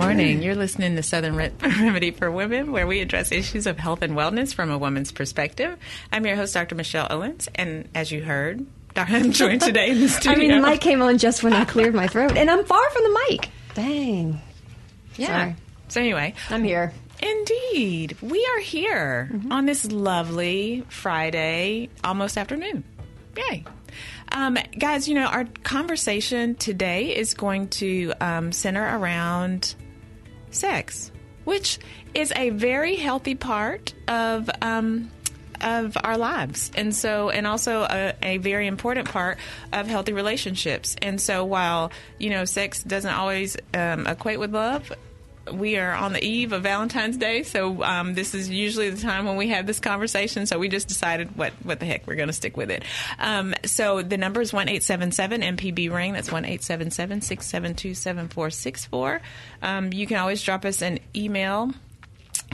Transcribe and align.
Morning. 0.00 0.42
You're 0.42 0.54
listening 0.54 0.96
to 0.96 1.02
Southern 1.02 1.36
Remedy 1.60 2.10
for 2.10 2.30
Women, 2.30 2.72
where 2.72 2.86
we 2.86 3.00
address 3.00 3.32
issues 3.32 3.66
of 3.66 3.78
health 3.78 4.00
and 4.02 4.14
wellness 4.14 4.54
from 4.54 4.70
a 4.70 4.78
woman's 4.78 5.12
perspective. 5.12 5.78
I'm 6.10 6.24
your 6.24 6.36
host, 6.36 6.54
Dr. 6.54 6.74
Michelle 6.74 7.06
Owens, 7.10 7.48
and 7.54 7.88
as 7.94 8.10
you 8.10 8.22
heard, 8.22 8.64
I'm 8.96 9.32
joined 9.32 9.60
today 9.60 9.90
in 9.90 10.00
the 10.00 10.08
studio. 10.08 10.32
I 10.36 10.36
mean, 10.36 10.60
the 10.60 10.66
mic 10.66 10.80
came 10.80 11.02
on 11.02 11.18
just 11.18 11.42
when 11.42 11.52
I 11.52 11.64
cleared 11.66 11.94
my 11.94 12.06
throat, 12.06 12.36
and 12.36 12.50
I'm 12.50 12.64
far 12.64 12.90
from 12.90 13.02
the 13.02 13.20
mic. 13.28 13.48
Dang. 13.74 14.40
yeah. 15.16 15.26
Sorry. 15.26 15.56
So 15.88 16.00
anyway, 16.00 16.34
I'm 16.48 16.64
here. 16.64 16.92
indeed, 17.20 18.16
we 18.22 18.44
are 18.54 18.60
here 18.60 19.30
on 19.50 19.66
this 19.66 19.90
lovely 19.90 20.84
Friday, 20.88 21.90
almost 22.04 22.38
afternoon. 22.38 22.84
Yay. 23.36 23.64
Um, 24.32 24.56
guys, 24.78 25.08
you 25.08 25.14
know, 25.16 25.26
our 25.26 25.44
conversation 25.64 26.54
today 26.54 27.16
is 27.16 27.34
going 27.34 27.68
to 27.68 28.12
um, 28.20 28.52
center 28.52 28.84
around 28.98 29.74
sex, 30.50 31.10
which 31.44 31.78
is 32.14 32.32
a 32.36 32.50
very 32.50 32.96
healthy 32.96 33.34
part 33.34 33.94
of 34.08 34.50
um, 34.62 35.10
of 35.60 35.96
our 36.02 36.16
lives, 36.16 36.70
and 36.74 36.94
so 36.94 37.30
and 37.30 37.46
also 37.46 37.82
a, 37.82 38.14
a 38.22 38.38
very 38.38 38.66
important 38.66 39.08
part 39.08 39.38
of 39.72 39.86
healthy 39.86 40.12
relationships. 40.12 40.96
And 41.02 41.20
so, 41.20 41.44
while 41.44 41.92
you 42.18 42.30
know, 42.30 42.44
sex 42.44 42.82
doesn't 42.82 43.12
always 43.12 43.56
um, 43.74 44.06
equate 44.06 44.38
with 44.38 44.52
love. 44.52 44.92
We 45.52 45.76
are 45.78 45.92
on 45.92 46.12
the 46.12 46.24
eve 46.24 46.52
of 46.52 46.62
Valentine's 46.62 47.16
Day, 47.16 47.42
so 47.42 47.82
um, 47.82 48.14
this 48.14 48.34
is 48.34 48.48
usually 48.48 48.90
the 48.90 49.00
time 49.00 49.26
when 49.26 49.36
we 49.36 49.48
have 49.48 49.66
this 49.66 49.80
conversation. 49.80 50.46
So 50.46 50.58
we 50.58 50.68
just 50.68 50.88
decided 50.88 51.36
what 51.36 51.52
what 51.62 51.80
the 51.80 51.86
heck 51.86 52.06
we're 52.06 52.16
going 52.16 52.28
to 52.28 52.32
stick 52.32 52.56
with 52.56 52.70
it. 52.70 52.84
Um, 53.18 53.54
so 53.64 54.02
the 54.02 54.16
number 54.16 54.40
is 54.40 54.52
one 54.52 54.68
eight 54.68 54.82
seven 54.82 55.12
seven 55.12 55.42
MPB 55.42 55.92
ring. 55.92 56.12
That's 56.12 56.32
one 56.32 56.44
eight 56.44 56.62
seven 56.62 56.90
seven 56.90 57.20
six 57.20 57.46
seven 57.46 57.74
two 57.74 57.94
seven 57.94 58.28
four 58.28 58.50
six 58.50 58.84
four. 58.84 59.20
Um, 59.62 59.92
you 59.92 60.06
can 60.06 60.18
always 60.18 60.42
drop 60.42 60.64
us 60.64 60.82
an 60.82 60.98
email 61.14 61.72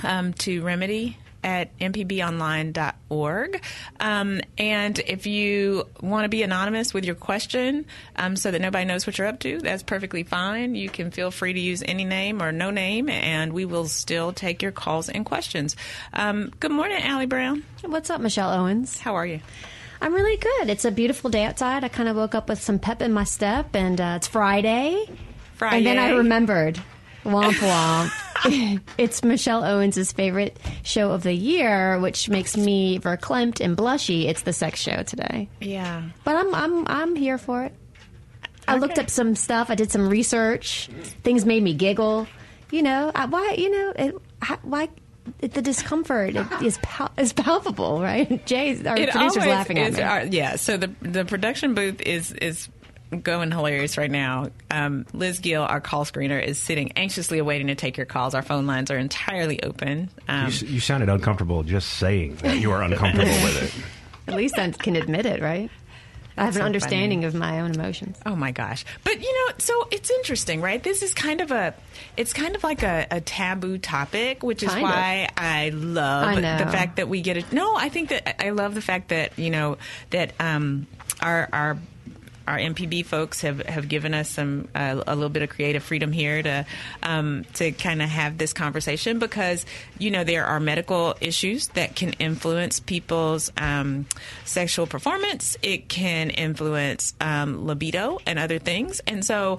um, 0.03 0.33
to 0.35 0.63
remedy 0.63 1.17
at 1.43 1.77
mpbonline.org. 1.79 3.63
Um, 4.01 4.41
and 4.59 4.99
if 4.99 5.27
you 5.27 5.89
want 6.01 6.25
to 6.25 6.29
be 6.29 6.43
anonymous 6.43 6.93
with 6.93 7.05
your 7.05 7.15
question 7.15 7.87
um, 8.17 8.37
so 8.37 8.51
that 8.51 8.61
nobody 8.61 8.85
knows 8.85 9.07
what 9.07 9.19
you're 9.19 9.27
up 9.27 9.39
to, 9.41 9.59
that's 9.59 9.83
perfectly 9.83 10.23
fine. 10.23 10.75
You 10.75 10.89
can 10.89 11.11
feel 11.11 11.31
free 11.31 11.53
to 11.53 11.61
use 11.61 11.83
any 11.87 12.05
name 12.05 12.43
or 12.43 12.53
no 12.53 12.71
name, 12.71 13.09
and 13.09 13.53
we 13.53 13.65
will 13.65 13.87
still 13.87 14.33
take 14.33 14.63
your 14.63 14.73
calls 14.73 15.09
and 15.09 15.25
questions. 15.25 15.77
Um, 16.13 16.53
good 16.61 16.73
morning, 16.73 17.03
Allie 17.03 17.27
Brown. 17.27 17.63
What's 17.85 18.11
up, 18.11 18.21
Michelle 18.21 18.53
Owens? 18.53 18.99
How 18.99 19.15
are 19.15 19.27
you? 19.27 19.41
I'm 20.01 20.13
really 20.13 20.37
good. 20.37 20.69
It's 20.69 20.85
a 20.85 20.91
beautiful 20.91 21.31
day 21.31 21.45
outside. 21.45 21.85
I 21.85 21.89
kind 21.89 22.09
of 22.09 22.17
woke 22.17 22.35
up 22.35 22.49
with 22.49 22.61
some 22.61 22.79
pep 22.79 23.01
in 23.01 23.13
my 23.13 23.25
step, 23.25 23.75
and 23.75 24.01
uh, 24.01 24.15
it's 24.17 24.27
Friday. 24.27 25.07
Friday. 25.55 25.79
And 25.79 25.87
then 25.87 25.99
I 25.99 26.11
remembered. 26.11 26.79
Womp 27.27 27.53
womp. 27.55 28.81
it's 28.99 29.23
Michelle 29.25 29.65
Owens' 29.65 30.13
favorite 30.13 30.57
show 30.85 31.11
of 31.11 31.23
the 31.23 31.33
year, 31.33 31.99
which 32.01 32.29
makes 32.29 32.57
me 32.57 32.99
verklempt 32.99 33.61
and 33.61 33.77
blushy. 33.77 34.27
It's 34.27 34.43
the 34.43 34.53
sex 34.53 34.81
show 34.81 35.03
today. 35.03 35.49
Yeah. 35.61 36.03
But 36.25 36.37
I'm 36.37 36.55
I'm 36.55 36.87
I'm 36.89 37.17
here 37.17 37.39
for 37.39 37.65
it. 37.65 37.75
I 38.69 38.79
looked 38.79 38.99
up 38.99 39.11
some 39.11 39.35
stuff. 39.37 39.71
I 39.71 39.75
did 39.77 39.91
some 39.93 40.09
research. 40.09 40.89
Things 41.23 41.45
made 41.45 41.63
me 41.63 41.75
giggle. 41.75 42.27
You 42.73 42.83
know, 42.83 43.13
I, 43.15 43.27
why? 43.27 43.55
You 43.57 43.71
know, 43.71 43.93
it, 43.97 44.15
why? 44.63 44.89
It, 45.41 45.55
the 45.55 45.63
discomfort 45.63 46.37
it 46.37 46.47
is 46.63 46.79
pal- 46.83 47.13
is 47.17 47.33
palpable, 47.33 48.01
right? 48.01 48.45
Jay, 48.47 48.71
our 48.87 48.97
It 48.97 49.11
producer's 49.11 49.47
laughing 49.47 49.79
at 49.79 49.93
me. 49.95 50.03
our- 50.03 50.25
yeah. 50.25 50.57
So 50.57 50.77
the 50.77 50.91
the 51.01 51.25
production 51.25 51.75
booth 51.75 52.01
is 52.01 52.33
is 52.33 52.69
going 53.23 53.51
hilarious 53.51 53.97
right 53.97 54.11
now. 54.11 54.49
Um, 54.71 55.07
Liz 55.13 55.39
Gill, 55.39 55.63
our 55.63 55.81
call 55.81 56.05
screener, 56.05 56.43
is 56.43 56.59
sitting 56.59 56.93
anxiously 56.97 57.39
awaiting 57.39 57.69
to 57.69 57.75
take 57.75 57.97
your 57.97 58.07
calls. 58.07 58.35
Our 58.35 58.43
phone 58.43 58.67
lines 58.67 58.91
are 58.91 58.99
entirely 58.99 59.63
open. 59.63 60.11
Um, 60.29 60.51
You, 60.51 60.67
you 60.69 60.81
sounded 60.81 61.09
uncomfortable 61.09 61.63
just 61.63 61.89
saying 61.95 62.37
that 62.37 62.59
you 62.59 62.73
are 62.73 62.83
uncomfortable 62.83 63.25
with 63.45 63.63
it. 63.77 64.31
At 64.33 64.35
least 64.35 64.59
I 64.59 64.71
can 64.71 64.97
admit 64.97 65.25
it, 65.27 65.41
right? 65.41 65.71
I 66.39 66.45
have 66.45 66.53
so 66.55 66.59
an 66.59 66.65
funny. 66.65 66.67
understanding 66.67 67.25
of 67.25 67.35
my 67.35 67.61
own 67.61 67.71
emotions. 67.71 68.19
Oh 68.27 68.37
my 68.37 68.51
gosh. 68.51 68.85
But 69.05 69.23
you 69.23 69.33
know, 69.49 69.55
so 69.57 69.89
it's 69.91 70.11
interesting, 70.11 70.61
right? 70.61 70.83
This 70.83 71.03
is 71.03 71.15
kind 71.15 71.41
of 71.41 71.51
a 71.51 71.73
it's 72.19 72.35
kind 72.35 72.55
of 72.55 72.63
like 72.63 72.83
a, 72.83 73.07
a 73.11 73.21
taboo 73.23 73.79
topic, 73.79 74.43
which 74.43 74.63
is 74.63 74.69
Kind 74.69 74.85
of. 74.85 74.91
why 74.91 75.29
I 75.35 75.71
love 75.71 76.27
I 76.27 76.35
the 76.41 76.71
fact 76.71 76.97
that 76.97 77.09
we 77.09 77.23
get 77.23 77.39
it. 77.39 77.53
No, 77.53 77.75
I 77.77 77.89
think 77.89 78.11
that 78.11 78.45
I 78.45 78.51
love 78.51 78.75
the 78.75 78.83
fact 78.83 79.09
that, 79.09 79.39
you 79.39 79.49
know, 79.49 79.79
that 80.11 80.35
um 80.39 80.87
our 81.23 81.49
our 81.55 81.79
our 82.47 82.59
MPB 82.59 83.05
folks 83.05 83.41
have, 83.41 83.61
have 83.61 83.89
given 83.89 84.15
us 84.15 84.31
some 84.31 84.69
uh, 84.75 85.03
a 85.07 85.15
little 85.15 85.29
bit 85.31 85.43
of 85.43 85.51
creative 85.51 85.83
freedom 85.83 86.13
here 86.13 86.43
to 86.43 86.67
um, 87.03 87.45
to 87.55 87.73
kind 87.73 88.03
of 88.03 88.09
have 88.09 88.39
this 88.39 88.53
conversation 88.53 89.19
because 89.19 89.67
you 89.99 90.11
know 90.11 90.25
there 90.25 90.45
are 90.45 90.61
medical 90.61 91.15
issues 91.21 91.69
that 91.69 91.97
can 91.97 92.13
influence 92.15 92.81
people's 92.81 93.51
um, 93.57 94.07
sexual 94.45 94.87
performance. 94.87 95.57
It 95.63 95.89
can 95.89 96.31
influence 96.31 97.15
um, 97.21 97.67
libido 97.67 98.19
and 98.27 98.39
other 98.39 98.59
things, 98.59 99.01
and 99.07 99.25
so. 99.25 99.59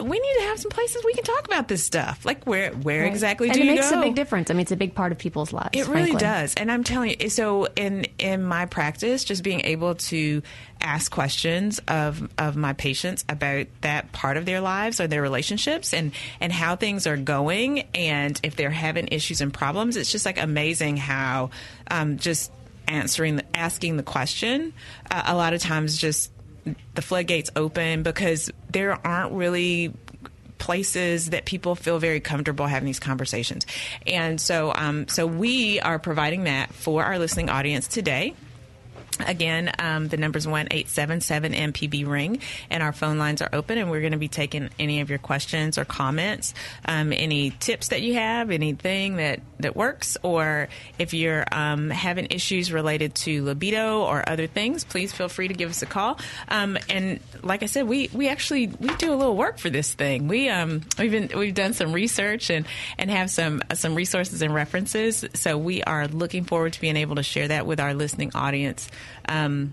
We 0.00 0.18
need 0.18 0.34
to 0.40 0.42
have 0.48 0.58
some 0.58 0.70
places 0.70 1.04
we 1.04 1.14
can 1.14 1.24
talk 1.24 1.46
about 1.46 1.68
this 1.68 1.82
stuff. 1.82 2.24
Like 2.24 2.44
where 2.44 2.72
where 2.72 3.04
exactly 3.04 3.48
and 3.48 3.54
do 3.54 3.62
it 3.62 3.66
you 3.66 3.74
makes 3.74 3.90
go? 3.90 4.00
a 4.00 4.02
big 4.02 4.14
difference. 4.14 4.50
I 4.50 4.54
mean, 4.54 4.62
it's 4.62 4.72
a 4.72 4.76
big 4.76 4.94
part 4.94 5.12
of 5.12 5.18
people's 5.18 5.52
lives. 5.52 5.70
It 5.72 5.86
really 5.86 6.10
frankly. 6.10 6.20
does, 6.20 6.54
and 6.54 6.70
I'm 6.70 6.82
telling 6.82 7.14
you. 7.20 7.28
So 7.28 7.66
in 7.76 8.06
in 8.18 8.42
my 8.42 8.66
practice, 8.66 9.22
just 9.24 9.44
being 9.44 9.60
able 9.60 9.94
to 9.94 10.42
ask 10.80 11.10
questions 11.12 11.80
of 11.86 12.28
of 12.38 12.56
my 12.56 12.72
patients 12.72 13.24
about 13.28 13.66
that 13.82 14.10
part 14.12 14.36
of 14.36 14.46
their 14.46 14.60
lives 14.60 15.00
or 15.00 15.06
their 15.06 15.22
relationships 15.22 15.94
and 15.94 16.12
and 16.40 16.52
how 16.52 16.74
things 16.76 17.06
are 17.06 17.16
going, 17.16 17.80
and 17.94 18.38
if 18.42 18.56
they're 18.56 18.70
having 18.70 19.08
issues 19.12 19.40
and 19.40 19.54
problems, 19.54 19.96
it's 19.96 20.10
just 20.10 20.26
like 20.26 20.40
amazing 20.40 20.96
how 20.96 21.50
um, 21.90 22.18
just 22.18 22.50
answering 22.88 23.36
the, 23.36 23.56
asking 23.56 23.96
the 23.96 24.02
question 24.02 24.72
uh, 25.10 25.22
a 25.26 25.34
lot 25.34 25.54
of 25.54 25.60
times 25.60 25.96
just 25.96 26.30
the 26.94 27.02
floodgates 27.02 27.50
open 27.56 28.02
because 28.02 28.50
there 28.70 28.98
aren't 29.06 29.32
really 29.32 29.92
places 30.58 31.30
that 31.30 31.44
people 31.44 31.74
feel 31.74 31.98
very 31.98 32.20
comfortable 32.20 32.66
having 32.66 32.86
these 32.86 33.00
conversations. 33.00 33.66
And 34.06 34.40
so, 34.40 34.72
um, 34.74 35.08
so 35.08 35.26
we 35.26 35.78
are 35.80 35.98
providing 35.98 36.44
that 36.44 36.72
for 36.72 37.04
our 37.04 37.18
listening 37.18 37.50
audience 37.50 37.86
today. 37.86 38.34
Again, 39.26 39.72
um, 39.78 40.08
the 40.08 40.16
number's 40.16 40.46
one 40.46 40.68
eight 40.70 40.88
seven 40.88 41.20
seven 41.20 41.52
MPB 41.52 42.06
ring, 42.06 42.40
and 42.70 42.82
our 42.82 42.92
phone 42.92 43.18
lines 43.18 43.42
are 43.42 43.48
open, 43.52 43.78
and 43.78 43.90
we're 43.90 44.00
going 44.00 44.12
to 44.12 44.18
be 44.18 44.28
taking 44.28 44.70
any 44.78 45.00
of 45.00 45.10
your 45.10 45.18
questions 45.18 45.78
or 45.78 45.84
comments, 45.84 46.54
um, 46.86 47.12
any 47.12 47.50
tips 47.50 47.88
that 47.88 48.02
you 48.02 48.14
have, 48.14 48.50
anything 48.50 49.16
that 49.16 49.40
that 49.60 49.76
works, 49.76 50.16
or 50.22 50.68
if 50.98 51.14
you're 51.14 51.44
um, 51.52 51.90
having 51.90 52.26
issues 52.30 52.72
related 52.72 53.14
to 53.14 53.44
libido 53.44 54.02
or 54.02 54.28
other 54.28 54.46
things, 54.46 54.84
please 54.84 55.12
feel 55.12 55.28
free 55.28 55.48
to 55.48 55.54
give 55.54 55.70
us 55.70 55.82
a 55.82 55.86
call. 55.86 56.18
Um, 56.48 56.76
and 56.88 57.20
like 57.42 57.62
I 57.62 57.66
said, 57.66 57.86
we 57.88 58.08
we 58.12 58.28
actually 58.28 58.66
we 58.66 58.94
do 58.96 59.12
a 59.12 59.16
little 59.16 59.36
work 59.36 59.58
for 59.58 59.70
this 59.70 59.92
thing. 59.92 60.28
We 60.28 60.48
um 60.48 60.82
we've 60.98 61.10
been 61.10 61.30
we've 61.36 61.54
done 61.54 61.72
some 61.72 61.92
research 61.92 62.50
and 62.50 62.66
and 62.98 63.10
have 63.10 63.30
some 63.30 63.62
some 63.74 63.94
resources 63.94 64.42
and 64.42 64.54
references. 64.54 65.24
So 65.34 65.56
we 65.56 65.82
are 65.82 66.08
looking 66.08 66.44
forward 66.44 66.74
to 66.74 66.80
being 66.80 66.96
able 66.96 67.16
to 67.16 67.22
share 67.22 67.48
that 67.48 67.66
with 67.66 67.80
our 67.80 67.94
listening 67.94 68.32
audience 68.34 68.88
um, 69.28 69.72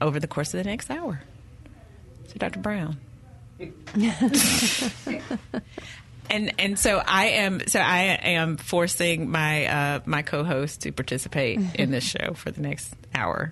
over 0.00 0.18
the 0.20 0.26
course 0.28 0.54
of 0.54 0.58
the 0.62 0.68
next 0.68 0.90
hour. 0.90 1.20
So, 2.28 2.34
Dr. 2.38 2.60
Brown. 2.60 2.98
and 6.30 6.52
and 6.58 6.78
so 6.78 7.02
I 7.04 7.26
am 7.26 7.66
so 7.66 7.80
I 7.80 8.18
am 8.22 8.56
forcing 8.56 9.30
my 9.30 9.66
uh, 9.66 10.00
my 10.06 10.22
co-host 10.22 10.82
to 10.82 10.92
participate 10.92 11.58
in 11.74 11.90
this 11.90 12.04
show 12.04 12.34
for 12.34 12.50
the 12.50 12.60
next 12.60 12.94
hour 13.14 13.50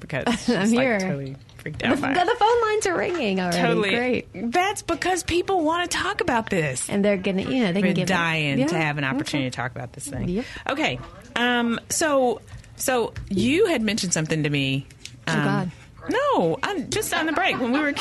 because 0.00 0.24
she's 0.44 0.50
I'm 0.56 0.70
like 0.72 0.80
here. 0.80 0.98
totally 0.98 1.36
freaked 1.58 1.80
The, 1.80 1.88
out 1.88 2.00
by 2.00 2.10
it. 2.12 2.14
the 2.14 2.36
phone 2.38 2.60
lines 2.62 2.86
are 2.86 2.96
ringing 2.96 3.38
already. 3.40 3.58
Totally 3.58 3.90
Great. 3.90 4.28
That's 4.52 4.80
because 4.82 5.22
people 5.22 5.62
want 5.62 5.90
to 5.90 5.96
talk 5.98 6.22
about 6.22 6.48
this. 6.48 6.88
And 6.88 7.04
they're 7.04 7.18
gonna, 7.18 7.42
you 7.42 7.64
know, 7.64 7.72
they 7.72 7.80
can 7.82 7.90
We're 7.90 7.94
give 7.94 8.04
it- 8.04 8.08
dying 8.08 8.58
Yeah, 8.58 8.66
to 8.68 8.78
have 8.78 8.96
an 8.98 9.04
okay. 9.04 9.14
opportunity 9.14 9.50
to 9.50 9.56
talk 9.56 9.70
about 9.72 9.92
this 9.92 10.08
thing. 10.08 10.28
Yep. 10.28 10.44
Okay, 10.70 10.98
um, 11.36 11.78
so 11.90 12.40
So 12.80 13.12
you 13.28 13.66
had 13.66 13.82
mentioned 13.82 14.12
something 14.12 14.42
to 14.42 14.50
me. 14.50 14.86
Oh, 15.28 15.34
God. 15.34 15.70
No, 16.08 16.58
I'm 16.62 16.90
just 16.90 17.12
on 17.14 17.26
the 17.26 17.32
break 17.32 17.60
when 17.60 17.72
we 17.72 17.78
were. 17.78 17.94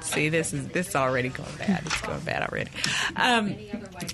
See, 0.00 0.28
this 0.28 0.52
is 0.52 0.66
this 0.68 0.88
is 0.88 0.96
already 0.96 1.28
going 1.28 1.50
bad. 1.58 1.82
It's 1.86 2.00
going 2.00 2.20
bad 2.20 2.42
already. 2.42 2.70
Um, 3.14 3.54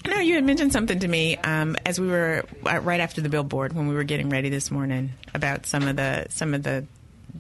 no, 0.07 0.19
you 0.19 0.35
had 0.35 0.45
mentioned 0.45 0.73
something 0.73 0.99
to 0.99 1.09
me 1.09 1.37
um, 1.39 1.77
as 1.87 1.99
we 1.99 2.09
were 2.09 2.45
uh, 2.67 2.81
right 2.81 3.01
after 3.01 3.23
the 3.23 3.31
billboard 3.31 3.73
when 3.73 3.89
we 3.89 3.95
were 3.95 4.05
getting 4.05 4.29
ready 4.29 4.51
this 4.51 4.71
morning 4.71 5.13
about 5.33 5.65
some 5.65 5.89
of 5.89 5.97
the 5.97 6.27
some 6.29 6.53
of 6.53 6.63
the 6.65 6.85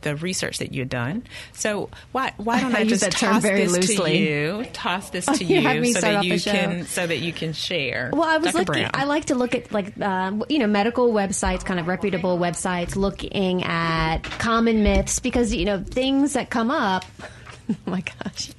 the 0.02 0.16
research 0.16 0.58
that 0.58 0.72
you 0.72 0.82
had 0.82 0.88
done. 0.88 1.25
So 1.52 1.90
why 2.12 2.32
why 2.37 2.60
don't 2.60 2.75
I 2.76 2.81
I, 2.81 2.84
just 2.84 3.02
that 3.02 3.12
toss 3.12 3.43
very 3.43 3.66
this 3.66 3.72
loosely. 3.72 4.12
to 4.12 4.19
you? 4.19 4.66
Toss 4.72 5.10
this 5.10 5.26
to 5.38 5.44
You 5.44 5.60
you 5.60 5.93
so 5.93 6.00
that 6.00 6.25
you 6.25 6.40
can 6.40 6.87
so 6.87 7.06
that 7.06 7.19
you 7.19 7.32
can 7.32 7.52
share. 7.52 8.10
Well, 8.12 8.25
I 8.25 8.38
was 8.38 8.52
Dr. 8.52 8.58
looking. 8.58 8.82
Brown. 8.82 8.90
I 8.94 9.04
like 9.04 9.26
to 9.26 9.34
look 9.34 9.54
at 9.54 9.72
like 9.72 10.00
uh, 10.00 10.32
you 10.48 10.58
know 10.58 10.66
medical 10.66 11.12
websites, 11.12 11.64
kind 11.64 11.81
of 11.81 11.87
reputable 11.87 12.38
websites, 12.38 12.96
looking 12.96 13.64
at 13.64 14.22
common 14.25 14.82
myths 14.82 15.20
because 15.20 15.54
you 15.54 15.64
know 15.64 15.82
things 15.82 16.34
that 16.34 16.50
come 16.50 16.70
up. 16.70 17.04
oh 17.70 17.75
my 17.87 18.02
gosh, 18.02 18.50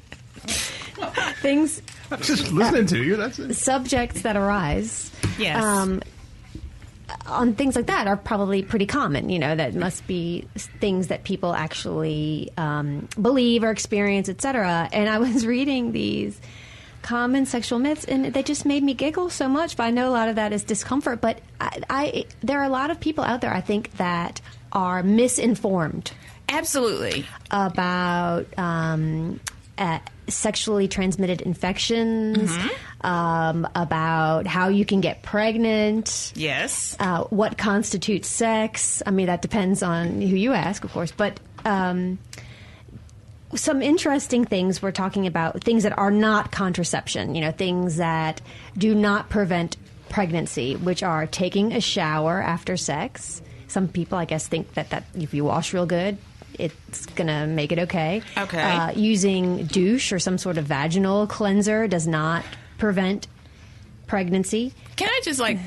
things 1.42 1.82
I'm 2.12 2.22
just 2.22 2.52
listening 2.52 2.86
to 2.88 3.04
you. 3.04 3.16
That's 3.16 3.40
it. 3.40 3.54
subjects 3.56 4.22
that 4.22 4.38
arise. 4.38 5.12
Yes. 5.38 5.64
Um, 5.64 6.02
on 7.26 7.54
things 7.54 7.76
like 7.76 7.88
that 7.88 8.08
are 8.08 8.18
probably 8.18 8.64
pretty 8.64 8.86
common. 8.86 9.30
You 9.30 9.40
know, 9.40 9.56
that 9.56 9.76
must 9.76 10.06
be 10.08 10.48
things 10.56 11.08
that 11.08 11.24
people 11.24 11.54
actually 11.54 12.52
um, 12.58 13.08
believe 13.22 13.64
or 13.64 13.72
experience, 13.72 14.30
etc. 14.30 14.90
And 14.92 15.10
I 15.10 15.20
was 15.20 15.46
reading 15.48 15.92
these 15.92 16.40
common 17.02 17.46
sexual 17.46 17.80
myths, 17.80 18.06
and 18.06 18.34
they 18.34 18.44
just 18.44 18.66
made 18.66 18.84
me 18.84 18.94
giggle 18.94 19.30
so 19.30 19.48
much. 19.48 19.78
But 19.78 19.84
I 19.84 19.92
know 19.92 20.10
a 20.10 20.12
lot 20.12 20.30
of 20.30 20.36
that 20.36 20.54
is 20.54 20.64
discomfort. 20.64 21.22
But 21.22 21.40
I, 21.60 21.82
I 21.90 22.26
there 22.42 22.60
are 22.60 22.66
a 22.66 22.70
lot 22.70 22.92
of 22.92 23.00
people 23.00 23.24
out 23.24 23.42
there, 23.42 23.54
I 23.54 23.62
think, 23.62 23.96
that 23.98 24.42
are 24.72 25.04
misinformed 25.04 26.12
Absolutely. 26.50 27.26
about 27.52 28.46
um, 28.58 29.40
uh, 29.78 30.00
sexually 30.28 30.88
transmitted 30.88 31.42
infections, 31.42 32.56
um, 33.02 33.68
about 33.76 34.46
how 34.48 34.68
you 34.70 34.86
can 34.86 35.02
get 35.02 35.22
pregnant, 35.24 36.34
Yes. 36.36 36.96
uh, 37.00 37.24
what 37.26 37.58
constitutes 37.58 38.28
sex. 38.28 39.02
I 39.06 39.12
mean, 39.12 39.28
that 39.28 39.42
depends 39.42 39.82
on 39.84 40.22
who 40.22 40.36
you 40.36 40.54
ask, 40.54 40.84
of 40.84 40.92
course, 40.92 41.12
but. 41.16 41.40
Um, 41.66 42.20
some 43.56 43.82
interesting 43.82 44.44
things 44.44 44.82
we're 44.82 44.92
talking 44.92 45.26
about 45.26 45.64
things 45.64 45.84
that 45.84 45.98
are 45.98 46.12
not 46.12 46.52
contraception 46.52 47.34
you 47.34 47.40
know 47.40 47.52
things 47.52 47.96
that 47.96 48.42
do 48.78 48.94
not 48.94 49.30
prevent 49.30 49.78
pregnancy 50.10 50.76
which 50.76 51.02
are 51.02 51.26
taking 51.26 51.72
a 51.72 51.80
shower 51.80 52.42
after 52.42 52.76
sex 52.76 53.42
some 53.68 53.88
people 53.88 54.18
i 54.18 54.26
guess 54.26 54.46
think 54.48 54.74
that, 54.74 54.90
that 54.90 55.06
if 55.16 55.34
you 55.34 55.46
wash 55.46 55.74
real 55.74 55.86
good 55.86 56.18
it's 56.60 57.06
gonna 57.08 57.46
make 57.48 57.72
it 57.72 57.80
okay 57.80 58.22
Okay. 58.38 58.62
uh, 58.62 58.92
using 58.92 59.66
douche 59.66 60.12
or 60.12 60.20
some 60.20 60.38
sort 60.38 60.58
of 60.58 60.66
vaginal 60.66 61.28
cleanser 61.28 61.88
does 61.88 62.08
not 62.08 62.44
prevent 62.78 63.28
pregnancy 64.08 64.74
Can 64.96 65.10
I 65.10 65.20
just 65.24 65.40
like 65.40 65.60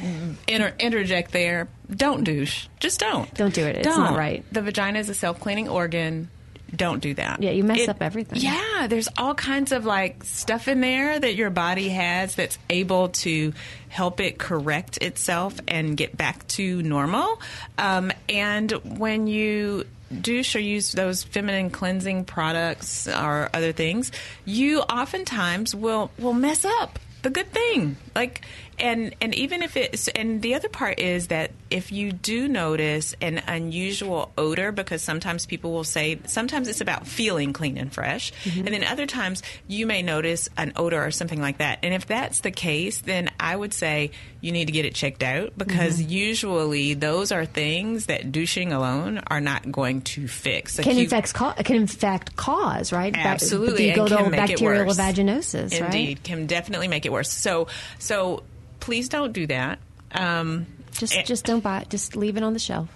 inter- 0.49 0.75
interject 0.79 1.31
there? 1.33 1.69
Don't 1.95 2.25
douche. 2.25 2.67
Just 2.81 2.99
don't. 3.01 3.33
Don't 3.35 3.53
do 3.55 3.65
it. 3.67 3.77
It's 3.77 3.87
not 3.87 4.17
right. 4.17 4.45
The 4.53 4.63
vagina 4.63 4.99
is 4.99 5.09
a 5.09 5.15
self 5.15 5.39
cleaning 5.41 5.69
organ. 5.69 6.31
Don't 6.75 7.01
do 7.03 7.15
that. 7.15 7.43
Yeah, 7.43 7.51
you 7.51 7.65
mess 7.65 7.89
up 7.89 8.01
everything. 8.01 8.39
Yeah, 8.41 8.87
there's 8.89 9.09
all 9.19 9.35
kinds 9.35 9.73
of 9.73 9.85
like 9.85 10.23
stuff 10.25 10.69
in 10.69 10.81
there 10.81 11.19
that 11.19 11.35
your 11.35 11.51
body 11.51 11.89
has 11.91 12.35
that's 12.37 12.59
able 12.71 13.09
to 13.09 13.53
help 13.89 14.21
it 14.21 14.39
correct 14.39 14.97
itself 14.99 15.59
and 15.67 15.97
get 15.97 16.17
back 16.17 16.47
to 16.49 16.81
normal. 16.83 17.41
Um, 17.77 18.13
and 18.29 18.71
when 18.99 19.27
you 19.27 19.85
douche 20.11 20.57
or 20.57 20.61
use 20.61 20.93
those 20.93 21.23
feminine 21.23 21.71
cleansing 21.71 22.25
products 22.25 23.07
or 23.09 23.51
other 23.55 23.73
things, 23.73 24.13
you 24.45 24.81
oftentimes 24.81 25.75
will 25.75 26.11
will 26.19 26.33
mess 26.33 26.65
up 26.65 26.99
the 27.23 27.31
good 27.31 27.53
thing. 27.53 27.97
Like 28.15 28.43
and 28.79 29.15
and 29.21 29.35
even 29.35 29.63
if 29.63 29.77
it's 29.77 30.09
and 30.09 30.43
the 30.43 30.55
other 30.55 30.69
part 30.69 30.99
is 30.99 31.29
that 31.29 31.53
if 31.71 31.93
you 31.93 32.13
do 32.13 32.49
notice 32.49 33.15
an 33.21 33.43
unusual 33.47 34.33
odor 34.39 34.73
because 34.73 35.03
sometimes 35.03 35.47
people 35.47 35.73
will 35.73 35.85
say 35.85 36.19
sometimes 36.27 36.69
it's 36.69 36.81
about 36.81 37.07
feeling 37.07 37.53
clean 37.53 37.77
and 37.77 37.93
fresh. 37.93 38.33
Mm-hmm. 38.45 38.67
And 38.67 38.69
then 38.69 38.85
other 38.85 39.07
times 39.07 39.43
you 39.69 39.87
may 39.87 40.03
notice 40.03 40.49
an 40.57 40.73
odor 40.77 41.05
or 41.05 41.11
something 41.11 41.41
like 41.41 41.59
that. 41.59 41.81
And 41.83 41.95
if 41.95 42.07
that's 42.07 42.41
the 42.41 42.51
case 42.51 43.01
then 43.01 43.31
i 43.39 43.55
would 43.55 43.73
say 43.75 44.11
you 44.41 44.53
need 44.53 44.67
to 44.67 44.73
get 44.73 44.85
it 44.85 44.95
checked 44.95 45.23
out 45.23 45.53
because 45.57 46.01
mm-hmm. 46.01 46.11
usually 46.11 46.95
those 46.95 47.31
are 47.33 47.45
things 47.45 48.07
that 48.07 48.33
douching 48.33 48.73
alone 48.73 49.21
are 49.27 49.41
not 49.41 49.71
going 49.71 50.01
to 50.03 50.27
fix. 50.27 50.79
Like 50.79 50.87
can 50.87 50.97
you- 50.97 51.05
in 51.05 51.11
fact 51.11 51.35
ca- 51.35 51.55
can 51.55 51.77
in 51.77 51.87
fact 51.87 52.37
cause 52.37 52.93
right? 52.93 53.15
Absolutely, 53.15 53.77
the 53.77 54.01
and 54.01 54.09
can 54.09 54.23
good 54.25 54.31
make 54.31 54.41
it 54.41 54.49
bacterial 54.53 54.87
vaginosis 54.87 55.73
right? 55.73 55.83
Indeed, 55.83 56.23
can 56.23 56.47
definitely 56.47 56.89
make 56.89 57.05
it 57.05 57.13
worse. 57.13 57.31
So, 57.31 57.69
so 58.01 58.43
please 58.81 59.09
don't 59.09 59.33
do 59.33 59.47
that. 59.47 59.79
Um, 60.13 60.67
Just 60.93 61.15
and- 61.15 61.27
just 61.27 61.45
don't 61.45 61.63
buy 61.63 61.83
it. 61.83 61.91
Just 61.91 62.17
leave 62.17 62.37
it 62.37 62.43
on 62.43 62.53
the 62.53 62.59
shelf. 62.59 62.89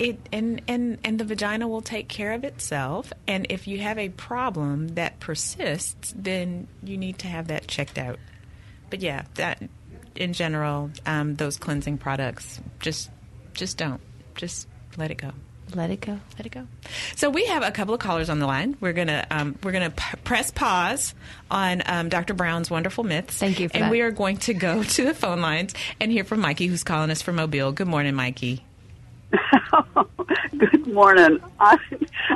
it 0.00 0.18
and 0.32 0.60
and 0.66 0.98
and 1.04 1.20
the 1.20 1.24
vagina 1.24 1.68
will 1.68 1.80
take 1.82 2.08
care 2.08 2.32
of 2.32 2.42
itself. 2.42 3.12
And 3.28 3.46
if 3.50 3.68
you 3.68 3.78
have 3.78 3.98
a 3.98 4.08
problem 4.08 4.88
that 4.96 5.20
persists, 5.20 6.12
then 6.16 6.66
you 6.82 6.96
need 6.96 7.18
to 7.20 7.28
have 7.28 7.46
that 7.48 7.68
checked 7.68 7.96
out. 7.98 8.18
But 8.90 9.00
yeah, 9.00 9.26
that 9.34 9.62
in 10.16 10.32
general, 10.32 10.90
um, 11.06 11.36
those 11.36 11.56
cleansing 11.56 11.98
products, 11.98 12.60
just 12.80 13.10
just 13.54 13.76
don't, 13.78 14.00
just 14.34 14.66
let 14.96 15.12
it 15.12 15.18
go. 15.18 15.30
Let 15.74 15.90
it 15.90 16.00
go. 16.00 16.18
Let 16.36 16.46
it 16.46 16.50
go. 16.52 16.66
So 17.16 17.30
we 17.30 17.46
have 17.46 17.62
a 17.62 17.70
couple 17.70 17.94
of 17.94 18.00
callers 18.00 18.28
on 18.28 18.38
the 18.38 18.46
line. 18.46 18.76
We're 18.80 18.92
gonna 18.92 19.26
um, 19.30 19.56
we're 19.62 19.72
gonna 19.72 19.90
p- 19.90 20.16
press 20.24 20.50
pause 20.50 21.14
on 21.50 21.82
um, 21.86 22.08
Dr. 22.08 22.34
Brown's 22.34 22.70
wonderful 22.70 23.04
myths. 23.04 23.36
Thank 23.38 23.60
you 23.60 23.68
for 23.68 23.76
and 23.76 23.84
that. 23.84 23.90
we 23.90 24.00
are 24.00 24.10
going 24.10 24.36
to 24.38 24.54
go 24.54 24.82
to 24.96 25.04
the 25.04 25.14
phone 25.14 25.40
lines 25.40 25.74
and 26.00 26.10
hear 26.10 26.24
from 26.24 26.40
Mikey, 26.40 26.66
who's 26.66 26.84
calling 26.84 27.10
us 27.10 27.22
from 27.22 27.36
Mobile. 27.36 27.72
Good 27.72 27.88
morning, 27.88 28.14
Mikey. 28.14 28.64
Good 30.56 30.86
morning. 30.88 31.40
I 31.58 31.78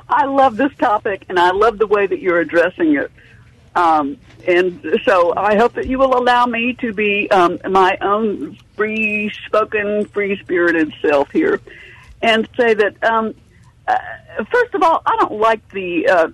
I 0.09 0.27
love 0.27 0.57
this 0.57 0.75
topic, 0.77 1.25
and 1.29 1.39
I 1.39 1.51
love 1.51 1.79
the 1.79 1.87
way 1.87 2.07
that 2.07 2.21
you're 2.21 2.41
addressing 2.41 2.97
it. 2.97 3.11
Um, 3.75 4.19
and 4.47 5.01
so 5.05 5.35
I 5.37 5.57
hope 5.57 5.73
that 5.75 5.89
you 5.89 5.99
will 5.99 6.17
allow 6.17 6.47
me 6.47 6.75
to 6.75 6.93
be 6.93 7.29
um, 7.33 7.59
my 7.69 7.99
own 8.01 8.57
free-spoken, 8.77 10.05
free-spirited 10.07 10.95
self 11.03 11.31
here, 11.33 11.61
and 12.23 12.49
say 12.59 12.75
that 12.75 13.03
um, 13.05 13.35
uh, 13.87 13.99
first 14.51 14.75
of 14.75 14.83
all, 14.83 15.03
I 15.06 15.17
don't 15.17 15.41
like 15.41 15.67
the 15.71 16.09
uh, 16.09 16.29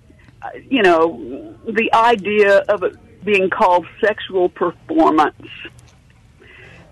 you 0.69 0.83
know 0.83 1.57
the 1.67 1.93
idea 1.93 2.59
of 2.69 2.83
it 2.83 2.97
being 3.25 3.51
called 3.51 3.87
sexual 4.01 4.49
performance. 4.49 5.47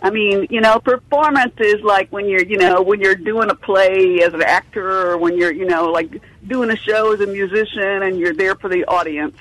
I 0.01 0.11
mean, 0.11 0.47
you 0.51 0.61
know, 0.61 0.79
performance 0.79 1.55
is 1.59 1.83
like 1.83 2.13
when 2.13 2.29
you're, 2.29 2.45
you 2.45 2.57
know, 2.57 2.83
when 2.83 3.01
you're 3.01 3.17
doing 3.17 3.51
a 3.51 3.55
play 3.55 4.21
as 4.23 4.33
an 4.33 4.43
actor 4.43 5.11
or 5.11 5.19
when 5.19 5.37
you're, 5.37 5.53
you 5.53 5.65
know, 5.65 5.87
like 5.87 6.23
doing 6.47 6.71
a 6.71 6.77
show 6.77 7.13
as 7.13 7.21
a 7.21 7.27
musician 7.27 8.03
and 8.03 8.19
you're 8.19 8.35
there 8.35 8.55
for 8.55 8.69
the 8.69 8.85
audience 8.85 9.37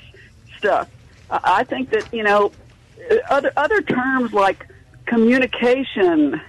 stuff. 0.56 0.88
I 1.30 1.62
think 1.62 1.90
that, 1.90 2.12
you 2.12 2.24
know, 2.24 2.50
other 3.30 3.52
other 3.56 3.82
terms 3.82 4.32
like 4.32 4.66
communication, 5.06 6.40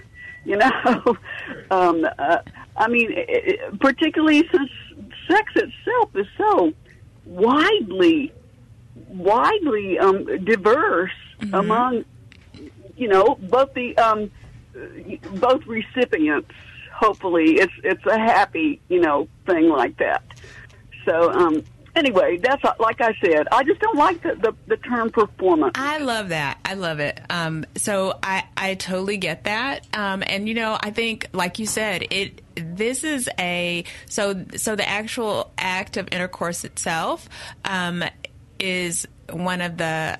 you 0.44 0.56
know, 0.56 1.16
um, 1.70 2.06
uh, 2.18 2.38
I 2.80 2.88
mean, 2.88 3.12
i- 3.12 3.26
i- 3.28 3.76
particularly 3.78 4.48
since 4.52 4.70
sex 5.28 5.52
itself 5.54 6.16
is 6.16 6.26
so 6.38 6.72
widely, 7.26 8.32
widely 9.08 9.98
um, 9.98 10.24
diverse 10.44 11.12
among 11.52 12.04
you 12.96 13.08
know, 13.08 13.38
both 13.48 13.72
the 13.74 13.96
um, 13.98 14.30
both 15.34 15.66
recipients. 15.66 16.50
Hopefully, 16.94 17.52
it's 17.54 17.72
it's 17.82 18.04
a 18.06 18.18
happy 18.18 18.80
you 18.88 19.00
know 19.00 19.26
thing 19.46 19.68
like 19.70 19.96
that. 19.98 20.22
So 21.06 21.30
um, 21.32 21.64
anyway, 21.96 22.38
that's 22.38 22.62
like 22.78 23.00
I 23.00 23.14
said. 23.22 23.46
I 23.52 23.64
just 23.64 23.80
don't 23.80 23.96
like 23.96 24.22
the 24.22 24.34
the, 24.34 24.54
the 24.66 24.76
term 24.76 25.10
performance. 25.10 25.72
I 25.74 25.98
love 25.98 26.30
that. 26.30 26.58
I 26.64 26.74
love 26.74 27.00
it. 27.00 27.20
Um, 27.30 27.64
so 27.76 28.18
I, 28.22 28.44
I 28.56 28.74
totally 28.74 29.16
get 29.16 29.44
that. 29.44 29.86
Um, 29.94 30.22
and 30.26 30.48
you 30.48 30.54
know, 30.54 30.78
I 30.80 30.90
think, 30.90 31.28
like 31.32 31.58
you 31.58 31.66
said, 31.66 32.06
it 32.10 32.42
this 32.54 33.04
is 33.04 33.28
a 33.38 33.84
so 34.06 34.44
so 34.56 34.76
the 34.76 34.88
actual 34.88 35.52
act 35.56 35.96
of 35.96 36.08
intercourse 36.12 36.64
itself 36.64 37.28
um, 37.64 38.04
is 38.58 39.06
one 39.30 39.60
of 39.60 39.76
the 39.76 40.18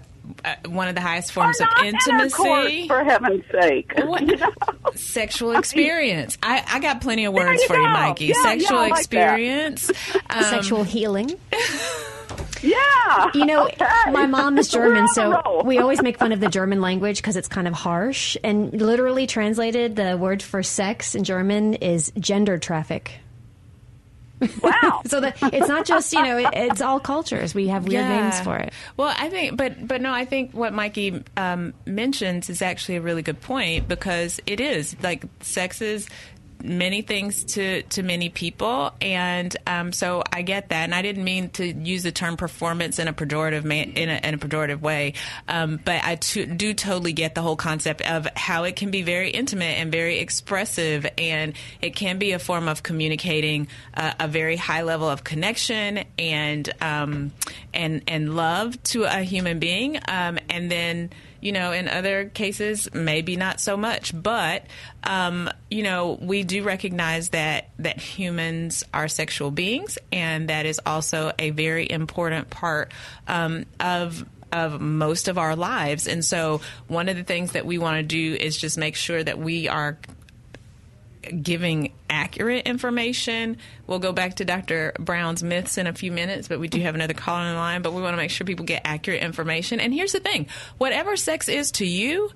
one 0.69 0.89
of 0.89 0.95
the 0.95 1.01
highest 1.01 1.33
forms 1.33 1.61
of 1.61 1.69
intimacy. 1.85 2.89
for 2.89 3.03
heaven's 3.05 3.45
sake. 3.51 3.93
What? 3.97 4.21
You 4.31 4.37
know? 4.37 4.53
Sexual 4.95 5.57
experience. 5.57 6.37
I, 6.43 6.63
I 6.67 6.81
got 6.81 7.01
plenty 7.01 7.25
of 7.25 7.33
words 7.33 7.63
you 7.63 7.67
for 7.69 7.77
you. 7.77 7.83
Mikey. 7.89 8.27
Yeah, 8.27 8.35
yeah, 8.37 8.43
Sexual 8.51 8.79
I 8.79 8.89
like 8.89 8.99
experience. 9.01 9.91
Um, 10.29 10.43
Sexual 10.45 10.85
healing. 10.85 11.33
Yeah. 12.63 13.31
You 13.35 13.47
know, 13.47 13.67
Okay. 13.69 14.11
my 14.13 14.27
mom 14.27 14.59
is 14.59 14.69
German, 14.73 15.09
so 15.09 15.63
we 15.65 15.79
always 15.79 16.03
make 16.03 16.19
fun 16.19 16.33
of 16.33 16.41
the 16.41 16.49
German 16.49 16.81
language 16.83 17.17
because 17.17 17.37
it's 17.37 17.49
kind 17.49 17.67
of 17.67 17.73
harsh. 17.73 18.37
And 18.45 18.73
literally 18.81 19.27
translated, 19.27 19.97
the 19.97 20.17
word 20.19 20.43
for 20.43 20.63
sex 20.63 21.15
in 21.15 21.25
German 21.25 21.75
is 21.75 22.13
gender 22.19 22.59
traffic. 22.59 23.13
Wow. 24.63 25.03
So 25.07 25.21
that 25.21 25.39
it's 25.53 25.69
not 25.69 25.87
just 25.87 26.13
you 26.13 26.23
know 26.23 26.39
it, 26.39 26.49
it's 26.53 26.81
all 26.81 27.01
cultures. 27.01 27.55
We 27.55 27.69
have 27.69 27.87
weird 27.87 28.07
names 28.07 28.41
for 28.41 28.57
it. 28.57 28.73
Well, 28.97 29.13
I 29.17 29.29
think, 29.29 29.57
but 29.57 29.87
but 29.87 30.01
no, 30.01 30.13
I 30.13 30.25
think 30.25 30.53
what 30.53 30.73
Mikey 30.73 31.25
um, 31.37 31.75
mentions 31.87 32.49
is 32.49 32.63
actually 32.63 32.97
a 32.97 33.01
really 33.01 33.23
good 33.23 33.41
point 33.41 33.89
because 33.89 34.41
it 34.47 34.61
is 34.61 34.97
like 35.03 35.25
sex 35.41 35.83
is 35.83 36.09
many 36.63 37.03
things 37.03 37.45
to 37.45 37.83
to 37.83 38.03
many 38.03 38.29
people, 38.29 38.93
and 39.01 39.55
um, 39.67 39.93
so 39.93 40.23
I 40.33 40.43
get 40.43 40.71
that, 40.71 40.85
and 40.85 40.95
I 40.95 41.03
didn't 41.03 41.25
mean 41.25 41.51
to 41.51 41.67
use 41.67 42.03
the 42.03 42.13
term 42.13 42.37
performance 42.37 42.99
in 42.99 43.09
a 43.09 43.13
pejorative 43.13 43.65
ma- 43.65 43.75
in, 43.75 44.09
a, 44.09 44.21
in 44.23 44.35
a 44.35 44.39
pejorative 44.39 44.81
way, 44.81 45.15
um, 45.49 45.81
but 45.85 46.05
I 46.05 46.17
do 46.17 46.75
totally 46.75 47.13
get 47.13 47.35
the 47.35 47.43
whole 47.43 47.57
concept 47.57 48.03
of 48.03 48.27
how 48.37 48.65
it 48.65 48.77
can 48.77 48.91
be 48.91 49.03
very 49.03 49.31
intimate 49.31 49.79
and 49.79 49.91
very 49.91 50.19
expressive, 50.19 51.07
and 51.19 51.55
it 51.81 51.97
can 51.97 52.19
be 52.19 52.33
a 52.33 52.39
form 52.39 52.69
of 52.69 52.83
communicating 52.83 53.69
uh, 53.95 54.13
a 54.19 54.29
very 54.29 54.57
high 54.57 54.83
level 54.83 55.09
of 55.09 55.25
connection 55.25 56.05
and 56.19 56.73
um, 56.81 57.33
and 57.73 58.03
and 58.09 58.37
love 58.37 58.83
to 58.85 59.05
a 59.05 59.23
human 59.23 59.59
being, 59.59 59.99
um, 60.09 60.39
and 60.49 60.71
then 60.71 61.11
you 61.41 61.53
know, 61.53 61.73
in 61.73 61.89
other 61.89 62.27
cases, 62.27 62.89
maybe 62.93 63.37
not 63.37 63.61
so 63.61 63.77
much. 63.77 64.13
But 64.15 64.65
um, 65.05 65.51
you 65.71 65.83
know, 65.83 66.19
we 66.21 66.43
do 66.43 66.63
recognize 66.63 67.31
that 67.31 67.71
that 67.79 67.99
humans 67.99 68.85
are 68.93 69.09
sexual 69.09 69.51
beings, 69.51 69.99
and 70.13 70.49
that 70.49 70.67
is 70.67 70.81
also 70.85 71.33
a 71.39 71.51
very 71.51 71.91
important 71.91 72.51
part 72.51 72.93
um, 73.27 73.67
of 73.79 74.25
of 74.53 74.81
most 74.81 75.29
of 75.29 75.39
our 75.39 75.57
lives. 75.57 76.07
And 76.07 76.25
so, 76.25 76.61
one 76.89 77.09
of 77.09 77.17
the 77.17 77.25
things 77.25 77.53
that 77.53 77.67
we 77.67 77.79
want 77.79 77.97
to 77.99 78.03
do 78.03 78.37
is 78.39 78.57
just 78.57 78.79
make 78.79 78.97
sure 78.97 79.23
that 79.23 79.39
we 79.39 79.69
are 79.69 79.99
giving 81.43 81.93
accurate 82.09 82.67
information. 82.67 83.57
We'll 83.87 83.99
go 83.99 84.13
back 84.13 84.37
to 84.37 84.45
Dr. 84.45 84.93
Brown's 84.99 85.43
myths 85.43 85.79
in 85.79 85.87
a 85.87 85.93
few 85.93 86.13
minutes, 86.13 86.49
but 86.49 86.61
we 86.61 86.69
do 86.69 86.81
have 86.81 86.95
another 86.95 87.15
caller 87.15 87.49
in 87.49 87.55
line. 87.55 87.83
But 87.83 87.93
we 87.93 88.03
want 88.03 88.15
to 88.15 88.17
make 88.17 88.31
sure 88.31 88.47
people 88.47 88.65
get 88.65 88.83
accurate 88.85 89.23
information. 89.23 89.81
And 89.81 89.93
here's 89.93 90.13
the 90.13 90.21
thing 90.21 90.47
whatever 90.79 91.17
sex 91.17 91.49
is 91.49 91.73
to 91.73 91.87
you, 91.87 92.31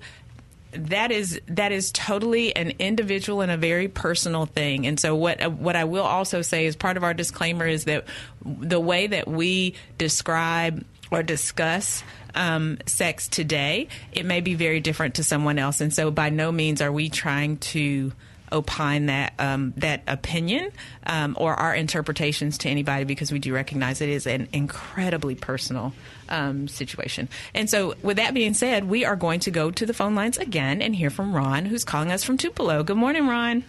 that 0.71 1.11
is 1.11 1.39
that 1.47 1.71
is 1.71 1.91
totally 1.91 2.55
an 2.55 2.73
individual 2.79 3.41
and 3.41 3.51
a 3.51 3.57
very 3.57 3.87
personal 3.87 4.45
thing. 4.45 4.85
And 4.87 4.99
so 4.99 5.15
what 5.15 5.51
what 5.53 5.75
I 5.75 5.85
will 5.85 6.03
also 6.03 6.41
say 6.41 6.65
is 6.65 6.75
part 6.75 6.97
of 6.97 7.03
our 7.03 7.13
disclaimer 7.13 7.67
is 7.67 7.85
that 7.85 8.05
the 8.43 8.79
way 8.79 9.07
that 9.07 9.27
we 9.27 9.75
describe 9.97 10.85
or 11.11 11.23
discuss 11.23 12.03
um, 12.33 12.77
sex 12.85 13.27
today, 13.27 13.87
it 14.11 14.25
may 14.25 14.41
be 14.41 14.55
very 14.55 14.79
different 14.79 15.15
to 15.15 15.23
someone 15.23 15.57
else. 15.57 15.81
And 15.81 15.93
so 15.93 16.11
by 16.11 16.29
no 16.29 16.51
means 16.51 16.81
are 16.81 16.91
we 16.91 17.09
trying 17.09 17.57
to 17.57 18.11
opine 18.55 19.07
that 19.07 19.33
um, 19.37 19.73
that 19.77 20.01
opinion 20.07 20.71
um, 21.05 21.35
or 21.39 21.53
our 21.53 21.75
interpretations 21.75 22.57
to 22.59 22.69
anybody 22.69 23.03
because 23.03 23.31
we 23.31 23.39
do 23.39 23.53
recognize 23.53 24.01
it 24.01 24.09
is 24.09 24.25
an 24.25 24.47
incredibly 24.53 25.35
personal 25.35 25.93
um, 26.29 26.67
situation. 26.67 27.29
And 27.53 27.69
so, 27.69 27.95
with 28.01 28.17
that 28.17 28.33
being 28.33 28.53
said, 28.53 28.85
we 28.85 29.05
are 29.05 29.15
going 29.15 29.41
to 29.41 29.51
go 29.51 29.69
to 29.71 29.85
the 29.85 29.93
phone 29.93 30.15
lines 30.15 30.37
again 30.37 30.81
and 30.81 30.95
hear 30.95 31.09
from 31.09 31.35
Ron, 31.35 31.65
who's 31.65 31.83
calling 31.83 32.11
us 32.11 32.23
from 32.23 32.37
Tupelo. 32.37 32.83
Good 32.83 32.97
morning, 32.97 33.27
Ron. 33.27 33.63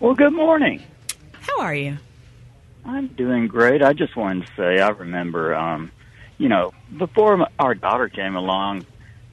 Well, 0.00 0.14
good 0.14 0.32
morning. 0.32 0.82
How 1.32 1.60
are 1.60 1.74
you? 1.74 1.98
I'm 2.84 3.08
doing 3.08 3.48
great. 3.48 3.82
I 3.82 3.92
just 3.92 4.16
wanted 4.16 4.46
to 4.46 4.52
say 4.56 4.80
I 4.80 4.88
remember, 4.90 5.54
um, 5.54 5.90
you 6.38 6.48
know, 6.48 6.72
before 6.96 7.46
our 7.58 7.74
daughter 7.74 8.08
came 8.08 8.34
along, 8.34 8.86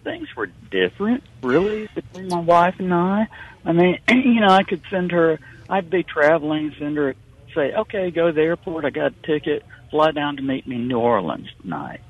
things 0.03 0.27
were 0.35 0.47
different, 0.71 1.23
really, 1.41 1.89
between 1.93 2.27
my 2.27 2.39
wife 2.39 2.75
and 2.79 2.93
I. 2.93 3.27
I 3.65 3.71
mean, 3.71 3.99
you 4.09 4.39
know, 4.39 4.49
I 4.49 4.63
could 4.63 4.81
send 4.89 5.11
her, 5.11 5.39
I'd 5.69 5.89
be 5.89 6.03
traveling, 6.03 6.73
send 6.77 6.97
her, 6.97 7.15
say, 7.53 7.73
okay, 7.73 8.11
go 8.11 8.27
to 8.27 8.33
the 8.33 8.41
airport, 8.41 8.85
I 8.85 8.91
got 8.91 9.13
a 9.13 9.25
ticket, 9.25 9.65
fly 9.89 10.11
down 10.11 10.37
to 10.37 10.43
meet 10.43 10.67
me 10.67 10.75
in 10.75 10.87
New 10.87 10.99
Orleans 10.99 11.49
tonight. 11.61 12.01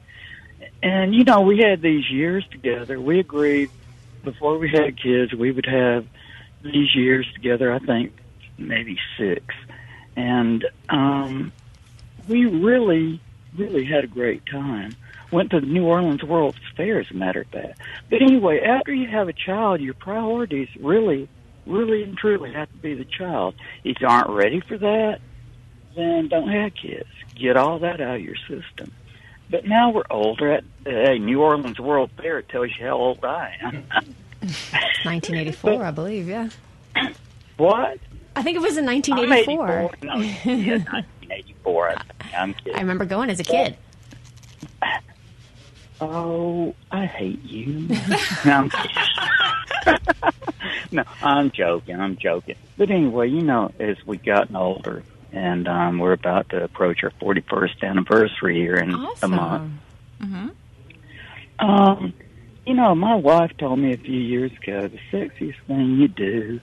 And, 0.84 1.16
you 1.16 1.24
know, 1.24 1.42
we 1.42 1.60
had 1.60 1.82
these 1.82 2.10
years 2.10 2.46
together. 2.52 3.00
We 3.00 3.20
agreed 3.20 3.70
before 4.24 4.58
we 4.58 4.70
had 4.70 5.02
kids, 5.02 5.34
we 5.34 5.52
would 5.52 5.68
have 5.68 6.06
these 6.64 6.96
years 6.96 7.28
together, 7.34 7.72
I 7.72 7.80
think 7.80 8.14
maybe 8.58 8.98
six. 9.18 9.56
And 10.16 10.66
um, 10.90 11.52
we 12.28 12.46
really, 12.46 13.22
really 13.58 13.86
had 13.86 14.04
a 14.04 14.08
great 14.08 14.46
time. 14.46 14.96
Went 15.32 15.52
to 15.52 15.60
the 15.60 15.66
New 15.66 15.86
Orleans 15.86 16.24
World's 16.24 16.58
Fair, 16.76 17.00
as 17.00 17.12
a 17.12 17.14
matter 17.14 17.42
of 17.42 17.48
fact. 17.48 17.80
But 18.10 18.22
anyway, 18.22 18.62
after 18.62 18.94
you 18.94 19.08
have 19.08 19.28
a 19.28 19.34
child, 19.34 19.82
your 19.82 19.94
priorities 19.94 20.70
really, 20.80 21.28
really 21.66 22.04
and 22.04 22.18
truly 22.18 22.54
have 22.54 22.70
to 22.72 22.78
be 22.78 22.94
the 22.94 23.06
child. 23.06 23.56
If 23.84 24.02
you 24.02 24.08
aren't 24.08 24.30
ready 24.30 24.62
for 24.62 24.78
that, 24.78 25.20
then 25.96 26.28
don't 26.28 26.50
have 26.50 26.74
kids. 26.76 27.10
Get 27.36 27.58
all 27.58 27.80
that 27.80 28.02
out 28.02 28.16
of 28.16 28.22
your 28.22 28.36
system. 28.48 28.92
But 29.50 29.66
now 29.66 29.92
we're 29.92 30.04
older. 30.10 30.54
At 30.54 30.64
hey, 30.86 31.20
New 31.20 31.42
Orleans 31.42 31.80
World 31.80 32.10
Fair 32.18 32.40
it 32.40 32.50
tells 32.50 32.70
you 32.78 32.86
how 32.86 32.94
old 32.94 33.24
I 33.24 33.56
am. 33.62 33.84
1984, 35.04 35.84
I 35.84 35.92
believe. 35.92 36.28
Yeah, 36.28 36.50
what? 37.58 38.00
I 38.36 38.44
think 38.44 38.58
it 38.58 38.62
was 38.62 38.78
in 38.78 38.88
I'm 38.90 38.96
1984. 38.96 39.94
84. 39.94 40.08
No, 40.08 40.16
yeah, 40.20 40.78
1984. 40.92 41.90
I, 41.90 42.02
I'm 42.38 42.54
kidding. 42.54 42.76
I 42.76 42.80
remember 42.80 43.06
going 43.06 43.30
as 43.30 43.40
a 43.40 43.44
kid. 43.44 43.78
Oh, 46.02 46.76
I 46.92 47.06
hate 47.06 47.42
you. 47.44 47.88
no, 48.46 48.52
I'm 48.52 48.70
kidding. 48.70 50.32
No, 50.96 51.04
I'm 51.22 51.52
joking. 51.52 52.00
I'm 52.00 52.18
joking. 52.18 52.56
But 52.78 52.90
anyway, 52.90 53.30
you 53.30 53.42
know, 53.42 53.72
as 53.80 53.98
we've 54.06 54.24
gotten 54.24 54.56
older, 54.56 55.04
and 55.32 55.68
um, 55.68 56.00
we're 56.00 56.14
about 56.14 56.50
to 56.50 56.64
approach 56.64 57.04
our 57.04 57.12
41st 57.22 57.84
anniversary 57.84 58.56
here 58.56 58.76
in 58.76 58.94
a 59.22 59.28
month. 59.28 59.74
Um, 61.60 62.14
you 62.66 62.74
know, 62.74 62.96
my 62.96 63.16
wife 63.16 63.52
told 63.58 63.80
me 63.80 63.94
a 63.94 63.98
few 63.98 64.20
years 64.20 64.52
ago 64.52 64.88
the 64.88 65.00
sexiest 65.12 65.56
thing 65.68 65.98
you 66.00 66.08
do, 66.08 66.60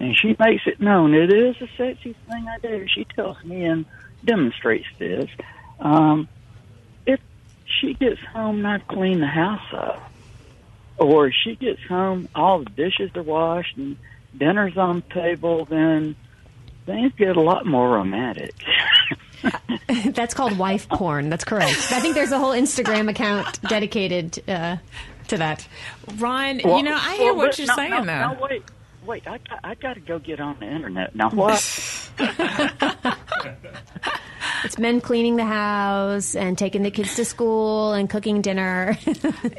and 0.00 0.16
she 0.16 0.36
makes 0.38 0.62
it 0.66 0.80
known 0.80 1.14
it 1.14 1.32
is 1.32 1.56
the 1.58 1.68
sexiest 1.78 2.16
thing 2.28 2.46
I 2.48 2.58
do. 2.60 2.86
She 2.88 3.04
tells 3.04 3.42
me 3.44 3.64
and 3.64 3.86
demonstrates 4.24 4.86
this. 4.98 5.28
Um, 5.80 6.28
if 7.06 7.20
she 7.80 7.94
gets 7.94 8.20
home 8.32 8.62
not 8.62 8.86
clean 8.88 9.20
the 9.20 9.26
house 9.26 9.72
up, 9.72 10.10
or 10.98 11.32
she 11.32 11.56
gets 11.56 11.82
home 11.84 12.28
all 12.34 12.60
the 12.60 12.70
dishes 12.70 13.10
are 13.14 13.22
washed 13.22 13.76
and 13.76 13.96
dinner's 14.36 14.76
on 14.76 15.02
the 15.08 15.14
table, 15.14 15.64
then 15.64 16.16
things 16.86 17.12
get 17.16 17.36
a 17.36 17.40
lot 17.40 17.66
more 17.66 17.90
romantic. 17.90 18.54
That's 20.06 20.34
called 20.34 20.58
wife 20.58 20.88
porn. 20.88 21.30
That's 21.30 21.44
correct. 21.44 21.92
I 21.92 22.00
think 22.00 22.14
there's 22.14 22.32
a 22.32 22.38
whole 22.38 22.52
Instagram 22.52 23.08
account 23.08 23.60
dedicated 23.62 24.42
uh, 24.48 24.76
to 25.28 25.38
that. 25.38 25.66
Ron, 26.16 26.60
Well, 26.64 26.78
you 26.78 26.82
know, 26.82 26.98
I 27.00 27.16
hear 27.16 27.32
well, 27.34 27.46
what 27.46 27.58
you're 27.58 27.68
no, 27.68 27.74
saying, 27.74 27.90
no, 27.90 28.04
though. 28.04 28.32
No, 28.32 28.38
wait, 28.40 28.62
wait. 29.06 29.26
I 29.28 29.38
I 29.62 29.74
got 29.74 29.94
to 29.94 30.00
go 30.00 30.18
get 30.18 30.40
on 30.40 30.56
the 30.58 30.66
internet 30.66 31.14
now. 31.14 31.30
What? 31.30 32.10
It's 34.64 34.78
men 34.78 35.00
cleaning 35.00 35.36
the 35.36 35.44
house 35.44 36.34
and 36.34 36.56
taking 36.56 36.82
the 36.82 36.90
kids 36.90 37.16
to 37.16 37.24
school 37.24 37.92
and 37.92 38.08
cooking 38.08 38.42
dinner. 38.42 38.96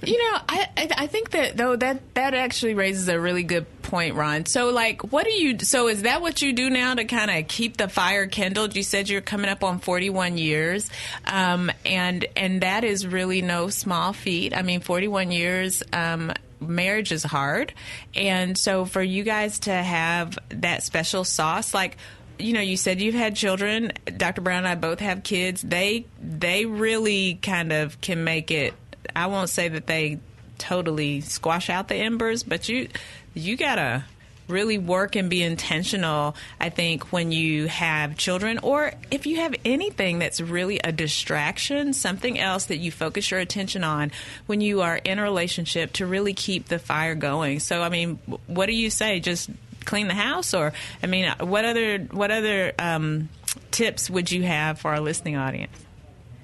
You 0.03 0.17
know, 0.17 0.39
I 0.47 0.67
I 0.77 1.07
think 1.07 1.31
that 1.31 1.57
though 1.57 1.75
that 1.75 2.13
that 2.15 2.33
actually 2.33 2.73
raises 2.73 3.07
a 3.09 3.19
really 3.19 3.43
good 3.43 3.65
point, 3.89 4.15
Ron. 4.15 4.45
So, 4.45 4.69
like, 4.69 5.11
what 5.11 5.25
do 5.25 5.31
you? 5.31 5.59
So, 5.59 5.87
is 5.87 6.03
that 6.03 6.21
what 6.21 6.41
you 6.41 6.53
do 6.53 6.69
now 6.69 6.93
to 6.93 7.05
kind 7.05 7.31
of 7.31 7.47
keep 7.47 7.77
the 7.77 7.87
fire 7.89 8.27
kindled? 8.27 8.75
You 8.75 8.83
said 8.83 9.09
you're 9.09 9.21
coming 9.21 9.49
up 9.49 9.63
on 9.63 9.79
41 9.79 10.37
years, 10.37 10.89
um, 11.25 11.71
and 11.85 12.25
and 12.35 12.61
that 12.61 12.83
is 12.83 13.05
really 13.05 13.41
no 13.41 13.69
small 13.69 14.13
feat. 14.13 14.55
I 14.55 14.61
mean, 14.61 14.79
41 14.79 15.31
years. 15.31 15.83
Um, 15.91 16.31
marriage 16.61 17.13
is 17.13 17.23
hard 17.23 17.73
and 18.15 18.57
so 18.57 18.83
for 18.83 19.01
you 19.01 19.23
guys 19.23 19.59
to 19.59 19.71
have 19.71 20.37
that 20.49 20.83
special 20.83 21.23
sauce 21.23 21.73
like 21.73 21.95
you 22.39 22.53
know 22.53 22.61
you 22.61 22.77
said 22.77 23.01
you've 23.01 23.15
had 23.15 23.35
children. 23.35 23.91
Dr 24.05 24.41
brown 24.41 24.59
and 24.59 24.67
i 24.67 24.75
both 24.75 24.99
have 24.99 25.23
kids. 25.23 25.61
They 25.61 26.05
they 26.21 26.65
really 26.65 27.35
kind 27.41 27.71
of 27.71 27.99
can 28.01 28.23
make 28.23 28.49
it. 28.51 28.73
I 29.15 29.27
won't 29.27 29.49
say 29.49 29.67
that 29.67 29.87
they 29.87 30.19
totally 30.57 31.21
squash 31.21 31.69
out 31.69 31.87
the 31.87 31.95
embers 31.95 32.43
but 32.43 32.67
you 32.67 32.89
you 33.33 33.55
gotta 33.55 34.03
really 34.49 34.77
work 34.77 35.15
and 35.15 35.29
be 35.29 35.41
intentional 35.41 36.35
i 36.59 36.69
think 36.69 37.13
when 37.13 37.31
you 37.31 37.67
have 37.67 38.17
children. 38.17 38.59
Or 38.59 38.91
if 39.09 39.25
you 39.25 39.37
have 39.37 39.55
anything 39.63 40.19
that's 40.19 40.41
really 40.41 40.79
a 40.83 40.91
distraction 40.91 41.93
something 41.93 42.37
else 42.39 42.65
that 42.65 42.77
you 42.77 42.91
focus 42.91 43.31
your 43.31 43.39
attention 43.39 43.83
on 43.83 44.11
when 44.47 44.59
you 44.59 44.81
are 44.81 44.97
in 44.97 45.17
a 45.17 45.23
relationship 45.23 45.93
to 45.93 46.05
really 46.05 46.33
keep 46.33 46.67
the 46.67 46.79
fire 46.79 47.15
going. 47.15 47.59
So 47.59 47.81
i 47.81 47.89
mean 47.89 48.19
what 48.47 48.65
do 48.65 48.73
you 48.73 48.89
say? 48.89 49.19
Just 49.19 49.49
clean 49.85 50.07
the 50.07 50.13
house 50.13 50.53
or 50.53 50.73
i 51.03 51.07
mean 51.07 51.31
what 51.39 51.65
other 51.65 51.99
what 52.11 52.31
other 52.31 52.73
um, 52.79 53.29
tips 53.71 54.09
would 54.09 54.31
you 54.31 54.43
have 54.43 54.79
for 54.79 54.91
our 54.91 54.99
listening 54.99 55.35
audience 55.37 55.75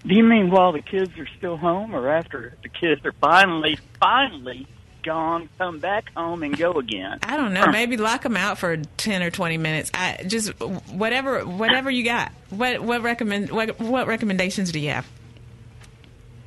Do 0.05 0.15
you 0.15 0.23
mean 0.23 0.51
while 0.51 0.71
the 0.71 0.81
kids 0.81 1.17
are 1.17 1.27
still 1.37 1.57
home, 1.57 1.95
or 1.95 2.09
after 2.09 2.53
the 2.61 2.69
kids 2.69 3.03
are 3.05 3.13
finally, 3.13 3.79
finally 3.99 4.67
gone, 5.03 5.49
come 5.57 5.79
back 5.79 6.11
home 6.15 6.43
and 6.43 6.55
go 6.55 6.73
again? 6.73 7.17
I 7.23 7.37
don't 7.37 7.53
know. 7.53 7.65
Maybe 7.71 7.97
lock 7.97 8.21
them 8.21 8.37
out 8.37 8.59
for 8.59 8.77
ten 8.97 9.23
or 9.23 9.31
twenty 9.31 9.57
minutes. 9.57 9.89
I 9.95 10.23
just 10.27 10.49
whatever, 10.91 11.43
whatever 11.43 11.89
you 11.89 12.03
got. 12.03 12.31
What 12.51 12.81
what 12.81 13.01
recommend 13.01 13.49
what 13.49 13.79
what 13.79 14.05
recommendations 14.07 14.71
do 14.71 14.79
you 14.79 14.89
have? 14.91 15.07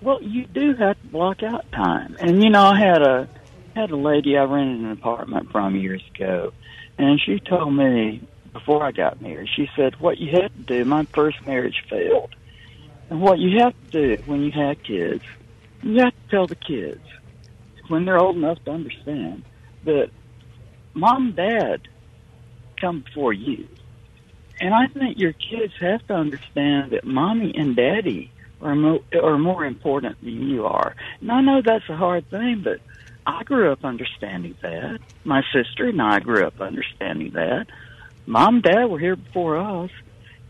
Well, 0.00 0.22
you 0.22 0.46
do 0.46 0.74
have 0.76 1.00
to 1.00 1.06
block 1.08 1.42
out 1.42 1.70
time, 1.72 2.16
and 2.20 2.42
you 2.42 2.50
know, 2.50 2.62
I 2.62 2.78
had 2.78 3.02
a 3.02 3.28
had 3.74 3.90
a 3.90 3.96
lady 3.96 4.36
I 4.38 4.44
rented 4.44 4.80
an 4.84 4.92
apartment 4.92 5.50
from 5.50 5.74
years 5.74 6.02
ago, 6.14 6.52
and 6.98 7.20
she 7.20 7.38
told 7.38 7.74
me 7.74 8.22
before 8.52 8.82
I 8.82 8.92
got 8.92 9.22
married, 9.22 9.48
she 9.54 9.70
said, 9.76 10.00
"What 10.00 10.18
you 10.18 10.32
have 10.40 10.52
to 10.52 10.62
do." 10.62 10.84
My 10.84 11.04
first 11.04 11.46
marriage 11.46 11.84
failed, 11.88 12.34
and 13.08 13.20
what 13.20 13.38
you 13.38 13.60
have 13.60 13.74
to 13.90 14.16
do 14.16 14.22
when 14.26 14.42
you 14.42 14.50
have 14.52 14.82
kids, 14.82 15.24
you 15.82 15.98
have 16.00 16.12
to 16.12 16.30
tell 16.30 16.46
the 16.46 16.56
kids 16.56 17.00
when 17.88 18.04
they're 18.04 18.18
old 18.18 18.36
enough 18.36 18.62
to 18.64 18.70
understand 18.70 19.44
that 19.84 20.10
mom 20.94 21.26
and 21.26 21.36
dad 21.36 21.88
come 22.80 23.00
before 23.00 23.32
you. 23.32 23.66
And 24.60 24.74
I 24.74 24.86
think 24.88 25.18
your 25.18 25.32
kids 25.32 25.72
have 25.80 26.06
to 26.08 26.14
understand 26.14 26.90
that 26.90 27.04
mommy 27.04 27.54
and 27.56 27.76
daddy 27.76 28.32
are 28.60 28.74
more, 28.74 29.00
are 29.22 29.38
more 29.38 29.64
important 29.64 30.20
than 30.22 30.48
you 30.48 30.66
are. 30.66 30.96
And 31.20 31.30
I 31.30 31.40
know 31.40 31.62
that's 31.62 31.88
a 31.88 31.96
hard 31.96 32.28
thing, 32.28 32.62
but 32.64 32.80
I 33.28 33.42
grew 33.44 33.70
up 33.70 33.84
understanding 33.84 34.56
that. 34.62 35.00
My 35.22 35.42
sister 35.52 35.86
and 35.86 36.00
I 36.00 36.18
grew 36.18 36.46
up 36.46 36.62
understanding 36.62 37.32
that. 37.32 37.66
Mom 38.24 38.56
and 38.56 38.62
dad 38.62 38.86
were 38.86 38.98
here 38.98 39.16
before 39.16 39.58
us. 39.58 39.90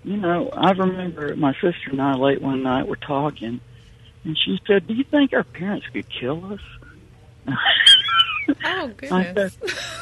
You 0.05 0.17
know, 0.17 0.49
I 0.51 0.71
remember 0.71 1.35
my 1.35 1.55
sister 1.55 1.91
and 1.91 2.01
I 2.01 2.15
late 2.15 2.41
one 2.41 2.63
night 2.63 2.87
were 2.87 2.97
talking, 2.97 3.61
and 4.25 4.39
she 4.39 4.61
said, 4.67 4.87
"Do 4.87 4.95
you 4.95 5.03
think 5.03 5.33
our 5.33 5.43
parents 5.43 5.87
could 5.93 6.09
kill 6.09 6.53
us?" 6.53 6.61
Oh 8.65 8.93
goodness! 8.97 9.11
I 9.13 9.35
said, 9.35 9.53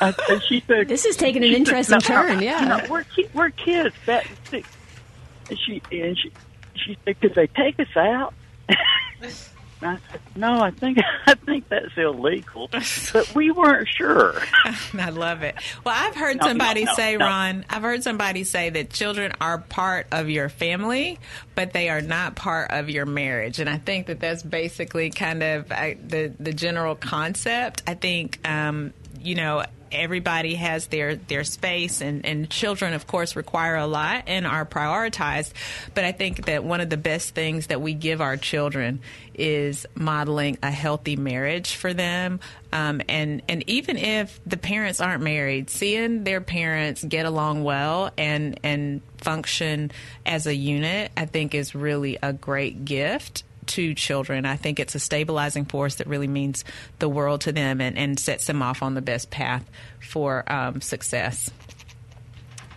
I 0.00 0.26
said, 0.26 0.42
she 0.45 0.61
said, 0.61 0.88
This 0.88 1.06
is 1.06 1.16
taking 1.16 1.45
an 1.45 1.52
interesting 1.54 1.99
said, 2.00 2.14
"No, 2.14 2.23
turn, 2.23 2.42
yeah. 2.42 2.61
You 2.61 2.68
know, 2.68 2.90
we're 2.90 3.04
ki- 3.04 3.28
we're 3.33 3.50
kids. 3.50 3.95
That 4.04 4.26
and 4.52 5.59
she 5.59 5.80
and 5.90 6.18
she 6.18 6.30
she 6.75 6.99
said, 7.06 7.21
"Could 7.23 7.35
they 7.35 7.47
take 7.47 7.80
us 7.80 7.97
out?" 7.97 8.35
I 9.83 9.99
said, 10.11 10.21
"No, 10.35 10.61
I 10.61 10.71
think 10.71 10.99
I 11.26 11.35
think 11.35 11.68
that's 11.68 11.97
illegal." 11.97 12.68
But 12.71 13.33
we 13.35 13.50
weren't 13.50 13.88
sure. 13.88 14.35
I 14.99 15.11
love 15.11 15.42
it. 15.42 15.54
Well, 15.85 15.95
I've 15.97 16.14
heard 16.14 16.38
No, 16.38 16.47
somebody 16.47 16.85
no, 16.85 16.90
no, 16.92 16.97
say. 16.97 17.16
Ron, 17.16 17.64
I've 17.68 17.83
heard 17.83 18.02
somebody 18.02 18.45
say 18.45 18.71
that 18.71 18.90
children 18.90 19.33
are 19.40 19.59
part 19.59 20.06
of 20.12 20.30
your 20.30 20.49
family, 20.49 21.18
but 21.54 21.73
they 21.73 21.88
are 21.88 22.00
not 22.00 22.37
part 22.37 22.71
of 22.71 22.88
your 22.88 23.06
marriage. 23.06 23.59
And 23.59 23.68
I 23.68 23.78
think 23.78 24.06
that 24.06 24.21
that's 24.21 24.42
basically 24.42 25.11
kind 25.11 25.42
of 25.42 25.71
I, 25.71 25.97
the 26.02 26.33
the 26.40 26.52
general 26.52 26.95
concept. 26.95 27.83
I 27.87 27.95
think, 27.95 28.47
um, 28.49 28.92
you 29.21 29.35
know. 29.35 29.64
Everybody 29.93 30.55
has 30.57 30.87
their, 30.88 31.16
their 31.16 31.45
space, 31.45 32.00
and, 32.00 32.25
and 32.25 32.50
children, 32.50 32.95
of 32.95 33.07
course, 33.07 33.37
require 33.37 33.76
a 33.76 33.87
lot 33.87 34.25
and 34.26 34.47
are 34.47 34.64
prioritized. 34.64 35.52
But 35.95 36.05
I 36.05 36.12
think 36.12 36.47
that 36.47 36.64
one 36.64 36.81
of 36.81 36.90
the 36.90 36.97
best 36.97 37.35
things 37.35 37.69
that 37.69 37.81
we 37.81 37.95
give 37.95 38.21
our 38.21 38.37
children 38.37 39.00
is 39.35 39.87
modeling 39.95 40.59
a 40.62 40.71
healthy 40.71 41.16
marriage 41.16 41.75
for 41.75 41.93
them. 41.93 42.40
Um, 42.73 43.02
and, 43.09 43.43
and 43.49 43.69
even 43.69 43.97
if 43.97 44.40
the 44.47 44.57
parents 44.57 45.00
aren't 45.00 45.23
married, 45.23 45.71
seeing 45.71 46.25
their 46.25 46.40
parents 46.40 47.05
get 47.05 47.26
along 47.26 47.64
well 47.64 48.11
and, 48.16 48.59
and 48.62 49.02
function 49.19 49.90
as 50.25 50.47
a 50.47 50.55
unit, 50.55 51.12
I 51.16 51.26
think 51.26 51.55
is 51.55 51.75
really 51.75 52.19
a 52.23 52.33
great 52.33 52.85
gift 52.85 53.45
to 53.68 53.94
children. 53.94 54.44
I 54.46 54.56
think 54.56 54.80
it's 54.80 54.94
a 54.94 54.99
stabilizing 54.99 55.64
force 55.64 55.96
that 55.96 56.06
really 56.06 56.28
means 56.28 56.64
the 56.99 57.08
world 57.08 57.42
to 57.42 57.52
them 57.52 57.80
and, 57.80 57.96
and 57.99 58.18
sets 58.18 58.46
them 58.46 58.62
off 58.62 58.82
on 58.82 58.94
the 58.94 59.02
best 59.02 59.30
path 59.30 59.68
for 60.00 60.50
um, 60.50 60.80
success. 60.80 61.50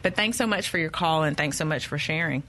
But 0.01 0.15
thanks 0.15 0.37
so 0.37 0.47
much 0.47 0.69
for 0.69 0.77
your 0.77 0.89
call 0.89 1.23
and 1.23 1.35
thanks 1.35 1.57
so 1.57 1.65
much 1.65 1.87
for 1.87 1.97
sharing. 1.97 2.43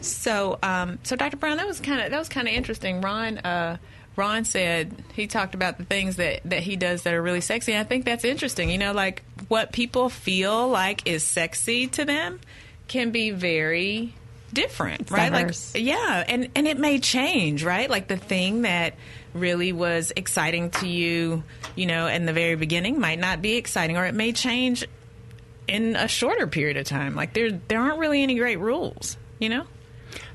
So, 0.00 0.58
um, 0.62 0.98
so 1.02 1.16
Dr. 1.16 1.36
Brown, 1.36 1.56
that 1.56 1.66
was 1.66 1.80
kind 1.80 2.00
of 2.00 2.10
that 2.10 2.18
was 2.18 2.28
kind 2.28 2.46
of 2.46 2.54
interesting. 2.54 3.00
Ron, 3.00 3.38
uh, 3.38 3.78
Ron 4.16 4.44
said 4.44 4.92
he 5.14 5.26
talked 5.26 5.54
about 5.54 5.78
the 5.78 5.84
things 5.84 6.16
that 6.16 6.40
that 6.44 6.62
he 6.62 6.76
does 6.76 7.02
that 7.02 7.14
are 7.14 7.22
really 7.22 7.40
sexy. 7.40 7.72
And 7.72 7.80
I 7.80 7.84
think 7.84 8.04
that's 8.04 8.24
interesting. 8.24 8.70
You 8.70 8.78
know, 8.78 8.92
like 8.92 9.22
what 9.48 9.72
people 9.72 10.08
feel 10.08 10.68
like 10.68 11.06
is 11.06 11.24
sexy 11.24 11.88
to 11.88 12.04
them 12.04 12.40
can 12.86 13.10
be 13.10 13.30
very 13.30 14.14
different, 14.52 15.02
It's 15.02 15.10
right? 15.10 15.32
diverse. 15.32 15.74
Like, 15.74 15.84
yeah, 15.84 16.24
and 16.26 16.48
and 16.54 16.66
it 16.66 16.78
may 16.78 16.98
change, 16.98 17.62
right? 17.64 17.88
Like 17.88 18.08
the 18.08 18.16
thing 18.16 18.62
that 18.62 18.94
really 19.34 19.72
was 19.72 20.12
exciting 20.16 20.70
to 20.70 20.88
you, 20.88 21.42
you 21.76 21.86
know, 21.86 22.06
in 22.06 22.26
the 22.26 22.32
very 22.32 22.54
beginning 22.56 22.98
might 23.00 23.18
not 23.18 23.42
be 23.42 23.56
exciting, 23.56 23.96
or 23.96 24.06
it 24.06 24.14
may 24.14 24.32
change 24.32 24.84
in 25.66 25.96
a 25.96 26.08
shorter 26.08 26.46
period 26.46 26.76
of 26.76 26.86
time. 26.86 27.14
Like 27.14 27.34
there 27.34 27.50
there 27.52 27.80
aren't 27.80 27.98
really 27.98 28.22
any 28.22 28.36
great 28.36 28.58
rules, 28.58 29.16
you 29.38 29.48
know. 29.48 29.64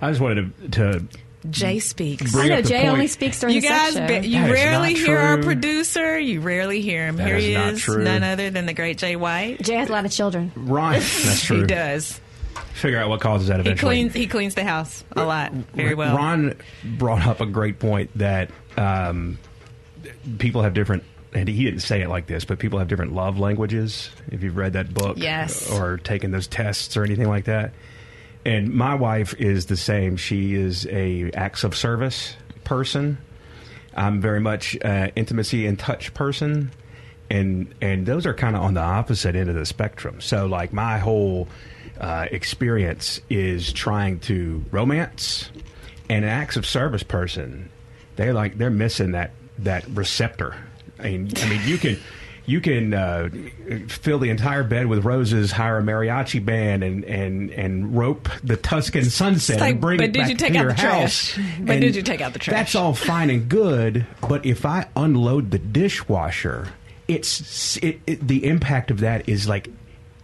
I 0.01 0.09
just 0.11 0.21
wanted 0.21 0.71
to, 0.73 0.99
to 0.99 1.07
Jay 1.49 1.79
speaks. 1.79 2.33
I 2.35 2.47
know 2.47 2.61
Jay 2.61 2.81
point. 2.81 2.89
only 2.89 3.07
speaks 3.07 3.39
during 3.39 3.55
You 3.55 3.61
the 3.61 3.67
guys, 3.67 3.93
sex 3.93 4.07
be- 4.07 4.15
show. 4.31 4.37
you 4.37 4.39
That 4.43 4.49
is 4.49 4.53
rarely 4.53 4.93
not 4.93 4.99
hear 5.01 5.17
our 5.17 5.37
producer. 5.41 6.17
You 6.19 6.39
rarely 6.39 6.81
hear 6.81 7.07
him. 7.07 7.17
That 7.17 7.27
Here 7.27 7.35
is 7.37 7.43
he 7.43 7.53
not 7.55 7.73
is, 7.73 7.81
true. 7.81 8.03
none 8.03 8.23
other 8.23 8.49
than 8.51 8.65
the 8.67 8.73
great 8.73 8.97
Jay 8.99 9.15
White. 9.15 9.61
Jay 9.61 9.73
has 9.75 9.89
a 9.89 9.91
lot 9.91 10.05
of 10.05 10.11
children. 10.11 10.51
Right, 10.55 10.99
That's 11.01 11.41
true. 11.45 11.61
He 11.61 11.65
does. 11.65 12.21
Figure 12.73 12.99
out 12.99 13.09
what 13.09 13.21
causes 13.21 13.47
that 13.47 13.55
He 13.57 13.61
eventually. 13.61 13.95
cleans. 13.95 14.13
He 14.13 14.27
cleans 14.27 14.55
the 14.55 14.63
house 14.63 15.03
a 15.15 15.23
lot, 15.23 15.51
very 15.51 15.95
well. 15.95 16.15
Ron 16.17 16.55
brought 16.83 17.25
up 17.25 17.39
a 17.41 17.45
great 17.45 17.79
point 17.79 18.09
that 18.17 18.49
um, 18.77 19.37
people 20.39 20.61
have 20.63 20.73
different. 20.73 21.03
And 21.35 21.47
he 21.47 21.63
didn't 21.63 21.79
say 21.79 22.01
it 22.03 22.09
like 22.09 22.27
this, 22.27 22.45
but 22.45 22.59
people 22.59 22.77
have 22.77 22.87
different 22.87 23.13
love 23.13 23.39
languages. 23.39 24.11
If 24.31 24.43
you've 24.43 24.55
read 24.55 24.73
that 24.73 24.93
book, 24.93 25.17
Yes. 25.17 25.67
or 25.71 25.97
taken 25.97 26.29
those 26.29 26.45
tests 26.45 26.95
or 26.95 27.03
anything 27.03 27.27
like 27.27 27.45
that. 27.45 27.73
And 28.45 28.71
my 28.73 28.93
wife 28.93 29.33
is 29.39 29.65
the 29.65 29.77
same. 29.77 30.15
She 30.17 30.53
is 30.53 30.85
a 30.87 31.31
acts 31.33 31.63
of 31.63 31.75
service 31.75 32.35
person. 32.65 33.17
I'm 33.95 34.21
very 34.21 34.41
much 34.41 34.77
uh, 34.83 35.09
intimacy 35.15 35.65
and 35.65 35.79
touch 35.79 36.13
person, 36.13 36.71
and 37.31 37.73
and 37.81 38.05
those 38.05 38.25
are 38.25 38.33
kind 38.33 38.55
of 38.55 38.61
on 38.63 38.73
the 38.75 38.81
opposite 38.81 39.35
end 39.35 39.49
of 39.49 39.55
the 39.55 39.65
spectrum. 39.65 40.19
So 40.21 40.45
like 40.45 40.71
my 40.73 40.97
whole 40.99 41.47
uh, 41.99 42.27
experience 42.31 43.21
is 43.29 43.71
trying 43.73 44.19
to 44.21 44.63
romance, 44.71 45.49
and 46.09 46.23
an 46.25 46.31
acts 46.31 46.55
of 46.57 46.65
service 46.65 47.03
person, 47.03 47.69
they 48.15 48.31
like 48.31 48.57
they're 48.57 48.69
missing 48.69 49.11
that 49.11 49.31
that 49.59 49.87
receptor. 49.89 50.55
I 50.99 51.03
mean, 51.03 51.31
I 51.37 51.49
mean 51.49 51.61
you 51.65 51.77
can. 51.77 51.97
You 52.45 52.59
can 52.59 52.93
uh, 52.93 53.29
fill 53.87 54.19
the 54.19 54.29
entire 54.29 54.65
bed 54.65 54.87
with 54.87 55.05
roses, 55.05 55.49
hire 55.53 55.77
a 55.77 55.81
mariachi 55.81 56.43
band, 56.43 56.83
and 56.83 57.05
and 57.05 57.49
and 57.51 57.95
rope 57.97 58.27
the 58.43 58.57
Tuscan 58.57 59.05
sunset 59.05 59.61
like, 59.61 59.71
and 59.71 59.79
bring 59.81 59.97
but 59.97 60.07
it 60.07 60.11
did 60.11 60.19
back 60.19 60.29
you 60.29 60.35
take 60.35 60.51
to 60.51 60.59
out 60.59 60.61
your 60.63 60.71
the 60.73 60.77
trash? 60.77 61.35
house. 61.35 61.45
But 61.61 61.71
And 61.71 61.81
did 61.81 61.95
you 61.95 62.01
take 62.01 62.19
out 62.19 62.33
the 62.33 62.39
trash? 62.39 62.53
That's 62.53 62.75
all 62.75 62.93
fine 62.93 63.29
and 63.29 63.47
good, 63.47 64.05
but 64.27 64.45
if 64.45 64.65
I 64.65 64.87
unload 64.93 65.51
the 65.51 65.57
dishwasher, 65.57 66.67
it's 67.07 67.77
it, 67.77 68.01
it, 68.05 68.27
the 68.27 68.43
impact 68.45 68.91
of 68.91 68.99
that 68.99 69.29
is 69.29 69.47
like 69.47 69.69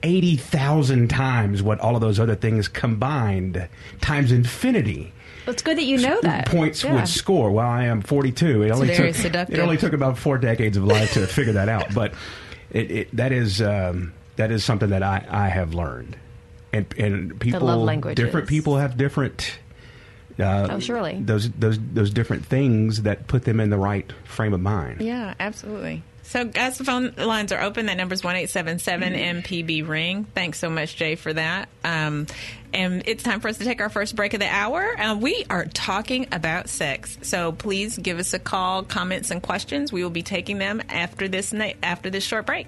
eighty 0.03 0.35
thousand 0.37 1.09
times 1.09 1.61
what 1.61 1.79
all 1.79 1.95
of 1.95 2.01
those 2.01 2.19
other 2.19 2.35
things 2.35 2.67
combined 2.67 3.67
times 4.01 4.31
infinity 4.31 5.11
Well, 5.45 5.53
it's 5.53 5.61
good 5.63 5.77
that 5.77 5.83
you 5.85 5.97
know 5.97 6.19
that. 6.21 6.47
points 6.47 6.83
Yeah. 6.83 6.95
would 6.95 7.07
score. 7.07 7.51
Well, 7.51 7.67
I 7.67 7.85
am 7.85 8.01
42. 8.01 8.63
It 8.63 8.71
only 8.71 8.87
very 8.87 9.11
took 9.11 9.21
seductive. 9.21 9.57
it 9.57 9.61
only 9.61 9.77
took 9.77 9.93
about 9.93 10.17
four 10.17 10.37
decades 10.37 10.77
of 10.77 10.83
life 10.85 11.13
to 11.13 11.27
figure 11.27 11.53
that 11.53 11.69
out. 11.69 11.93
But 11.93 12.13
it, 12.71 12.91
it, 12.91 13.15
that 13.15 13.31
is 13.31 13.61
um, 13.61 14.13
that 14.35 14.51
is 14.51 14.63
something 14.63 14.89
that 14.89 15.03
I, 15.03 15.25
I 15.29 15.49
have 15.49 15.73
learned, 15.73 16.15
and 16.71 16.85
and 16.97 17.39
people 17.39 17.61
love 17.61 17.81
languages. 17.81 18.23
different 18.23 18.47
people 18.47 18.77
have 18.77 18.95
different. 18.97 19.59
Uh, 20.39 20.67
Oh, 20.71 20.79
surely. 20.79 21.19
those 21.21 21.49
those 21.51 21.77
those 21.93 22.11
different 22.11 22.45
things 22.45 23.01
that 23.01 23.27
put 23.27 23.43
them 23.43 23.59
in 23.59 23.69
the 23.69 23.77
right 23.77 24.09
frame 24.23 24.53
of 24.53 24.61
mind. 24.61 25.01
Yeah, 25.01 25.33
absolutely. 25.39 26.03
So, 26.29 26.45
guys, 26.45 26.77
the 26.77 26.83
phone 26.83 27.15
lines 27.17 27.51
are 27.51 27.59
open. 27.59 27.87
That 27.87 27.97
number's 27.97 28.23
one 28.23 28.35
eight 28.35 28.51
seven 28.51 28.77
seven 28.77 29.13
MPB 29.13 29.87
ring. 29.87 30.25
Thanks 30.25 30.59
so 30.59 30.69
much, 30.69 30.95
Jay, 30.95 31.15
for 31.15 31.33
that. 31.33 31.69
Um, 31.83 32.27
and 32.71 33.01
it's 33.07 33.23
time 33.23 33.39
for 33.39 33.47
us 33.47 33.57
to 33.57 33.63
take 33.63 33.81
our 33.81 33.89
first 33.89 34.15
break 34.15 34.35
of 34.35 34.39
the 34.39 34.47
hour. 34.47 34.95
Uh, 34.95 35.15
we 35.15 35.43
are 35.49 35.65
talking 35.65 36.27
about 36.31 36.69
sex, 36.69 37.17
so 37.23 37.51
please 37.51 37.97
give 37.97 38.19
us 38.19 38.35
a 38.35 38.39
call, 38.39 38.83
comments, 38.83 39.31
and 39.31 39.41
questions. 39.41 39.91
We 39.91 40.03
will 40.03 40.11
be 40.11 40.21
taking 40.21 40.59
them 40.59 40.83
after 40.87 41.27
this 41.27 41.51
na- 41.51 41.73
after 41.81 42.11
this 42.11 42.23
short 42.23 42.45
break. 42.45 42.67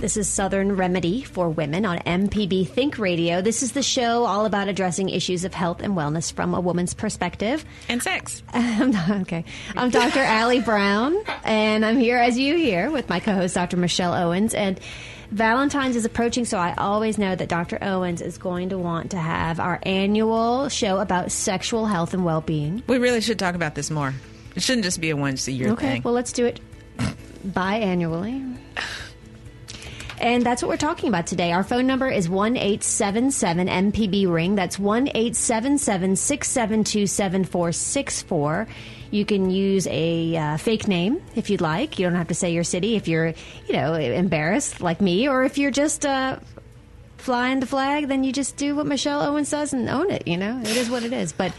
This 0.00 0.16
is 0.16 0.28
Southern 0.28 0.76
Remedy 0.76 1.22
for 1.24 1.50
Women 1.50 1.84
on 1.84 1.98
MPB 1.98 2.66
Think 2.66 2.98
Radio. 2.98 3.42
This 3.42 3.62
is 3.62 3.72
the 3.72 3.82
show 3.82 4.24
all 4.24 4.46
about 4.46 4.66
addressing 4.66 5.10
issues 5.10 5.44
of 5.44 5.52
health 5.52 5.82
and 5.82 5.94
wellness 5.94 6.32
from 6.32 6.54
a 6.54 6.60
woman's 6.60 6.94
perspective. 6.94 7.66
And 7.86 8.02
sex. 8.02 8.42
okay. 8.54 9.44
I'm 9.76 9.90
Dr. 9.90 10.20
Allie 10.20 10.60
Brown, 10.62 11.18
and 11.44 11.84
I'm 11.84 11.98
here 11.98 12.16
as 12.16 12.38
you 12.38 12.56
hear 12.56 12.90
with 12.90 13.10
my 13.10 13.20
co 13.20 13.34
host, 13.34 13.54
Dr. 13.54 13.76
Michelle 13.76 14.14
Owens. 14.14 14.54
And 14.54 14.80
Valentine's 15.32 15.96
is 15.96 16.06
approaching, 16.06 16.46
so 16.46 16.56
I 16.56 16.72
always 16.78 17.18
know 17.18 17.36
that 17.36 17.50
Dr. 17.50 17.78
Owens 17.82 18.22
is 18.22 18.38
going 18.38 18.70
to 18.70 18.78
want 18.78 19.10
to 19.10 19.18
have 19.18 19.60
our 19.60 19.80
annual 19.82 20.70
show 20.70 20.98
about 20.98 21.30
sexual 21.30 21.84
health 21.84 22.14
and 22.14 22.24
well 22.24 22.40
being. 22.40 22.82
We 22.86 22.96
really 22.96 23.20
should 23.20 23.38
talk 23.38 23.54
about 23.54 23.74
this 23.74 23.90
more. 23.90 24.14
It 24.56 24.62
shouldn't 24.62 24.84
just 24.84 24.98
be 25.02 25.10
a 25.10 25.16
once 25.16 25.46
a 25.46 25.52
year 25.52 25.72
Okay, 25.72 25.88
thing. 25.92 26.02
well, 26.02 26.14
let's 26.14 26.32
do 26.32 26.46
it 26.46 26.58
biannually. 27.46 28.56
And 30.20 30.44
that's 30.44 30.62
what 30.62 30.68
we're 30.68 30.76
talking 30.76 31.08
about 31.08 31.26
today. 31.26 31.50
Our 31.52 31.64
phone 31.64 31.86
number 31.86 32.06
is 32.06 32.28
1 32.28 32.56
877 32.56 33.68
MPB 33.68 34.30
Ring. 34.30 34.54
That's 34.54 34.78
1 34.78 35.08
877 35.08 36.16
672 36.16 37.06
7464. 37.06 38.68
You 39.10 39.24
can 39.24 39.50
use 39.50 39.86
a 39.86 40.36
uh, 40.36 40.56
fake 40.58 40.86
name 40.86 41.22
if 41.34 41.48
you'd 41.48 41.62
like. 41.62 41.98
You 41.98 42.06
don't 42.06 42.16
have 42.16 42.28
to 42.28 42.34
say 42.34 42.52
your 42.52 42.64
city 42.64 42.96
if 42.96 43.08
you're, 43.08 43.28
you 43.66 43.72
know, 43.72 43.94
embarrassed 43.94 44.82
like 44.82 45.00
me, 45.00 45.26
or 45.26 45.42
if 45.44 45.56
you're 45.56 45.70
just 45.70 46.04
uh, 46.04 46.38
flying 47.16 47.60
the 47.60 47.66
flag, 47.66 48.08
then 48.08 48.22
you 48.22 48.32
just 48.32 48.56
do 48.56 48.76
what 48.76 48.86
Michelle 48.86 49.22
Owens 49.22 49.50
does 49.50 49.72
and 49.72 49.88
own 49.88 50.10
it. 50.10 50.28
You 50.28 50.36
know, 50.36 50.60
it 50.60 50.76
is 50.76 50.90
what 50.90 51.02
it 51.02 51.14
is. 51.14 51.32
But 51.32 51.54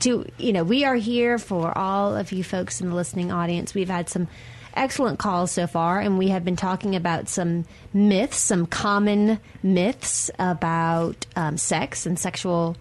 to 0.00 0.26
you 0.38 0.52
know, 0.52 0.64
we 0.64 0.84
are 0.84 0.94
here 0.96 1.38
for 1.38 1.76
all 1.76 2.16
of 2.16 2.32
you 2.32 2.44
folks 2.44 2.80
in 2.80 2.90
the 2.90 2.94
listening 2.94 3.32
audience. 3.32 3.74
We've 3.74 3.88
had 3.88 4.08
some 4.08 4.28
excellent 4.74 5.18
calls 5.18 5.50
so 5.50 5.66
far, 5.66 6.00
and 6.00 6.18
we 6.18 6.28
have 6.28 6.44
been 6.44 6.56
talking 6.56 6.96
about 6.96 7.28
some 7.28 7.64
myths, 7.92 8.38
some 8.38 8.66
common 8.66 9.40
myths 9.62 10.30
about 10.38 11.26
um, 11.36 11.56
sex 11.56 12.06
and 12.06 12.18
sexual 12.18 12.76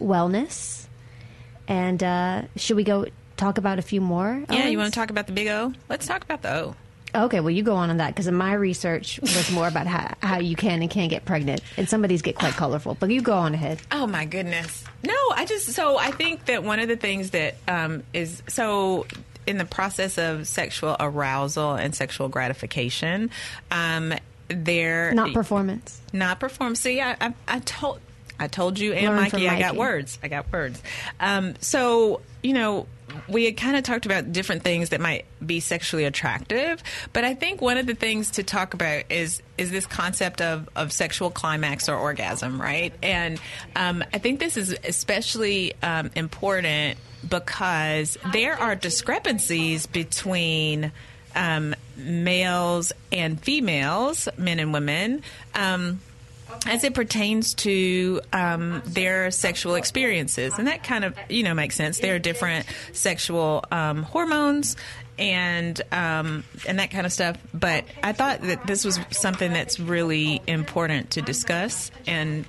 wellness. 0.00 0.86
And 1.68 2.02
uh, 2.02 2.42
should 2.56 2.76
we 2.76 2.84
go 2.84 3.06
talk 3.36 3.58
about 3.58 3.78
a 3.78 3.82
few 3.82 4.00
more? 4.00 4.44
yeah, 4.50 4.66
you 4.68 4.78
want 4.78 4.92
to 4.92 4.98
talk 4.98 5.10
about 5.10 5.26
the 5.26 5.32
big 5.32 5.48
O? 5.48 5.72
Let's 5.88 6.06
talk 6.06 6.24
about 6.24 6.42
the 6.42 6.54
O. 6.54 6.76
Okay, 7.14 7.40
well, 7.40 7.50
you 7.50 7.62
go 7.62 7.74
on 7.76 7.88
on 7.90 7.96
that 7.98 8.08
because 8.14 8.30
my 8.30 8.52
research 8.52 9.18
was 9.22 9.50
more 9.50 9.66
about 9.68 9.86
how, 9.86 10.14
how 10.22 10.38
you 10.38 10.54
can 10.56 10.82
and 10.82 10.90
can't 10.90 11.08
get 11.08 11.24
pregnant, 11.24 11.62
and 11.76 11.88
some 11.88 12.04
of 12.04 12.08
these 12.08 12.20
get 12.22 12.34
quite 12.34 12.52
colorful. 12.54 12.94
But 12.98 13.10
you 13.10 13.22
go 13.22 13.32
on 13.34 13.54
ahead. 13.54 13.80
Oh 13.90 14.06
my 14.06 14.24
goodness. 14.26 14.84
No, 15.02 15.14
I 15.34 15.44
just 15.46 15.70
so 15.72 15.96
I 15.96 16.10
think 16.10 16.46
that 16.46 16.62
one 16.62 16.78
of 16.78 16.88
the 16.88 16.96
things 16.96 17.30
that 17.30 17.54
um, 17.68 18.02
is 18.12 18.42
so 18.48 19.06
in 19.46 19.56
the 19.58 19.64
process 19.64 20.18
of 20.18 20.46
sexual 20.46 20.96
arousal 20.98 21.74
and 21.74 21.94
sexual 21.94 22.28
gratification, 22.28 23.30
um, 23.70 24.12
there 24.48 25.12
Not 25.14 25.32
performance. 25.32 26.00
not 26.12 26.40
performance. 26.40 26.80
See, 26.80 27.00
I, 27.00 27.16
I, 27.20 27.34
I 27.48 27.58
told 27.60 28.00
I 28.38 28.48
told 28.48 28.78
you 28.78 28.92
and 28.92 29.06
from 29.06 29.16
Mikey, 29.16 29.48
I 29.48 29.58
got 29.58 29.76
words. 29.76 30.18
I 30.22 30.28
got 30.28 30.52
words. 30.52 30.82
Um, 31.20 31.54
so 31.60 32.20
you 32.42 32.52
know. 32.52 32.86
We 33.28 33.44
had 33.44 33.56
kind 33.56 33.76
of 33.76 33.84
talked 33.84 34.06
about 34.06 34.32
different 34.32 34.62
things 34.62 34.90
that 34.90 35.00
might 35.00 35.26
be 35.44 35.60
sexually 35.60 36.04
attractive, 36.04 36.82
but 37.12 37.24
I 37.24 37.34
think 37.34 37.60
one 37.60 37.76
of 37.76 37.86
the 37.86 37.94
things 37.94 38.32
to 38.32 38.42
talk 38.42 38.74
about 38.74 39.04
is 39.10 39.42
is 39.58 39.70
this 39.70 39.86
concept 39.86 40.42
of, 40.42 40.68
of 40.76 40.92
sexual 40.92 41.30
climax 41.30 41.88
or 41.88 41.96
orgasm, 41.96 42.60
right? 42.60 42.92
And 43.02 43.40
um, 43.74 44.04
I 44.12 44.18
think 44.18 44.38
this 44.38 44.56
is 44.56 44.76
especially 44.84 45.72
um, 45.82 46.10
important 46.14 46.98
because 47.28 48.18
there 48.32 48.54
are 48.54 48.74
discrepancies 48.74 49.86
between 49.86 50.92
um, 51.34 51.74
males 51.96 52.92
and 53.12 53.40
females, 53.40 54.28
men 54.36 54.58
and 54.58 54.72
women. 54.72 55.22
Um, 55.54 56.00
as 56.66 56.84
it 56.84 56.94
pertains 56.94 57.54
to 57.54 58.20
um, 58.32 58.82
their 58.86 59.30
sexual 59.30 59.74
experiences, 59.74 60.58
and 60.58 60.66
that 60.68 60.82
kind 60.82 61.04
of 61.04 61.16
you 61.28 61.42
know 61.42 61.54
makes 61.54 61.74
sense. 61.74 61.98
There 61.98 62.14
are 62.14 62.18
different 62.18 62.66
sexual 62.92 63.64
um, 63.70 64.02
hormones 64.02 64.76
and 65.18 65.80
um, 65.92 66.44
and 66.66 66.78
that 66.78 66.90
kind 66.90 67.06
of 67.06 67.12
stuff. 67.12 67.36
But 67.54 67.84
I 68.02 68.12
thought 68.12 68.42
that 68.42 68.66
this 68.66 68.84
was 68.84 68.98
something 69.10 69.52
that's 69.52 69.80
really 69.80 70.42
important 70.46 71.10
to 71.12 71.22
discuss 71.22 71.90
and 72.06 72.46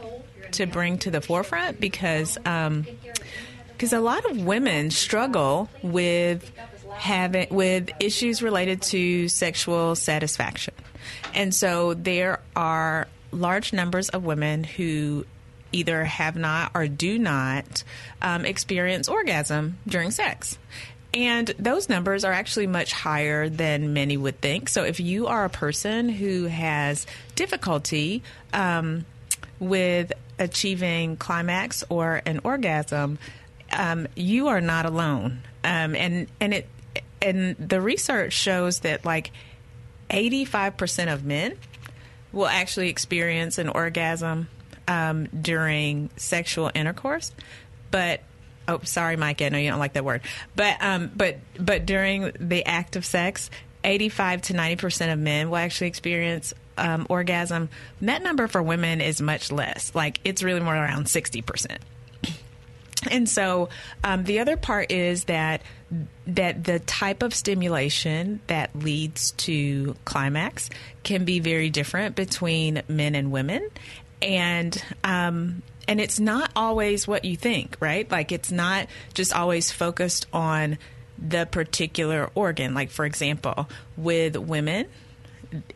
to 0.53 0.65
bring 0.65 0.97
to 0.99 1.11
the 1.11 1.21
forefront 1.21 1.79
because 1.79 2.37
because 2.37 3.93
a 3.93 3.99
lot 3.99 4.29
of 4.29 4.45
women 4.45 4.91
struggle 4.91 5.69
with 5.81 6.51
having 6.93 7.47
with 7.49 7.89
issues 7.99 8.41
related 8.41 8.81
to 8.81 9.27
sexual 9.27 9.95
satisfaction, 9.95 10.73
and 11.33 11.53
so 11.53 11.93
there 11.93 12.39
are 12.55 13.07
large 13.31 13.73
numbers 13.73 14.09
of 14.09 14.23
women 14.23 14.63
who 14.63 15.25
either 15.71 16.05
have 16.05 16.35
not 16.35 16.71
or 16.73 16.87
do 16.87 17.19
not 17.19 17.83
um, 18.21 18.45
experience 18.45 19.07
orgasm 19.07 19.77
during 19.87 20.11
sex. 20.11 20.57
And 21.13 21.47
those 21.57 21.89
numbers 21.89 22.23
are 22.23 22.33
actually 22.33 22.67
much 22.67 22.91
higher 22.93 23.49
than 23.49 23.93
many 23.93 24.17
would 24.17 24.39
think. 24.41 24.69
So, 24.69 24.83
if 24.83 24.99
you 24.99 25.27
are 25.27 25.45
a 25.45 25.49
person 25.49 26.09
who 26.09 26.45
has 26.45 27.07
difficulty 27.35 28.23
um, 28.53 29.05
with 29.59 30.11
achieving 30.37 31.17
climax 31.17 31.83
or 31.89 32.21
an 32.25 32.41
orgasm, 32.43 33.17
um, 33.71 34.07
you 34.15 34.47
are 34.49 34.61
not 34.61 34.85
alone. 34.85 35.41
Um, 35.63 35.95
and 35.95 36.27
and 36.39 36.53
it 36.53 36.69
and 37.21 37.55
the 37.57 37.81
research 37.81 38.33
shows 38.33 38.81
that 38.81 39.05
like 39.05 39.31
eighty 40.09 40.45
five 40.45 40.77
percent 40.77 41.09
of 41.09 41.23
men 41.23 41.57
will 42.37 42.47
actually 42.47 42.89
experience 42.89 43.57
an 43.57 43.67
orgasm 43.67 44.47
um, 44.87 45.25
during 45.27 46.09
sexual 46.15 46.71
intercourse, 46.73 47.33
but 47.91 48.21
oh, 48.67 48.79
sorry, 48.83 49.17
Mike, 49.17 49.41
I 49.41 49.49
know 49.49 49.57
you 49.57 49.69
don't 49.69 49.79
like 49.79 49.93
that 49.93 50.05
word, 50.05 50.21
but 50.55 50.77
um, 50.81 51.11
but 51.15 51.39
but 51.59 51.85
during 51.85 52.31
the 52.39 52.65
act 52.65 52.95
of 52.95 53.05
sex, 53.05 53.49
eighty-five 53.83 54.41
to 54.43 54.53
ninety 54.53 54.75
percent 54.75 55.11
of 55.11 55.19
men 55.19 55.49
will 55.49 55.57
actually 55.57 55.87
experience 55.87 56.53
um, 56.77 57.07
orgasm. 57.09 57.69
That 58.01 58.21
number 58.21 58.47
for 58.47 58.61
women 58.61 59.01
is 59.01 59.19
much 59.19 59.51
less. 59.51 59.93
Like 59.95 60.19
it's 60.23 60.43
really 60.43 60.61
more 60.61 60.75
around 60.75 61.09
sixty 61.09 61.41
percent. 61.41 61.81
And 63.11 63.27
so 63.27 63.69
um, 64.03 64.23
the 64.23 64.39
other 64.39 64.57
part 64.57 64.91
is 64.91 65.25
that 65.25 65.61
that 66.27 66.65
the 66.65 66.79
type 66.79 67.23
of 67.23 67.33
stimulation 67.33 68.41
that 68.47 68.75
leads 68.75 69.31
to 69.31 69.95
climax 70.03 70.69
can 71.03 71.23
be 71.23 71.39
very 71.39 71.69
different 71.69 72.15
between 72.15 72.81
men 72.89 73.15
and 73.15 73.31
women, 73.31 73.69
and 74.21 74.83
um, 75.03 75.61
and 75.87 76.01
it's 76.01 76.19
not 76.19 76.51
always 76.55 77.07
what 77.07 77.23
you 77.23 77.37
think, 77.37 77.77
right? 77.79 78.09
Like 78.11 78.31
it's 78.31 78.51
not 78.51 78.87
just 79.13 79.33
always 79.33 79.71
focused 79.71 80.27
on 80.33 80.77
the 81.17 81.45
particular 81.45 82.29
organ. 82.35 82.73
Like 82.73 82.89
for 82.89 83.05
example, 83.05 83.69
with 83.95 84.35
women, 84.35 84.87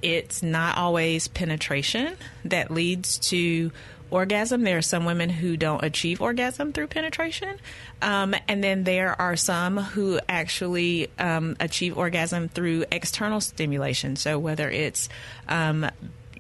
it's 0.02 0.44
not 0.44 0.78
always 0.78 1.28
penetration 1.28 2.18
that 2.46 2.72
leads 2.72 3.18
to 3.30 3.72
orgasm. 4.12 4.64
There 4.64 4.78
are 4.78 4.82
some 4.82 5.06
women 5.06 5.30
who 5.30 5.58
don't 5.58 5.84
achieve 5.84 6.22
orgasm 6.22 6.74
through 6.74 6.88
penetration. 6.88 7.58
Um, 8.02 8.36
and 8.48 8.64
then 8.64 8.84
there 8.84 9.20
are 9.20 9.36
some 9.36 9.78
who 9.78 10.20
actually 10.28 11.10
um, 11.18 11.56
achieve 11.60 11.98
orgasm 11.98 12.50
through 12.50 12.86
external 12.92 13.42
stimulation. 13.42 14.16
So 14.16 14.38
whether 14.38 14.70
it's 14.70 15.10
um, 15.48 15.90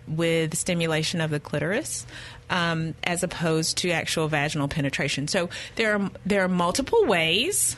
with 0.08 0.58
stimulation 0.58 1.22
of 1.22 1.32
the 1.32 1.40
clitoris. 1.40 2.06
Um, 2.50 2.96
as 3.06 3.24
opposed 3.24 3.78
to 3.78 3.92
actual 3.92 4.28
vaginal 4.28 4.68
penetration, 4.68 5.30
so 5.30 5.48
there 5.78 5.96
are 5.96 6.12
there 6.26 6.44
are 6.44 6.50
multiple 6.50 7.06
ways 7.06 7.78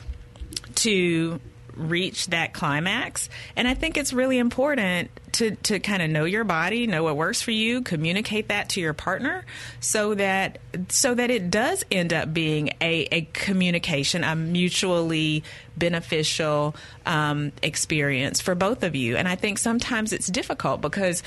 to 0.74 1.40
reach 1.76 2.28
that 2.28 2.52
climax. 2.52 3.28
And 3.56 3.66
I 3.66 3.74
think 3.74 3.96
it's 3.96 4.12
really 4.12 4.38
important 4.38 5.10
to, 5.32 5.56
to 5.56 5.80
kind 5.80 6.02
of 6.02 6.10
know 6.10 6.24
your 6.24 6.44
body, 6.44 6.86
know 6.86 7.02
what 7.02 7.16
works 7.16 7.42
for 7.42 7.50
you, 7.50 7.82
communicate 7.82 8.48
that 8.48 8.70
to 8.70 8.80
your 8.80 8.92
partner 8.92 9.44
so 9.80 10.14
that 10.14 10.58
so 10.88 11.14
that 11.14 11.30
it 11.30 11.50
does 11.50 11.84
end 11.90 12.12
up 12.12 12.32
being 12.32 12.68
a, 12.80 13.08
a 13.10 13.28
communication, 13.32 14.22
a 14.24 14.36
mutually 14.36 15.42
beneficial 15.76 16.76
um, 17.04 17.52
experience 17.62 18.40
for 18.40 18.54
both 18.54 18.82
of 18.82 18.94
you. 18.94 19.16
And 19.16 19.26
I 19.26 19.34
think 19.34 19.58
sometimes 19.58 20.12
it's 20.12 20.28
difficult 20.28 20.80
because 20.80 21.22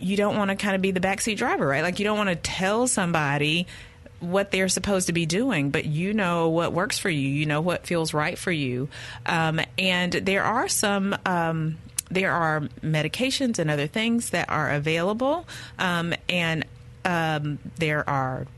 you 0.00 0.16
don't 0.16 0.36
want 0.36 0.50
to 0.50 0.56
kind 0.56 0.74
of 0.74 0.82
be 0.82 0.90
the 0.90 1.00
backseat 1.00 1.36
driver, 1.36 1.66
right? 1.66 1.82
Like 1.82 1.98
you 1.98 2.04
don't 2.04 2.18
want 2.18 2.30
to 2.30 2.36
tell 2.36 2.86
somebody 2.86 3.66
what 4.20 4.50
they're 4.50 4.68
supposed 4.68 5.06
to 5.08 5.12
be 5.12 5.26
doing, 5.26 5.70
but 5.70 5.84
you 5.84 6.14
know 6.14 6.48
what 6.48 6.72
works 6.72 6.98
for 6.98 7.10
you. 7.10 7.28
You 7.28 7.46
know 7.46 7.60
what 7.60 7.86
feels 7.86 8.14
right 8.14 8.38
for 8.38 8.52
you. 8.52 8.88
Um, 9.26 9.60
and 9.78 10.12
there 10.12 10.44
are 10.44 10.68
some. 10.68 11.16
Um, 11.26 11.78
there 12.12 12.32
are 12.32 12.62
medications 12.82 13.60
and 13.60 13.70
other 13.70 13.86
things 13.86 14.30
that 14.30 14.50
are 14.50 14.70
available, 14.72 15.46
um, 15.78 16.12
and 16.28 16.64
um, 17.04 17.60
there 17.76 18.08
are 18.08 18.48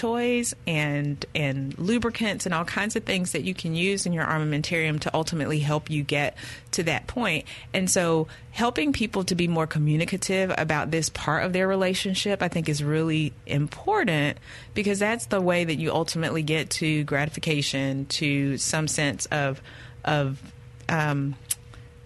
toys 0.00 0.54
and 0.66 1.26
and 1.34 1.78
lubricants 1.78 2.46
and 2.46 2.54
all 2.54 2.64
kinds 2.64 2.96
of 2.96 3.04
things 3.04 3.32
that 3.32 3.44
you 3.44 3.52
can 3.52 3.74
use 3.74 4.06
in 4.06 4.14
your 4.14 4.24
armamentarium 4.24 4.98
to 4.98 5.14
ultimately 5.14 5.58
help 5.58 5.90
you 5.90 6.02
get 6.02 6.34
to 6.70 6.82
that 6.82 7.06
point. 7.06 7.44
And 7.74 7.90
so 7.90 8.26
helping 8.50 8.94
people 8.94 9.24
to 9.24 9.34
be 9.34 9.46
more 9.46 9.66
communicative 9.66 10.54
about 10.56 10.90
this 10.90 11.10
part 11.10 11.44
of 11.44 11.52
their 11.52 11.68
relationship 11.68 12.42
I 12.42 12.48
think 12.48 12.70
is 12.70 12.82
really 12.82 13.34
important 13.44 14.38
because 14.72 14.98
that's 14.98 15.26
the 15.26 15.40
way 15.40 15.64
that 15.64 15.74
you 15.74 15.92
ultimately 15.92 16.42
get 16.42 16.70
to 16.70 17.04
gratification 17.04 18.06
to 18.06 18.56
some 18.56 18.88
sense 18.88 19.26
of 19.26 19.60
of 20.02 20.40
um, 20.88 21.34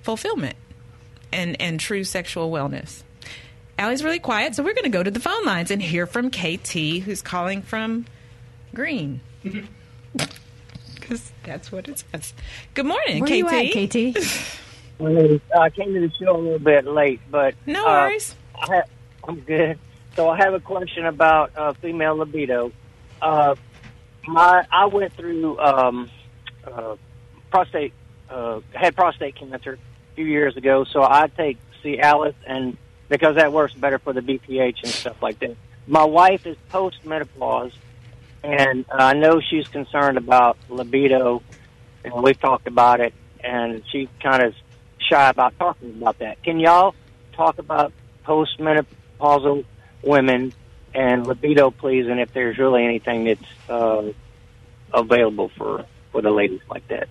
fulfillment 0.02 0.56
and 1.32 1.60
and 1.60 1.78
true 1.78 2.02
sexual 2.02 2.50
wellness. 2.50 3.04
Allie's 3.78 4.04
really 4.04 4.18
quiet, 4.18 4.54
so 4.54 4.62
we're 4.62 4.74
going 4.74 4.84
to 4.84 4.90
go 4.90 5.02
to 5.02 5.10
the 5.10 5.20
phone 5.20 5.44
lines 5.44 5.70
and 5.70 5.82
hear 5.82 6.06
from 6.06 6.30
KT, 6.30 7.02
who's 7.04 7.22
calling 7.22 7.60
from 7.62 8.06
Green. 8.74 9.20
Because 10.94 11.32
that's 11.42 11.72
what 11.72 11.88
it 11.88 12.04
says. 12.12 12.32
Good 12.74 12.86
morning, 12.86 13.20
Where 13.20 13.28
KT. 13.28 13.36
you 13.36 13.48
at, 13.48 13.88
KT? 14.16 14.60
Well, 14.98 15.40
I 15.60 15.70
came 15.70 15.92
to 15.92 16.00
the 16.00 16.12
show 16.18 16.36
a 16.36 16.38
little 16.38 16.58
bit 16.58 16.86
late, 16.86 17.20
but 17.30 17.54
No 17.66 17.84
uh, 17.84 18.08
worries. 18.08 18.36
I 18.54 18.66
ha- 18.66 18.82
I'm 19.26 19.40
good. 19.40 19.78
So 20.14 20.28
I 20.30 20.36
have 20.36 20.54
a 20.54 20.60
question 20.60 21.06
about 21.06 21.50
uh, 21.56 21.72
female 21.74 22.16
libido. 22.16 22.70
Uh, 23.20 23.56
my 24.26 24.64
I 24.70 24.86
went 24.86 25.12
through 25.14 25.58
um, 25.58 26.08
uh, 26.64 26.94
prostate 27.50 27.92
uh, 28.30 28.60
had 28.72 28.94
prostate 28.94 29.34
cancer 29.34 29.72
a 29.72 30.14
few 30.14 30.24
years 30.26 30.56
ago, 30.56 30.84
so 30.84 31.02
I 31.02 31.26
take 31.26 31.58
Cialis 31.82 32.34
and 32.46 32.76
because 33.08 33.36
that 33.36 33.52
works 33.52 33.74
better 33.74 33.98
for 33.98 34.12
the 34.12 34.20
BPH 34.20 34.82
and 34.82 34.92
stuff 34.92 35.20
like 35.22 35.38
that. 35.40 35.56
My 35.86 36.04
wife 36.04 36.46
is 36.46 36.56
post 36.70 37.04
menopause, 37.04 37.72
and 38.42 38.84
I 38.90 39.14
know 39.14 39.40
she's 39.40 39.68
concerned 39.68 40.16
about 40.16 40.56
libido, 40.68 41.42
and 42.04 42.14
we've 42.22 42.40
talked 42.40 42.66
about 42.66 43.00
it, 43.00 43.12
and 43.40 43.82
she 43.90 44.08
kind 44.22 44.42
of 44.42 44.54
shy 44.98 45.28
about 45.28 45.58
talking 45.58 45.90
about 45.90 46.18
that. 46.20 46.42
Can 46.42 46.58
y'all 46.58 46.94
talk 47.34 47.58
about 47.58 47.92
post 48.24 48.58
menopausal 48.58 49.64
women 50.02 50.52
and 50.94 51.26
libido, 51.26 51.70
please, 51.70 52.06
and 52.06 52.20
if 52.20 52.32
there's 52.32 52.56
really 52.58 52.84
anything 52.84 53.24
that's 53.24 53.68
uh, 53.68 54.12
available 54.92 55.50
for 55.56 55.84
for 56.12 56.22
the 56.22 56.30
ladies 56.30 56.60
like 56.70 56.86
that? 56.88 57.08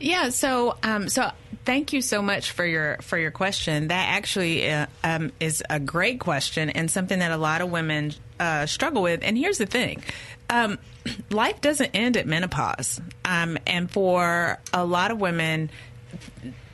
Yeah. 0.00 0.30
So, 0.30 0.76
um, 0.82 1.08
so 1.08 1.30
thank 1.64 1.92
you 1.92 2.00
so 2.00 2.22
much 2.22 2.52
for 2.52 2.64
your 2.64 2.96
for 3.02 3.18
your 3.18 3.30
question. 3.30 3.88
That 3.88 4.08
actually 4.08 4.70
uh, 4.70 4.86
um, 5.04 5.30
is 5.38 5.62
a 5.68 5.78
great 5.78 6.20
question 6.20 6.70
and 6.70 6.90
something 6.90 7.18
that 7.18 7.30
a 7.30 7.36
lot 7.36 7.60
of 7.60 7.70
women 7.70 8.14
uh, 8.38 8.66
struggle 8.66 9.02
with. 9.02 9.20
And 9.22 9.36
here's 9.36 9.58
the 9.58 9.66
thing. 9.66 10.02
Um, 10.48 10.78
life 11.30 11.60
doesn't 11.60 11.90
end 11.94 12.16
at 12.16 12.26
menopause, 12.26 13.00
um, 13.24 13.58
and 13.66 13.90
for 13.90 14.58
a 14.72 14.84
lot 14.84 15.10
of 15.10 15.20
women, 15.20 15.70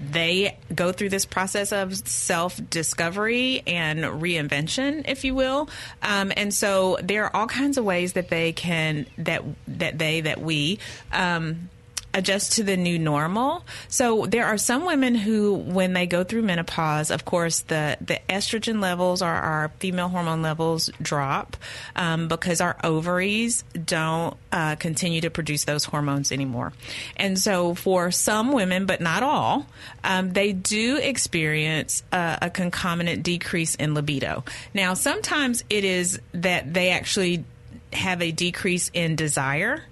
they 0.00 0.56
go 0.74 0.92
through 0.92 1.08
this 1.08 1.26
process 1.26 1.72
of 1.72 1.96
self 1.96 2.60
discovery 2.70 3.62
and 3.66 4.00
reinvention, 4.00 5.04
if 5.08 5.24
you 5.24 5.34
will. 5.34 5.68
Um, 6.00 6.32
and 6.36 6.54
so 6.54 6.96
there 7.02 7.24
are 7.24 7.36
all 7.36 7.48
kinds 7.48 7.76
of 7.76 7.84
ways 7.84 8.12
that 8.12 8.28
they 8.28 8.52
can 8.52 9.06
that 9.18 9.42
that 9.66 9.98
they 9.98 10.22
that 10.22 10.40
we. 10.40 10.78
Um, 11.12 11.70
adjust 12.16 12.54
to 12.54 12.64
the 12.64 12.76
new 12.76 12.98
normal. 12.98 13.64
So 13.88 14.26
there 14.26 14.46
are 14.46 14.58
some 14.58 14.86
women 14.86 15.14
who, 15.14 15.54
when 15.54 15.92
they 15.92 16.06
go 16.06 16.24
through 16.24 16.42
menopause, 16.42 17.10
of 17.10 17.24
course, 17.24 17.60
the, 17.60 17.98
the 18.00 18.18
estrogen 18.28 18.80
levels 18.80 19.22
or 19.22 19.28
our 19.28 19.70
female 19.78 20.08
hormone 20.08 20.42
levels 20.42 20.90
drop 21.00 21.56
um, 21.94 22.26
because 22.26 22.60
our 22.60 22.76
ovaries 22.82 23.62
don't 23.72 24.36
uh, 24.50 24.76
continue 24.76 25.20
to 25.20 25.30
produce 25.30 25.64
those 25.64 25.84
hormones 25.84 26.32
anymore. 26.32 26.72
And 27.16 27.38
so 27.38 27.74
for 27.74 28.10
some 28.10 28.52
women, 28.52 28.86
but 28.86 29.00
not 29.00 29.22
all, 29.22 29.66
um, 30.02 30.32
they 30.32 30.52
do 30.52 30.96
experience 30.96 32.02
uh, 32.10 32.38
a 32.40 32.48
concomitant 32.48 33.22
decrease 33.22 33.74
in 33.74 33.94
libido. 33.94 34.44
Now, 34.72 34.94
sometimes 34.94 35.62
it 35.68 35.84
is 35.84 36.18
that 36.32 36.72
they 36.72 36.90
actually 36.90 37.44
have 37.92 38.22
a 38.22 38.32
decrease 38.32 38.90
in 38.94 39.16
desire. 39.16 39.82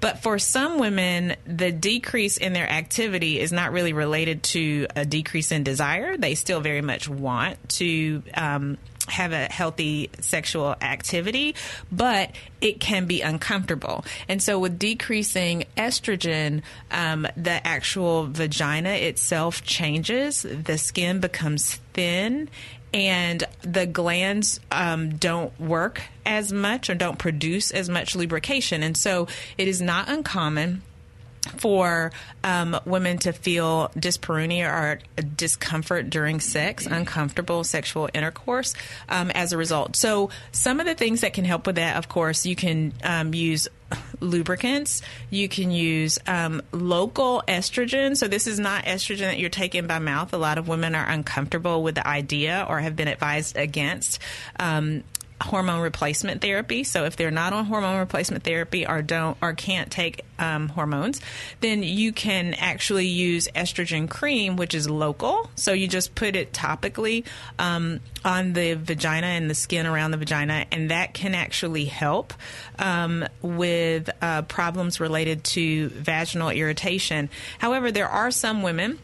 But 0.00 0.22
for 0.22 0.38
some 0.38 0.78
women, 0.78 1.36
the 1.46 1.72
decrease 1.72 2.36
in 2.36 2.52
their 2.52 2.68
activity 2.68 3.40
is 3.40 3.52
not 3.52 3.72
really 3.72 3.92
related 3.92 4.42
to 4.44 4.86
a 4.94 5.04
decrease 5.04 5.52
in 5.52 5.64
desire. 5.64 6.16
They 6.16 6.34
still 6.34 6.60
very 6.60 6.82
much 6.82 7.08
want 7.08 7.68
to 7.70 8.22
um, 8.34 8.78
have 9.08 9.32
a 9.32 9.44
healthy 9.46 10.10
sexual 10.20 10.74
activity, 10.80 11.54
but 11.92 12.30
it 12.60 12.80
can 12.80 13.06
be 13.06 13.20
uncomfortable. 13.20 14.04
And 14.28 14.42
so, 14.42 14.58
with 14.58 14.78
decreasing 14.78 15.64
estrogen, 15.76 16.62
um, 16.90 17.26
the 17.36 17.66
actual 17.66 18.26
vagina 18.26 18.90
itself 18.90 19.62
changes, 19.62 20.42
the 20.42 20.78
skin 20.78 21.20
becomes 21.20 21.76
thin 21.92 22.48
and 22.94 23.42
the 23.62 23.86
glands 23.86 24.60
um, 24.70 25.16
don't 25.16 25.58
work 25.60 26.00
as 26.24 26.52
much 26.52 26.88
or 26.88 26.94
don't 26.94 27.18
produce 27.18 27.72
as 27.72 27.88
much 27.88 28.14
lubrication. 28.14 28.84
And 28.84 28.96
so 28.96 29.26
it 29.58 29.66
is 29.66 29.82
not 29.82 30.08
uncommon 30.08 30.80
for 31.56 32.12
um, 32.42 32.78
women 32.86 33.18
to 33.18 33.32
feel 33.32 33.90
dyspareunia 33.96 34.72
or 34.72 35.00
discomfort 35.22 36.08
during 36.08 36.40
sex, 36.40 36.86
uncomfortable 36.86 37.64
sexual 37.64 38.08
intercourse 38.14 38.74
um, 39.08 39.30
as 39.32 39.52
a 39.52 39.58
result. 39.58 39.96
So, 39.96 40.30
some 40.52 40.80
of 40.80 40.86
the 40.86 40.94
things 40.94 41.20
that 41.20 41.34
can 41.34 41.44
help 41.44 41.66
with 41.66 41.76
that, 41.76 41.96
of 41.96 42.08
course, 42.08 42.46
you 42.46 42.56
can 42.56 42.94
um, 43.02 43.34
use 43.34 43.68
lubricants. 44.20 45.02
You 45.30 45.48
can 45.48 45.70
use 45.70 46.18
um, 46.26 46.62
local 46.72 47.42
estrogen. 47.46 48.16
So, 48.16 48.28
this 48.28 48.46
is 48.46 48.58
not 48.58 48.84
estrogen 48.84 49.20
that 49.20 49.38
you're 49.38 49.50
taking 49.50 49.86
by 49.86 49.98
mouth. 49.98 50.32
A 50.32 50.38
lot 50.38 50.58
of 50.58 50.68
women 50.68 50.94
are 50.94 51.08
uncomfortable 51.08 51.82
with 51.82 51.94
the 51.94 52.06
idea 52.06 52.66
or 52.68 52.80
have 52.80 52.96
been 52.96 53.08
advised 53.08 53.56
against. 53.56 54.18
Um, 54.58 55.04
hormone 55.40 55.80
replacement 55.80 56.40
therapy. 56.40 56.84
So 56.84 57.04
if 57.04 57.16
they're 57.16 57.30
not 57.30 57.52
on 57.52 57.66
hormone 57.66 57.98
replacement 57.98 58.44
therapy 58.44 58.86
or 58.86 59.02
don't 59.02 59.36
or 59.42 59.52
can't 59.52 59.90
take 59.90 60.24
um, 60.38 60.68
hormones, 60.68 61.20
then 61.60 61.82
you 61.82 62.12
can 62.12 62.54
actually 62.54 63.06
use 63.06 63.48
estrogen 63.54 64.08
cream, 64.08 64.56
which 64.56 64.74
is 64.74 64.88
local. 64.88 65.50
So 65.56 65.72
you 65.72 65.88
just 65.88 66.14
put 66.14 66.36
it 66.36 66.52
topically 66.52 67.24
um, 67.58 68.00
on 68.24 68.52
the 68.52 68.74
vagina 68.74 69.26
and 69.26 69.50
the 69.50 69.54
skin 69.54 69.86
around 69.86 70.12
the 70.12 70.16
vagina, 70.16 70.66
and 70.70 70.90
that 70.90 71.14
can 71.14 71.34
actually 71.34 71.84
help 71.84 72.32
um, 72.78 73.26
with 73.42 74.08
uh, 74.22 74.42
problems 74.42 75.00
related 75.00 75.44
to 75.44 75.88
vaginal 75.88 76.50
irritation. 76.50 77.28
However, 77.58 77.90
there 77.90 78.08
are 78.08 78.30
some 78.30 78.62
women 78.62 78.98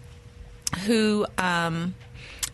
who 0.86 1.26
um, 1.36 1.94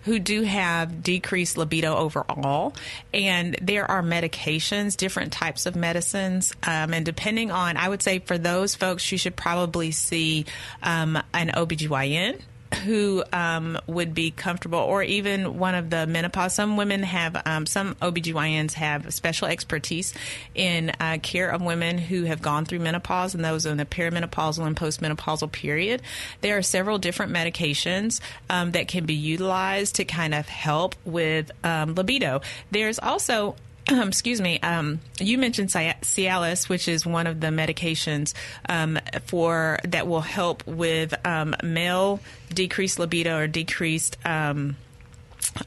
who 0.06 0.20
do 0.20 0.42
have 0.42 1.02
decreased 1.02 1.58
libido 1.58 1.96
overall. 1.96 2.72
And 3.12 3.56
there 3.60 3.90
are 3.90 4.02
medications, 4.02 4.96
different 4.96 5.32
types 5.32 5.66
of 5.66 5.74
medicines. 5.74 6.52
Um, 6.62 6.94
and 6.94 7.04
depending 7.04 7.50
on, 7.50 7.76
I 7.76 7.88
would 7.88 8.02
say 8.02 8.20
for 8.20 8.38
those 8.38 8.76
folks, 8.76 9.10
you 9.10 9.18
should 9.18 9.34
probably 9.34 9.90
see 9.90 10.46
um, 10.80 11.18
an 11.34 11.48
OBGYN 11.48 12.40
who 12.84 13.24
um, 13.32 13.78
would 13.86 14.14
be 14.14 14.30
comfortable, 14.30 14.78
or 14.78 15.02
even 15.02 15.58
one 15.58 15.74
of 15.74 15.90
the 15.90 16.06
menopause. 16.06 16.54
Some 16.54 16.76
women 16.76 17.02
have, 17.02 17.40
um, 17.46 17.66
some 17.66 17.94
OBGYNs 17.96 18.74
have 18.74 19.12
special 19.14 19.48
expertise 19.48 20.14
in 20.54 20.90
uh, 21.00 21.18
care 21.22 21.48
of 21.48 21.62
women 21.62 21.98
who 21.98 22.24
have 22.24 22.42
gone 22.42 22.64
through 22.64 22.80
menopause 22.80 23.34
and 23.34 23.44
those 23.44 23.66
in 23.66 23.76
the 23.76 23.84
perimenopausal 23.84 24.66
and 24.66 24.76
postmenopausal 24.76 25.52
period. 25.52 26.02
There 26.40 26.56
are 26.56 26.62
several 26.62 26.98
different 26.98 27.32
medications 27.32 28.20
um, 28.50 28.72
that 28.72 28.88
can 28.88 29.06
be 29.06 29.14
utilized 29.14 29.96
to 29.96 30.04
kind 30.04 30.34
of 30.34 30.48
help 30.48 30.94
with 31.04 31.50
um, 31.64 31.94
libido. 31.94 32.40
There's 32.70 32.98
also 32.98 33.56
um, 33.88 34.08
excuse 34.08 34.40
me, 34.40 34.60
um, 34.60 35.00
you 35.18 35.38
mentioned 35.38 35.68
Cialis, 35.68 36.68
which 36.68 36.88
is 36.88 37.06
one 37.06 37.26
of 37.26 37.40
the 37.40 37.48
medications 37.48 38.34
um, 38.68 38.98
for 39.26 39.78
that 39.84 40.06
will 40.06 40.20
help 40.20 40.66
with 40.66 41.14
um, 41.26 41.54
male 41.62 42.20
decreased 42.52 42.98
libido 42.98 43.38
or 43.38 43.46
decreased 43.46 44.16
um, 44.24 44.76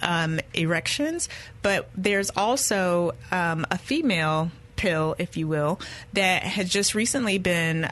um, 0.01 0.39
erections. 0.53 1.29
But 1.61 1.89
there's 1.95 2.29
also 2.31 3.13
a 3.31 3.77
female 3.77 4.51
pill, 4.75 5.15
if 5.19 5.35
you 5.35 5.47
will, 5.47 5.79
that 6.13 6.43
has 6.43 6.69
just 6.69 6.95
recently 6.95 7.37
been 7.37 7.89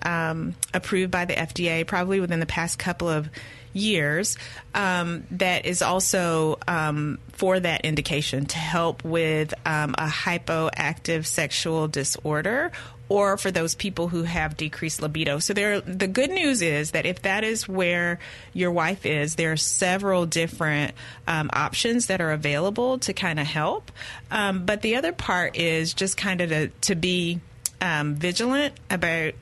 approved 0.73 1.11
by 1.11 1.25
the 1.25 1.33
FDA, 1.33 1.85
probably 1.85 2.19
within 2.19 2.39
the 2.39 2.45
past 2.45 2.79
couple 2.79 3.09
of 3.09 3.29
years 3.77 4.37
um, 4.73 5.25
that 5.31 5.65
is 5.65 5.81
also 5.81 6.59
um, 6.67 7.19
for 7.33 7.59
that 7.59 7.81
indication 7.81 8.45
to 8.45 8.57
help 8.57 9.03
with 9.03 9.53
um, 9.65 9.95
a 9.97 10.07
hypoactive 10.07 11.25
sexual 11.25 11.87
disorder 11.87 12.71
or 13.09 13.37
for 13.37 13.51
those 13.51 13.75
people 13.75 14.09
who 14.09 14.23
have 14.23 14.57
decreased 14.57 15.01
libido. 15.01 15.39
So 15.39 15.53
there 15.53 15.79
the 15.81 16.07
good 16.07 16.29
news 16.29 16.61
is 16.61 16.91
that 16.91 17.05
if 17.05 17.21
that 17.21 17.43
is 17.43 17.67
where 17.67 18.19
your 18.53 18.71
wife 18.71 19.05
is, 19.05 19.35
there 19.35 19.51
are 19.51 19.57
several 19.57 20.25
different 20.25 20.93
um, 21.25 21.49
options 21.53 22.07
that 22.07 22.21
are 22.21 22.31
available 22.31 22.99
to 22.99 23.13
kind 23.13 23.39
of 23.39 23.47
help. 23.47 23.91
Um, 24.29 24.65
but 24.65 24.81
the 24.81 24.95
other 24.95 25.13
part 25.13 25.55
is 25.55 25.93
just 25.93 26.17
kind 26.17 26.41
of 26.41 26.49
to, 26.49 26.67
to 26.67 26.95
be 26.95 27.39
um, 27.81 28.15
vigilant 28.15 28.73
about 28.89 29.33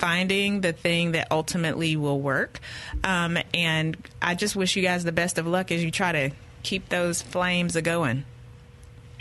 finding 0.00 0.62
the 0.62 0.72
thing 0.72 1.12
that 1.12 1.28
ultimately 1.30 1.94
will 1.94 2.20
work. 2.20 2.58
Um, 3.04 3.38
and 3.54 3.96
I 4.20 4.34
just 4.34 4.56
wish 4.56 4.74
you 4.74 4.82
guys 4.82 5.04
the 5.04 5.12
best 5.12 5.38
of 5.38 5.46
luck 5.46 5.70
as 5.70 5.84
you 5.84 5.90
try 5.90 6.10
to 6.12 6.30
keep 6.62 6.88
those 6.88 7.22
flames 7.22 7.76
a 7.76 7.82
going. 7.82 8.24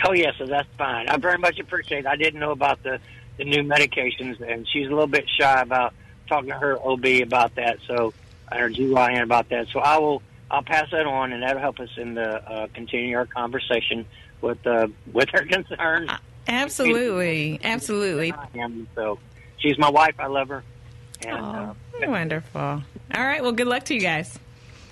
Oh 0.06 0.14
yes, 0.14 0.36
so 0.38 0.46
that's 0.46 0.68
fine. 0.78 1.10
I 1.10 1.18
very 1.18 1.38
much 1.38 1.60
appreciate. 1.60 2.00
it. 2.00 2.06
I 2.08 2.16
didn't 2.16 2.40
know 2.40 2.52
about 2.52 2.82
the 2.84 3.00
the 3.38 3.44
new 3.44 3.64
medications, 3.64 4.40
and 4.42 4.68
she's 4.68 4.88
a 4.88 4.90
little 4.90 5.08
bit 5.08 5.26
shy 5.40 5.62
about 5.62 5.94
talking 6.28 6.50
to 6.50 6.56
her 6.56 6.78
OB 6.82 7.06
about 7.24 7.56
that. 7.56 7.80
So, 7.86 8.14
and 8.52 8.62
her 8.62 8.70
GYN 8.70 9.24
about 9.24 9.50
that. 9.50 9.68
So 9.74 9.80
I 9.80 9.98
will. 9.98 10.22
I'll 10.52 10.64
pass 10.64 10.90
that 10.92 11.06
on, 11.06 11.32
and 11.32 11.44
that'll 11.44 11.62
help 11.62 11.80
us 11.80 11.90
in 11.96 12.16
the 12.16 12.50
uh, 12.50 12.68
continue 12.74 13.16
our 13.18 13.28
conversation 13.28 14.06
with 14.42 14.66
uh, 14.66 14.88
with 15.12 15.30
her 15.34 15.46
concerns. 15.50 16.10
Absolutely, 16.48 17.60
absolutely. 17.64 18.34
And 18.56 18.88
so, 18.96 19.20
she's 19.60 19.78
my 19.78 19.90
wife. 19.90 20.16
I 20.20 20.28
love 20.28 20.50
her. 20.50 20.64
And, 21.26 21.38
uh, 21.46 21.74
Wonderful. 22.02 22.62
All 22.62 22.84
right. 23.14 23.42
Well, 23.42 23.52
good 23.52 23.68
luck 23.68 23.84
to 23.86 23.94
you 23.94 24.00
guys. 24.00 24.40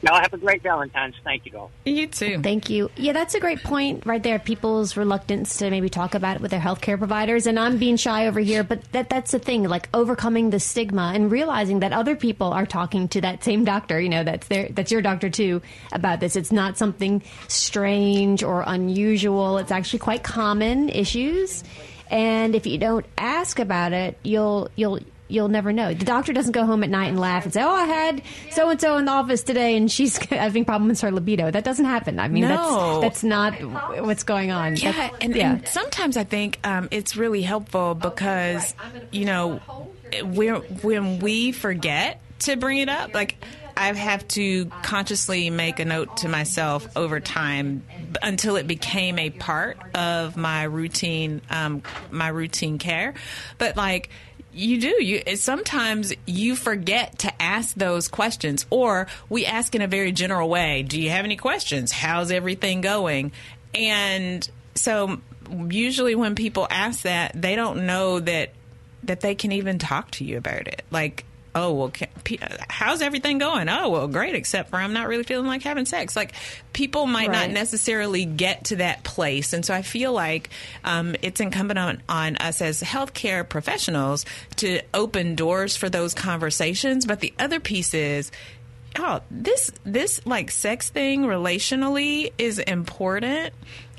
y'all 0.03 0.19
have 0.19 0.33
a 0.33 0.37
great 0.37 0.61
Valentine's. 0.61 1.15
Thank 1.23 1.45
you 1.45 1.57
all. 1.57 1.71
You 1.85 2.05
too. 2.07 2.41
Thank 2.41 2.69
you. 2.69 2.91
Yeah, 2.97 3.13
that's 3.13 3.33
a 3.33 3.39
great 3.39 3.63
point 3.63 4.05
right 4.05 4.21
there. 4.21 4.37
People's 4.37 4.97
reluctance 4.97 5.55
to 5.57 5.69
maybe 5.69 5.89
talk 5.89 6.15
about 6.15 6.35
it 6.35 6.41
with 6.41 6.51
their 6.51 6.59
healthcare 6.59 6.97
providers, 6.97 7.47
and 7.47 7.57
I'm 7.57 7.77
being 7.77 7.95
shy 7.95 8.27
over 8.27 8.41
here, 8.41 8.63
but 8.63 8.83
that 8.91 9.09
that's 9.09 9.31
the 9.31 9.39
thing, 9.39 9.63
like 9.63 9.87
overcoming 9.93 10.49
the 10.49 10.59
stigma 10.59 11.13
and 11.15 11.31
realizing 11.31 11.79
that 11.79 11.93
other 11.93 12.15
people 12.17 12.51
are 12.51 12.65
talking 12.65 13.07
to 13.09 13.21
that 13.21 13.43
same 13.43 13.63
doctor. 13.63 13.99
You 14.01 14.09
know, 14.09 14.23
that's 14.25 14.47
their 14.49 14.67
that's 14.69 14.91
your 14.91 15.01
doctor 15.01 15.29
too 15.29 15.61
about 15.93 16.19
this. 16.19 16.35
It's 16.35 16.51
not 16.51 16.77
something 16.77 17.23
strange 17.47 18.43
or 18.43 18.63
unusual. 18.67 19.57
It's 19.59 19.71
actually 19.71 19.99
quite 19.99 20.23
common 20.23 20.89
issues, 20.89 21.63
and 22.09 22.55
if 22.55 22.65
you 22.67 22.77
don't 22.77 23.05
ask 23.17 23.59
about 23.59 23.93
it, 23.93 24.17
you'll 24.23 24.69
you'll 24.75 24.99
you'll 25.29 25.49
never 25.49 25.73
know. 25.73 25.93
The 25.93 26.05
doctor 26.05 26.31
doesn't 26.31 26.53
go 26.53 26.65
home 26.65 26.83
at 26.83 26.89
night 26.89 27.07
and 27.07 27.19
laugh 27.19 27.43
and 27.43 27.53
say, 27.53 27.61
"Oh, 27.61 27.69
I 27.69 27.85
had 27.85 28.21
so 28.51 28.69
and 28.69 28.79
so 28.79 28.97
in 28.97 29.05
the 29.05 29.11
office 29.11 29.43
today, 29.43 29.75
and 29.75 29.91
she's 29.91 30.17
having 30.29 30.63
problems 30.65 31.01
with 31.01 31.09
her 31.09 31.11
libido." 31.11 31.51
That 31.51 31.63
doesn't 31.63 31.85
happen. 31.85 32.19
I 32.19 32.27
mean, 32.29 32.43
No. 32.43 33.01
that's 33.01 33.21
that's 33.21 33.23
not 33.23 33.53
what's 34.05 34.23
going 34.23 34.51
on. 34.51 34.75
Yeah, 34.77 35.09
and, 35.19 35.35
yeah. 35.35 35.51
and 35.53 35.67
sometimes 35.67 36.15
I 36.17 36.23
think 36.23 36.59
um, 36.63 36.87
it's 36.91 37.15
really 37.17 37.41
helpful 37.41 37.93
because 37.95 38.73
you 39.11 39.25
know 39.25 39.57
when 40.23 40.55
when 40.81 41.19
we 41.19 41.51
forget 41.51 42.21
to 42.39 42.55
bring 42.55 42.77
it 42.77 42.87
up, 42.89 43.13
like 43.13 43.35
I 43.77 43.93
have 43.93 44.27
to 44.29 44.65
consciously 44.81 45.49
make 45.49 45.79
a 45.79 45.85
note 45.85 46.17
to 46.17 46.29
myself 46.29 46.87
over 46.95 47.19
time 47.19 47.83
until 48.21 48.55
it 48.55 48.67
became 48.67 49.19
a 49.19 49.29
part 49.29 49.77
of 49.95 50.35
my 50.35 50.63
routine, 50.63 51.41
um, 51.49 51.83
my 52.11 52.29
routine 52.29 52.77
care. 52.77 53.13
But 53.57 53.77
like. 53.77 54.09
You 54.53 54.81
do. 54.81 55.03
You 55.03 55.35
sometimes 55.35 56.13
you 56.25 56.55
forget 56.55 57.19
to 57.19 57.41
ask 57.41 57.75
those 57.75 58.07
questions, 58.07 58.65
or 58.71 59.05
we 59.29 59.45
ask 59.45 59.75
in 59.75 59.83
a 59.83 59.87
very 59.87 60.11
general 60.11 60.49
way. 60.49 60.81
Do 60.81 60.99
you 60.99 61.11
have 61.11 61.25
any 61.25 61.35
questions? 61.35 61.91
How's 61.91 62.31
everything 62.31 62.81
going? 62.81 63.33
And 63.75 64.49
so 64.73 65.21
usually 65.69 66.15
when 66.15 66.33
people 66.33 66.65
ask 66.71 67.03
that, 67.03 67.39
they 67.39 67.55
don't 67.55 67.85
know 67.85 68.19
that 68.19 68.49
that 69.03 69.21
they 69.21 69.35
can 69.35 69.51
even 69.51 69.77
talk 69.77 70.09
to 70.11 70.23
you 70.23 70.37
about 70.39 70.67
it. 70.67 70.81
Like, 70.89 71.23
oh 71.57 71.73
well, 71.73 71.89
can, 71.89 72.07
how's 72.69 73.01
everything 73.01 73.39
going? 73.39 73.67
Oh 73.67 73.89
well, 73.89 74.07
great. 74.07 74.35
Except 74.35 74.69
for 74.69 74.75
I'm 74.77 74.93
not 74.93 75.07
really 75.07 75.23
feeling 75.23 75.47
like 75.47 75.63
having 75.63 75.85
sex. 75.85 76.15
Like 76.15 76.33
people 76.71 77.07
might 77.07 77.31
not 77.31 77.49
necessarily 77.49 78.25
get 78.25 78.65
to 78.65 78.77
that 78.77 79.03
place, 79.03 79.53
and 79.53 79.65
so 79.65 79.73
I 79.73 79.81
feel 79.81 80.13
like 80.13 80.49
um, 80.83 81.15
it's 81.21 81.39
incumbent 81.39 81.79
on 81.79 82.03
on 82.07 82.37
us 82.37 82.61
as 82.61 82.81
healthcare 82.81 83.47
professionals 83.47 84.25
to 84.57 84.81
open 84.93 85.35
doors 85.35 85.75
for 85.75 85.89
those 85.89 86.13
conversations. 86.13 87.05
But 87.05 87.19
the 87.19 87.33
other 87.39 87.59
piece 87.59 87.93
is 87.93 88.31
oh 88.99 89.21
this 89.31 89.71
this 89.83 90.25
like 90.25 90.51
sex 90.51 90.89
thing 90.89 91.23
relationally 91.23 92.31
is 92.37 92.59
important 92.59 93.53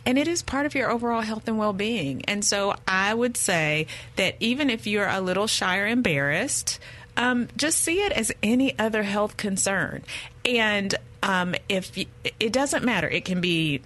and 0.07 0.16
it 0.16 0.27
is 0.27 0.42
part 0.42 0.64
of 0.64 0.75
your 0.75 0.90
overall 0.90 1.21
health 1.21 1.47
and 1.49 1.59
well-being 1.59 2.25
and 2.25 2.44
so 2.44 2.75
i 2.87 3.12
would 3.12 3.37
say 3.37 3.87
that 4.16 4.35
even 4.40 4.71
if 4.71 4.87
you're 4.87 5.09
a 5.09 5.21
little 5.21 5.47
shy 5.47 5.79
or 5.79 5.87
embarrassed 5.87 6.81
um, 7.18 7.48
just 7.57 7.78
see 7.83 8.00
it 8.00 8.12
as 8.12 8.33
any 8.42 8.78
other 8.78 9.02
health 9.02 9.37
concern 9.37 10.02
and 10.46 10.94
um, 11.22 11.54
if 11.68 11.96
y- 11.96 12.07
it 12.38 12.52
doesn't 12.52 12.85
matter, 12.85 13.09
it 13.09 13.24
can 13.24 13.40
be 13.40 13.83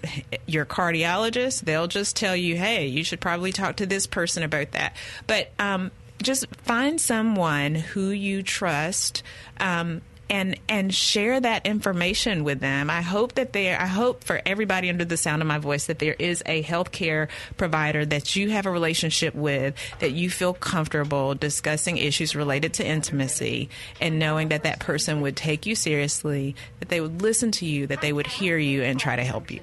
your 0.47 0.67
cardiologist. 0.67 1.63
They'll 1.63 1.87
just 1.87 2.15
tell 2.15 2.37
you, 2.37 2.57
"Hey, 2.57 2.87
you 2.87 3.03
should 3.05 3.21
probably 3.21 3.53
talk 3.53 3.77
to 3.77 3.87
this 3.87 4.07
person 4.07 4.43
about 4.43 4.73
that." 4.73 4.95
But 5.27 5.51
um, 5.59 5.91
just 6.23 6.47
find 6.57 7.01
someone 7.01 7.75
who 7.75 8.11
you 8.11 8.43
trust 8.43 9.23
um, 9.59 10.03
and 10.33 10.59
and 10.67 10.93
share 10.93 11.39
that 11.39 11.67
information 11.67 12.43
with 12.43 12.59
them. 12.59 12.89
I 12.89 13.03
hope 13.03 13.35
that 13.35 13.53
there. 13.53 13.79
I 13.79 13.87
hope 13.87 14.25
for 14.25 14.41
everybody 14.47 14.89
under 14.89 15.05
the 15.05 15.19
sound 15.19 15.43
of 15.43 15.47
my 15.47 15.59
voice 15.59 15.87
that 15.87 15.99
there 15.99 16.17
is 16.19 16.43
a 16.47 16.63
healthcare 16.63 17.29
provider 17.59 18.07
that 18.07 18.35
you 18.35 18.49
have 18.49 18.65
a 18.65 18.71
relationship 18.71 19.35
with 19.35 19.75
that 20.01 20.13
you 20.13 20.31
feel 20.31 20.55
comfortable 20.55 21.35
discussing 21.35 21.99
issues 21.99 22.35
related 22.35 22.73
to 22.75 22.87
intimacy 22.87 23.69
and 24.01 24.19
knowing 24.19 24.49
that 24.49 24.63
that 24.63 24.81
person 24.81 25.21
would 25.21 25.37
take 25.37 25.67
you 25.67 25.75
seriously, 25.75 26.57
that 26.81 26.89
they 26.89 27.03
would 27.03 27.21
listen 27.21 27.53
to 27.53 27.67
you, 27.67 27.87
that 27.87 28.01
they 28.01 28.13
would 28.13 28.27
hear 28.27 28.57
you 28.57 28.83
and 28.83 28.99
try 28.99 29.15
to 29.15 29.25
help 29.25 29.51
you. 29.51 29.61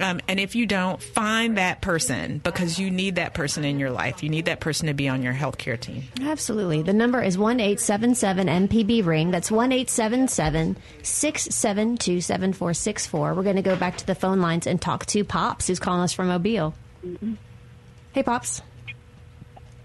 Um, 0.00 0.20
and 0.28 0.40
if 0.40 0.54
you 0.54 0.64
don't, 0.64 1.00
find 1.02 1.58
that 1.58 1.82
person 1.82 2.38
because 2.38 2.78
you 2.78 2.90
need 2.90 3.16
that 3.16 3.34
person 3.34 3.66
in 3.66 3.78
your 3.78 3.90
life. 3.90 4.22
You 4.22 4.30
need 4.30 4.46
that 4.46 4.60
person 4.60 4.86
to 4.86 4.94
be 4.94 5.08
on 5.08 5.22
your 5.22 5.34
healthcare 5.34 5.78
team. 5.78 6.04
Absolutely. 6.22 6.82
The 6.82 6.94
number 6.94 7.22
is 7.22 7.36
one 7.36 7.60
eight 7.60 7.80
seven 7.80 8.14
seven 8.14 8.46
MPB 8.46 9.04
ring. 9.04 9.30
That's 9.30 9.50
one 9.50 9.72
eight 9.72 9.90
seven 9.90 10.05
seven 10.06 10.76
six 11.02 11.42
seven 11.42 11.96
two 11.96 12.20
seven 12.20 12.52
four 12.52 12.72
six 12.74 13.06
four. 13.06 13.34
We're 13.34 13.42
going 13.42 13.56
to 13.56 13.62
go 13.62 13.74
back 13.74 13.96
to 13.96 14.06
the 14.06 14.14
phone 14.14 14.40
lines 14.40 14.66
and 14.66 14.80
talk 14.80 15.04
to 15.06 15.24
Pops, 15.24 15.66
who's 15.66 15.80
calling 15.80 16.02
us 16.02 16.12
from 16.12 16.28
Mobile. 16.28 16.74
Hey, 18.12 18.22
Pops. 18.22 18.62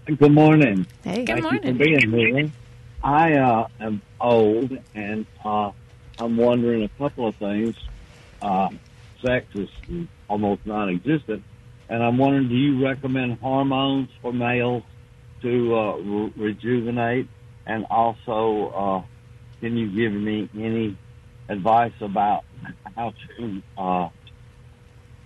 Good 0.06 0.32
morning. 0.32 0.86
Hey. 1.02 1.24
Good 1.24 1.26
Thank 1.26 1.38
you 1.38 1.42
morning. 1.42 1.78
for 1.78 1.84
being 1.84 2.10
here. 2.10 2.50
I 3.02 3.32
uh, 3.34 3.68
am 3.80 4.00
old, 4.20 4.78
and 4.94 5.26
uh, 5.44 5.72
I'm 6.18 6.36
wondering 6.36 6.84
a 6.84 6.88
couple 6.98 7.26
of 7.26 7.34
things. 7.36 7.74
Uh, 8.40 8.68
sex 9.24 9.46
is 9.54 9.68
almost 10.28 10.64
non-existent, 10.64 11.42
and 11.88 12.02
I'm 12.02 12.16
wondering, 12.16 12.48
do 12.48 12.54
you 12.54 12.84
recommend 12.84 13.38
hormones 13.40 14.08
for 14.20 14.32
males 14.32 14.84
to 15.42 15.76
uh, 15.76 15.96
re- 15.96 16.32
rejuvenate? 16.36 17.28
And 17.66 17.86
also, 17.90 18.70
uh, 18.70 19.02
can 19.62 19.76
you 19.76 19.86
give 19.94 20.12
me 20.12 20.50
any 20.54 20.98
advice 21.48 21.92
about 22.00 22.42
how 22.96 23.12
to, 23.38 23.62
uh, 23.78 24.08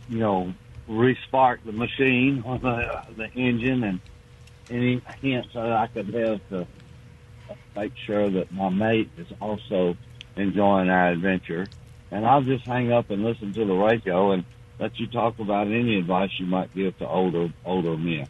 you 0.08 0.18
know, 0.18 0.52
respark 0.88 1.58
the 1.64 1.72
machine, 1.72 2.44
the, 2.44 2.82
the 3.16 3.28
engine, 3.34 3.82
and 3.82 4.00
any 4.68 5.02
hints 5.22 5.48
that 5.54 5.72
I 5.72 5.88
could 5.92 6.12
have 6.14 6.40
to 6.50 6.68
make 7.74 7.92
sure 8.06 8.30
that 8.30 8.52
my 8.52 8.68
mate 8.68 9.10
is 9.16 9.26
also 9.40 9.96
enjoying 10.36 10.90
our 10.90 11.12
adventure. 11.12 11.70
And 12.10 12.26
I'll 12.26 12.42
just 12.42 12.64
hang 12.64 12.92
up 12.92 13.10
and 13.10 13.24
listen 13.24 13.54
to 13.54 13.64
the 13.64 13.72
radio 13.72 14.32
and 14.32 14.44
let 14.78 14.92
you 14.98 15.06
talk 15.08 15.38
about 15.38 15.66
any 15.66 15.98
advice 15.98 16.30
you 16.38 16.46
might 16.46 16.74
give 16.74 16.96
to 16.98 17.08
older 17.08 17.48
older 17.64 17.96
men. 17.96 18.28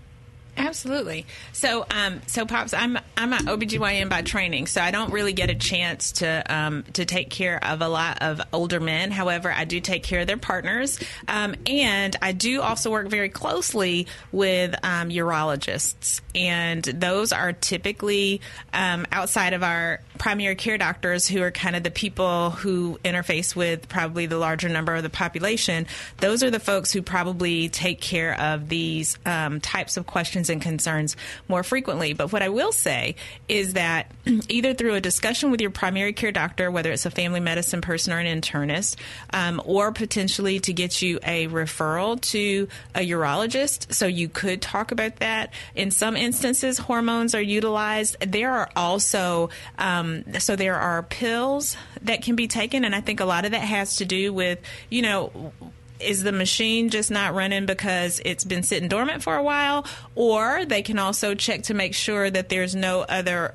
Absolutely. 0.58 1.26
So, 1.52 1.84
um, 1.90 2.22
so 2.26 2.46
pops, 2.46 2.72
I'm 2.72 2.98
I'm 3.16 3.32
an 3.32 3.40
OBGYN 3.40 4.08
by 4.08 4.22
training, 4.22 4.66
so 4.66 4.80
I 4.80 4.90
don't 4.90 5.12
really 5.12 5.34
get 5.34 5.50
a 5.50 5.54
chance 5.54 6.12
to 6.12 6.42
um, 6.48 6.84
to 6.94 7.04
take 7.04 7.28
care 7.28 7.62
of 7.62 7.82
a 7.82 7.88
lot 7.88 8.22
of 8.22 8.40
older 8.52 8.80
men. 8.80 9.10
However, 9.10 9.52
I 9.52 9.66
do 9.66 9.80
take 9.80 10.02
care 10.02 10.20
of 10.20 10.26
their 10.26 10.38
partners, 10.38 10.98
um, 11.28 11.56
and 11.66 12.16
I 12.22 12.32
do 12.32 12.62
also 12.62 12.90
work 12.90 13.08
very 13.08 13.28
closely 13.28 14.06
with 14.32 14.74
um, 14.82 15.10
urologists, 15.10 16.22
and 16.34 16.82
those 16.82 17.32
are 17.32 17.52
typically 17.52 18.40
um, 18.72 19.06
outside 19.12 19.52
of 19.52 19.62
our 19.62 20.00
primary 20.18 20.54
care 20.54 20.78
doctors, 20.78 21.28
who 21.28 21.42
are 21.42 21.50
kind 21.50 21.76
of 21.76 21.82
the 21.82 21.90
people 21.90 22.50
who 22.50 22.98
interface 23.04 23.54
with 23.54 23.88
probably 23.90 24.24
the 24.24 24.38
larger 24.38 24.70
number 24.70 24.94
of 24.94 25.02
the 25.02 25.10
population. 25.10 25.86
Those 26.16 26.42
are 26.42 26.50
the 26.50 26.60
folks 26.60 26.92
who 26.92 27.02
probably 27.02 27.68
take 27.68 28.00
care 28.00 28.40
of 28.40 28.70
these 28.70 29.18
um, 29.26 29.60
types 29.60 29.98
of 29.98 30.06
questions 30.06 30.45
questions 30.46 30.50
and 30.50 30.62
concerns 30.62 31.16
more 31.48 31.62
frequently. 31.62 32.12
But 32.12 32.32
what 32.32 32.42
I 32.42 32.48
will 32.48 32.72
say 32.72 33.16
is 33.48 33.74
that 33.74 34.10
either 34.48 34.74
through 34.74 34.94
a 34.94 35.00
discussion 35.00 35.50
with 35.50 35.60
your 35.60 35.70
primary 35.70 36.12
care 36.12 36.32
doctor, 36.32 36.70
whether 36.70 36.92
it's 36.92 37.06
a 37.06 37.10
family 37.10 37.40
medicine 37.40 37.80
person 37.80 38.12
or 38.12 38.18
an 38.18 38.40
internist, 38.40 38.96
um, 39.32 39.60
or 39.64 39.92
potentially 39.92 40.60
to 40.60 40.72
get 40.72 41.02
you 41.02 41.18
a 41.22 41.48
referral 41.48 42.20
to 42.20 42.68
a 42.94 43.00
urologist, 43.00 43.92
so 43.92 44.06
you 44.06 44.28
could 44.28 44.62
talk 44.62 44.92
about 44.92 45.16
that. 45.16 45.52
In 45.74 45.90
some 45.90 46.16
instances, 46.16 46.78
hormones 46.78 47.34
are 47.34 47.42
utilized. 47.42 48.16
There 48.20 48.52
are 48.52 48.68
also 48.76 49.50
um, 49.78 50.24
so 50.38 50.56
there 50.56 50.76
are 50.76 51.02
pills 51.02 51.76
that 52.02 52.22
can 52.22 52.36
be 52.36 52.48
taken, 52.48 52.84
and 52.84 52.94
I 52.94 53.00
think 53.00 53.20
a 53.20 53.24
lot 53.24 53.44
of 53.44 53.52
that 53.52 53.62
has 53.62 53.96
to 53.96 54.04
do 54.04 54.32
with 54.32 54.58
you 54.90 55.02
know 55.02 55.52
is 56.00 56.22
the 56.22 56.32
machine 56.32 56.88
just 56.88 57.10
not 57.10 57.34
running 57.34 57.66
because 57.66 58.20
it's 58.24 58.44
been 58.44 58.62
sitting 58.62 58.88
dormant 58.88 59.22
for 59.22 59.36
a 59.36 59.42
while? 59.42 59.86
Or 60.14 60.64
they 60.64 60.82
can 60.82 60.98
also 60.98 61.34
check 61.34 61.64
to 61.64 61.74
make 61.74 61.94
sure 61.94 62.30
that 62.30 62.48
there's 62.48 62.74
no 62.74 63.00
other 63.00 63.54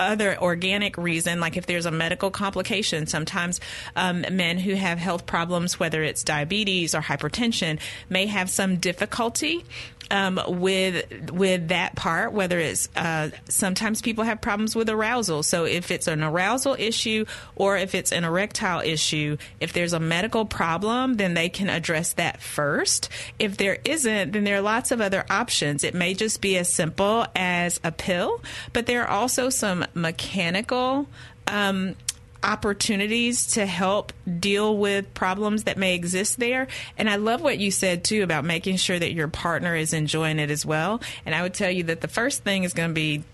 other 0.00 0.36
organic 0.40 0.96
reason, 0.96 1.38
like 1.38 1.56
if 1.56 1.66
there's 1.66 1.86
a 1.86 1.90
medical 1.90 2.30
complication, 2.30 3.06
sometimes 3.06 3.60
um, 3.94 4.24
men 4.32 4.58
who 4.58 4.74
have 4.74 4.98
health 4.98 5.26
problems, 5.26 5.78
whether 5.78 6.02
it's 6.02 6.24
diabetes 6.24 6.94
or 6.94 7.00
hypertension, 7.00 7.78
may 8.08 8.26
have 8.26 8.50
some 8.50 8.76
difficulty 8.76 9.64
um, 10.12 10.38
with 10.46 11.30
with 11.32 11.68
that 11.68 11.96
part. 11.96 12.32
Whether 12.32 12.60
it's 12.60 12.88
uh, 12.94 13.30
sometimes 13.48 14.02
people 14.02 14.24
have 14.24 14.40
problems 14.40 14.76
with 14.76 14.88
arousal. 14.88 15.42
So 15.42 15.64
if 15.64 15.90
it's 15.90 16.06
an 16.06 16.22
arousal 16.22 16.76
issue 16.78 17.24
or 17.56 17.78
if 17.78 17.94
it's 17.94 18.12
an 18.12 18.22
erectile 18.22 18.82
issue, 18.82 19.38
if 19.58 19.72
there's 19.72 19.94
a 19.94 20.00
medical 20.00 20.44
problem, 20.44 21.14
then 21.14 21.34
they 21.34 21.48
can 21.48 21.70
address 21.70 22.12
that 22.12 22.42
first. 22.42 23.08
If 23.38 23.56
there 23.56 23.78
isn't, 23.84 24.32
then 24.32 24.44
there 24.44 24.58
are 24.58 24.60
lots 24.60 24.90
of 24.90 25.00
other 25.00 25.24
options. 25.30 25.82
It 25.82 25.94
may 25.94 26.12
just 26.12 26.42
be 26.42 26.58
as 26.58 26.70
simple 26.70 27.26
as 27.34 27.80
a 27.82 27.90
pill, 27.90 28.42
but 28.74 28.84
there 28.86 29.02
are 29.02 29.08
also 29.08 29.48
some 29.48 29.84
mechanical. 29.94 31.08
Um, 31.46 31.96
opportunities 32.42 33.46
to 33.54 33.66
help 33.66 34.12
deal 34.40 34.76
with 34.76 35.14
problems 35.14 35.64
that 35.64 35.78
may 35.78 35.94
exist 35.94 36.38
there. 36.38 36.66
And 36.98 37.08
I 37.08 37.16
love 37.16 37.40
what 37.40 37.58
you 37.58 37.70
said 37.70 38.04
too 38.04 38.22
about 38.22 38.44
making 38.44 38.76
sure 38.76 38.98
that 38.98 39.12
your 39.12 39.28
partner 39.28 39.74
is 39.76 39.92
enjoying 39.92 40.38
it 40.38 40.50
as 40.50 40.66
well. 40.66 41.00
And 41.24 41.34
I 41.34 41.42
would 41.42 41.54
tell 41.54 41.70
you 41.70 41.84
that 41.84 42.00
the 42.00 42.08
first 42.08 42.42
thing 42.42 42.64
is 42.64 42.72
going 42.72 42.90
to 42.90 42.94
be 42.94 43.24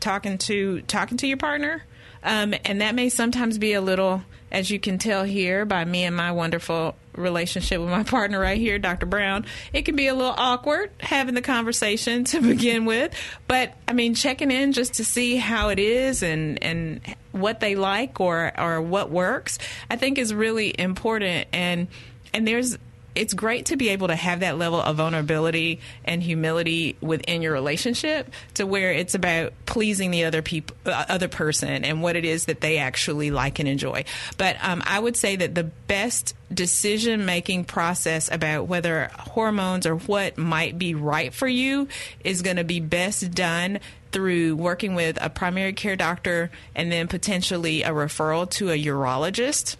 talking 0.00 0.38
to 0.38 0.82
talking 0.82 1.16
to 1.18 1.26
your 1.26 1.36
partner. 1.36 1.82
Um, 2.22 2.54
and 2.64 2.80
that 2.80 2.94
may 2.94 3.08
sometimes 3.08 3.56
be 3.56 3.74
a 3.74 3.80
little, 3.80 4.22
as 4.50 4.70
you 4.70 4.80
can 4.80 4.98
tell 4.98 5.22
here 5.22 5.64
by 5.64 5.84
me 5.84 6.04
and 6.04 6.16
my 6.16 6.32
wonderful 6.32 6.96
relationship 7.16 7.80
with 7.80 7.90
my 7.90 8.02
partner 8.02 8.38
right 8.38 8.58
here, 8.58 8.78
Dr. 8.78 9.06
Brown, 9.06 9.46
it 9.72 9.82
can 9.82 9.96
be 9.96 10.06
a 10.06 10.14
little 10.14 10.34
awkward 10.36 10.90
having 11.00 11.34
the 11.34 11.42
conversation 11.42 12.24
to 12.24 12.40
begin 12.42 12.84
with. 12.84 13.12
But 13.48 13.74
I 13.88 13.92
mean, 13.92 14.14
checking 14.14 14.50
in 14.50 14.72
just 14.72 14.94
to 14.94 15.04
see 15.04 15.36
how 15.36 15.68
it 15.68 15.78
is 15.78 16.22
and, 16.22 16.62
and 16.62 17.00
what 17.32 17.60
they 17.60 17.74
like 17.74 18.20
or, 18.20 18.52
or 18.58 18.80
what 18.80 19.10
works, 19.10 19.58
I 19.90 19.96
think 19.96 20.18
is 20.18 20.32
really 20.34 20.74
important. 20.78 21.48
And, 21.52 21.88
and 22.32 22.46
there's, 22.46 22.78
it's 23.16 23.34
great 23.34 23.66
to 23.66 23.76
be 23.76 23.88
able 23.88 24.08
to 24.08 24.16
have 24.16 24.40
that 24.40 24.58
level 24.58 24.80
of 24.80 24.96
vulnerability 24.96 25.80
and 26.04 26.22
humility 26.22 26.96
within 27.00 27.42
your 27.42 27.52
relationship 27.52 28.30
to 28.54 28.66
where 28.66 28.92
it's 28.92 29.14
about 29.14 29.52
pleasing 29.64 30.10
the 30.10 30.24
other 30.24 30.42
people 30.42 30.76
uh, 30.86 31.04
other 31.08 31.28
person 31.28 31.84
and 31.84 32.02
what 32.02 32.16
it 32.16 32.24
is 32.24 32.44
that 32.44 32.60
they 32.60 32.78
actually 32.78 33.30
like 33.30 33.58
and 33.58 33.68
enjoy. 33.68 34.04
But 34.36 34.56
um, 34.62 34.82
i 34.86 34.98
would 34.98 35.16
say 35.16 35.36
that 35.36 35.54
the 35.54 35.64
best 35.64 36.34
decision 36.52 37.24
making 37.24 37.64
process 37.64 38.30
about 38.30 38.68
whether 38.68 39.10
hormones 39.18 39.86
or 39.86 39.96
what 39.96 40.38
might 40.38 40.78
be 40.78 40.94
right 40.94 41.34
for 41.34 41.48
you 41.48 41.88
is 42.22 42.42
going 42.42 42.56
to 42.56 42.64
be 42.64 42.80
best 42.80 43.32
done 43.32 43.80
through 44.12 44.54
working 44.56 44.94
with 44.94 45.18
a 45.20 45.28
primary 45.28 45.72
care 45.72 45.96
doctor 45.96 46.50
and 46.74 46.90
then 46.92 47.08
potentially 47.08 47.82
a 47.82 47.90
referral 47.90 48.48
to 48.48 48.70
a 48.70 48.84
urologist 48.84 49.76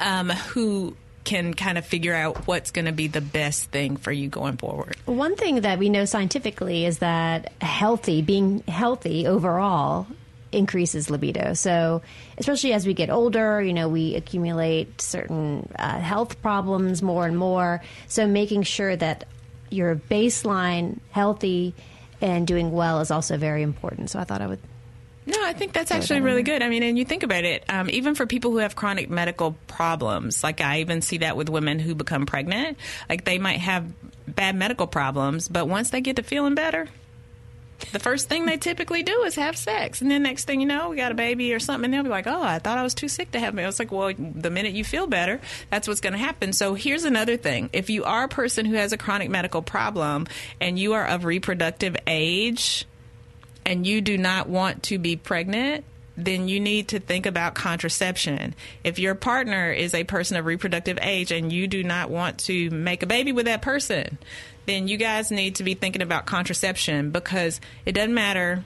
um, 0.00 0.30
who 0.30 0.96
can 1.28 1.52
kind 1.52 1.76
of 1.76 1.84
figure 1.84 2.14
out 2.14 2.46
what's 2.46 2.70
going 2.70 2.86
to 2.86 2.92
be 2.92 3.06
the 3.06 3.20
best 3.20 3.70
thing 3.70 3.98
for 3.98 4.10
you 4.10 4.28
going 4.30 4.56
forward. 4.56 4.96
One 5.04 5.36
thing 5.36 5.60
that 5.60 5.78
we 5.78 5.90
know 5.90 6.06
scientifically 6.06 6.86
is 6.86 7.00
that 7.00 7.52
healthy, 7.60 8.22
being 8.22 8.60
healthy 8.66 9.26
overall, 9.26 10.06
increases 10.52 11.10
libido. 11.10 11.52
So, 11.52 12.00
especially 12.38 12.72
as 12.72 12.86
we 12.86 12.94
get 12.94 13.10
older, 13.10 13.60
you 13.60 13.74
know, 13.74 13.90
we 13.90 14.14
accumulate 14.14 15.02
certain 15.02 15.70
uh, 15.78 15.98
health 15.98 16.40
problems 16.40 17.02
more 17.02 17.26
and 17.26 17.36
more. 17.36 17.82
So, 18.06 18.26
making 18.26 18.62
sure 18.62 18.96
that 18.96 19.24
your 19.68 19.96
baseline 19.96 20.98
healthy 21.10 21.74
and 22.22 22.46
doing 22.46 22.72
well 22.72 23.00
is 23.00 23.10
also 23.10 23.36
very 23.36 23.62
important. 23.62 24.08
So, 24.08 24.18
I 24.18 24.24
thought 24.24 24.40
I 24.40 24.46
would 24.46 24.60
no, 25.28 25.44
I 25.44 25.52
think 25.52 25.72
that's 25.72 25.90
actually 25.90 26.20
really 26.20 26.42
good. 26.42 26.62
I 26.62 26.68
mean, 26.68 26.82
and 26.82 26.98
you 26.98 27.04
think 27.04 27.22
about 27.22 27.44
it, 27.44 27.64
um, 27.68 27.90
even 27.90 28.14
for 28.14 28.26
people 28.26 28.50
who 28.50 28.58
have 28.58 28.74
chronic 28.74 29.10
medical 29.10 29.56
problems, 29.66 30.42
like 30.42 30.60
I 30.60 30.80
even 30.80 31.02
see 31.02 31.18
that 31.18 31.36
with 31.36 31.48
women 31.48 31.78
who 31.78 31.94
become 31.94 32.24
pregnant, 32.24 32.78
like 33.08 33.24
they 33.24 33.38
might 33.38 33.60
have 33.60 33.84
bad 34.26 34.56
medical 34.56 34.86
problems, 34.86 35.48
but 35.48 35.68
once 35.68 35.90
they 35.90 36.00
get 36.00 36.16
to 36.16 36.22
feeling 36.22 36.54
better, 36.54 36.88
the 37.92 37.98
first 37.98 38.28
thing 38.28 38.46
they 38.46 38.56
typically 38.56 39.02
do 39.02 39.22
is 39.22 39.36
have 39.36 39.56
sex. 39.56 40.00
And 40.00 40.10
then 40.10 40.22
next 40.22 40.46
thing 40.46 40.60
you 40.60 40.66
know, 40.66 40.90
we 40.90 40.96
got 40.96 41.12
a 41.12 41.14
baby 41.14 41.52
or 41.52 41.60
something, 41.60 41.84
and 41.84 41.94
they'll 41.94 42.02
be 42.02 42.08
like, 42.08 42.26
oh, 42.26 42.42
I 42.42 42.58
thought 42.58 42.78
I 42.78 42.82
was 42.82 42.94
too 42.94 43.08
sick 43.08 43.30
to 43.32 43.40
have 43.40 43.54
me. 43.54 43.62
I 43.62 43.66
was 43.66 43.78
like, 43.78 43.92
well, 43.92 44.12
the 44.16 44.50
minute 44.50 44.72
you 44.72 44.84
feel 44.84 45.06
better, 45.06 45.40
that's 45.70 45.86
what's 45.86 46.00
going 46.00 46.14
to 46.14 46.18
happen. 46.18 46.52
So 46.52 46.74
here's 46.74 47.04
another 47.04 47.36
thing. 47.36 47.70
If 47.72 47.90
you 47.90 48.04
are 48.04 48.24
a 48.24 48.28
person 48.28 48.66
who 48.66 48.74
has 48.74 48.92
a 48.92 48.98
chronic 48.98 49.30
medical 49.30 49.62
problem 49.62 50.26
and 50.60 50.78
you 50.78 50.94
are 50.94 51.06
of 51.06 51.24
reproductive 51.24 51.96
age, 52.06 52.86
and 53.68 53.86
you 53.86 54.00
do 54.00 54.16
not 54.16 54.48
want 54.48 54.82
to 54.84 54.98
be 54.98 55.14
pregnant, 55.14 55.84
then 56.16 56.48
you 56.48 56.58
need 56.58 56.88
to 56.88 56.98
think 56.98 57.26
about 57.26 57.54
contraception. 57.54 58.54
If 58.82 58.98
your 58.98 59.14
partner 59.14 59.70
is 59.70 59.94
a 59.94 60.04
person 60.04 60.38
of 60.38 60.46
reproductive 60.46 60.98
age 61.02 61.30
and 61.30 61.52
you 61.52 61.68
do 61.68 61.84
not 61.84 62.08
want 62.08 62.38
to 62.46 62.70
make 62.70 63.02
a 63.02 63.06
baby 63.06 63.30
with 63.30 63.44
that 63.44 63.60
person, 63.60 64.16
then 64.64 64.88
you 64.88 64.96
guys 64.96 65.30
need 65.30 65.56
to 65.56 65.64
be 65.64 65.74
thinking 65.74 66.00
about 66.00 66.24
contraception 66.24 67.10
because 67.10 67.60
it 67.84 67.92
doesn't 67.92 68.14
matter 68.14 68.64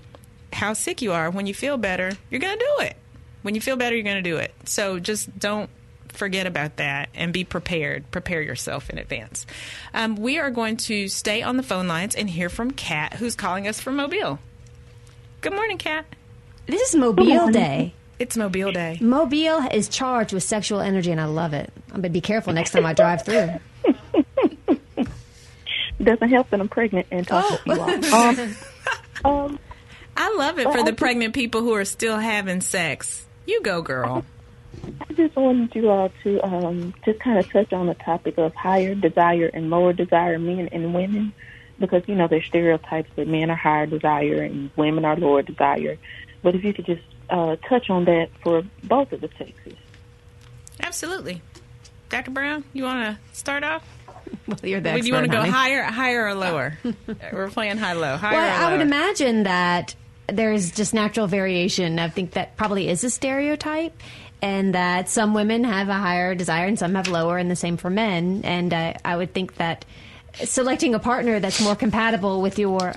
how 0.53 0.73
sick 0.73 1.03
you 1.03 1.13
are. 1.13 1.31
When 1.31 1.47
you 1.47 1.55
feel 1.55 1.77
better, 1.77 2.13
you're 2.31 2.41
going 2.41 2.59
to 2.59 2.65
do 2.77 2.85
it. 2.85 2.97
When 3.43 3.57
you 3.57 3.61
feel 3.61 3.77
better, 3.77 3.97
you're 3.97 4.05
going 4.05 4.23
to 4.23 4.31
do 4.31 4.37
it. 4.37 4.55
So 4.67 5.01
just 5.01 5.37
don't 5.37 5.69
forget 6.11 6.47
about 6.47 6.77
that 6.77 7.09
and 7.13 7.33
be 7.33 7.43
prepared. 7.43 8.09
Prepare 8.13 8.41
yourself 8.41 8.89
in 8.89 8.99
advance. 8.99 9.47
Um, 9.93 10.15
we 10.15 10.39
are 10.39 10.53
going 10.53 10.77
to 10.77 11.09
stay 11.09 11.43
on 11.43 11.57
the 11.57 11.63
phone 11.65 11.89
lines 11.89 12.15
and 12.15 12.31
hear 12.31 12.49
from 12.49 12.71
Kat, 12.71 13.15
who's 13.15 13.35
calling 13.35 13.67
us 13.67 13.81
from 13.81 13.97
Mobile. 13.97 14.39
Good 15.43 15.55
morning, 15.55 15.77
Kat. 15.77 16.05
This 16.67 16.81
is 16.91 16.95
Mobile 16.95 17.51
Day. 17.51 17.95
It's 18.21 18.37
Mobile 18.37 18.71
Day. 18.71 18.97
Mobile 19.01 19.59
is 19.73 19.89
charged 19.89 20.33
with 20.33 20.45
sexual 20.45 20.81
energy, 20.81 21.11
and 21.11 21.21
I 21.21 21.25
love 21.25 21.53
it. 21.53 21.73
I'm 21.89 21.97
gonna 21.97 22.11
be 22.11 22.21
careful 22.21 22.53
next 22.53 22.71
time 22.71 22.87
I 22.87 22.93
drive 22.93 23.25
through. 23.25 23.51
Doesn't 26.01 26.29
help 26.29 26.49
that 26.51 26.61
I'm 26.61 26.69
pregnant 26.69 27.09
and 27.11 27.27
talking 27.27 27.57
to 27.57 27.75
you 27.75 27.81
all. 28.13 28.15
Um, 28.15 28.55
um, 29.25 29.59
I 30.17 30.33
love 30.37 30.61
it 30.61 30.71
for 30.71 30.85
the 30.85 30.93
pregnant 30.93 31.35
people 31.35 31.63
who 31.63 31.73
are 31.73 31.85
still 31.85 32.19
having 32.19 32.61
sex. 32.61 33.27
You 33.45 33.63
go, 33.63 33.83
girl. 33.83 34.25
I 35.01 35.13
just 35.15 35.35
wanted 35.35 35.75
you 35.75 35.91
all 35.91 36.13
to 36.23 36.47
um, 36.47 36.95
just 37.05 37.19
kind 37.19 37.41
of 37.41 37.51
touch 37.51 37.73
on 37.73 37.89
the 37.89 37.95
topic 37.95 38.39
of 38.39 38.55
higher 38.55 38.95
desire 38.95 39.51
and 39.53 39.71
lower 39.71 39.93
desire 39.93 40.39
men 40.39 40.69
and 40.71 40.95
women 40.95 41.33
because 41.83 42.03
you 42.09 42.15
know 42.15 42.27
there's 42.29 42.47
stereotypes 42.47 43.11
that 43.17 43.29
men 43.29 43.51
are 43.51 43.57
higher 43.57 43.85
desire 43.87 44.43
and 44.43 44.71
women 44.77 45.05
are 45.05 45.17
lower 45.17 45.43
desire. 45.43 45.99
But 46.43 46.55
if 46.55 46.65
you 46.65 46.73
could 46.73 46.87
just 46.87 47.03
uh, 47.29 47.57
touch 47.69 47.91
on 47.91 48.07
that 48.07 48.31
for 48.43 48.63
both 48.85 49.13
of 49.13 49.21
the 49.21 49.29
sexes. 49.37 49.75
Absolutely, 50.81 51.43
Dr. 52.09 52.31
Brown, 52.31 52.65
you 52.73 52.85
want 52.85 53.05
to 53.05 53.37
start 53.39 53.63
off? 53.65 53.85
Well, 54.47 54.59
you're 54.63 54.81
the 54.81 54.93
Do 54.93 55.07
you 55.07 55.13
want 55.13 55.27
to 55.27 55.31
go 55.31 55.39
honey. 55.41 55.51
higher, 55.51 55.83
higher 55.83 56.27
or 56.27 56.35
lower? 56.35 56.79
We're 57.33 57.51
playing 57.51 57.77
high 57.77 57.93
low. 57.93 58.17
Higher 58.17 58.33
Well, 58.35 58.63
or 58.63 58.65
I 58.67 58.73
would 58.73 58.81
imagine 58.81 59.43
that 59.43 59.95
there's 60.27 60.71
just 60.73 60.95
natural 60.95 61.27
variation. 61.27 61.99
I 61.99 62.09
think 62.09 62.33
that 62.33 62.57
probably 62.57 62.89
is 62.89 63.05
a 63.05 63.11
stereotype, 63.11 63.93
and 64.41 64.75
that 64.75 65.09
some 65.11 65.35
women 65.35 65.65
have 65.65 65.89
a 65.89 65.95
higher 65.95 66.35
desire 66.35 66.67
and 66.67 66.79
some 66.79 66.95
have 66.95 67.09
lower, 67.09 67.37
and 67.37 67.51
the 67.51 67.57
same 67.57 67.77
for 67.77 67.91
men. 67.91 68.41
And 68.45 68.73
uh, 68.73 68.95
I 69.05 69.17
would 69.17 69.35
think 69.35 69.57
that 69.57 69.85
selecting 70.35 70.95
a 70.95 70.99
partner 70.99 71.41
that's 71.41 71.61
more 71.61 71.77
compatible 71.77 72.41
with 72.41 72.59
your 72.59 72.95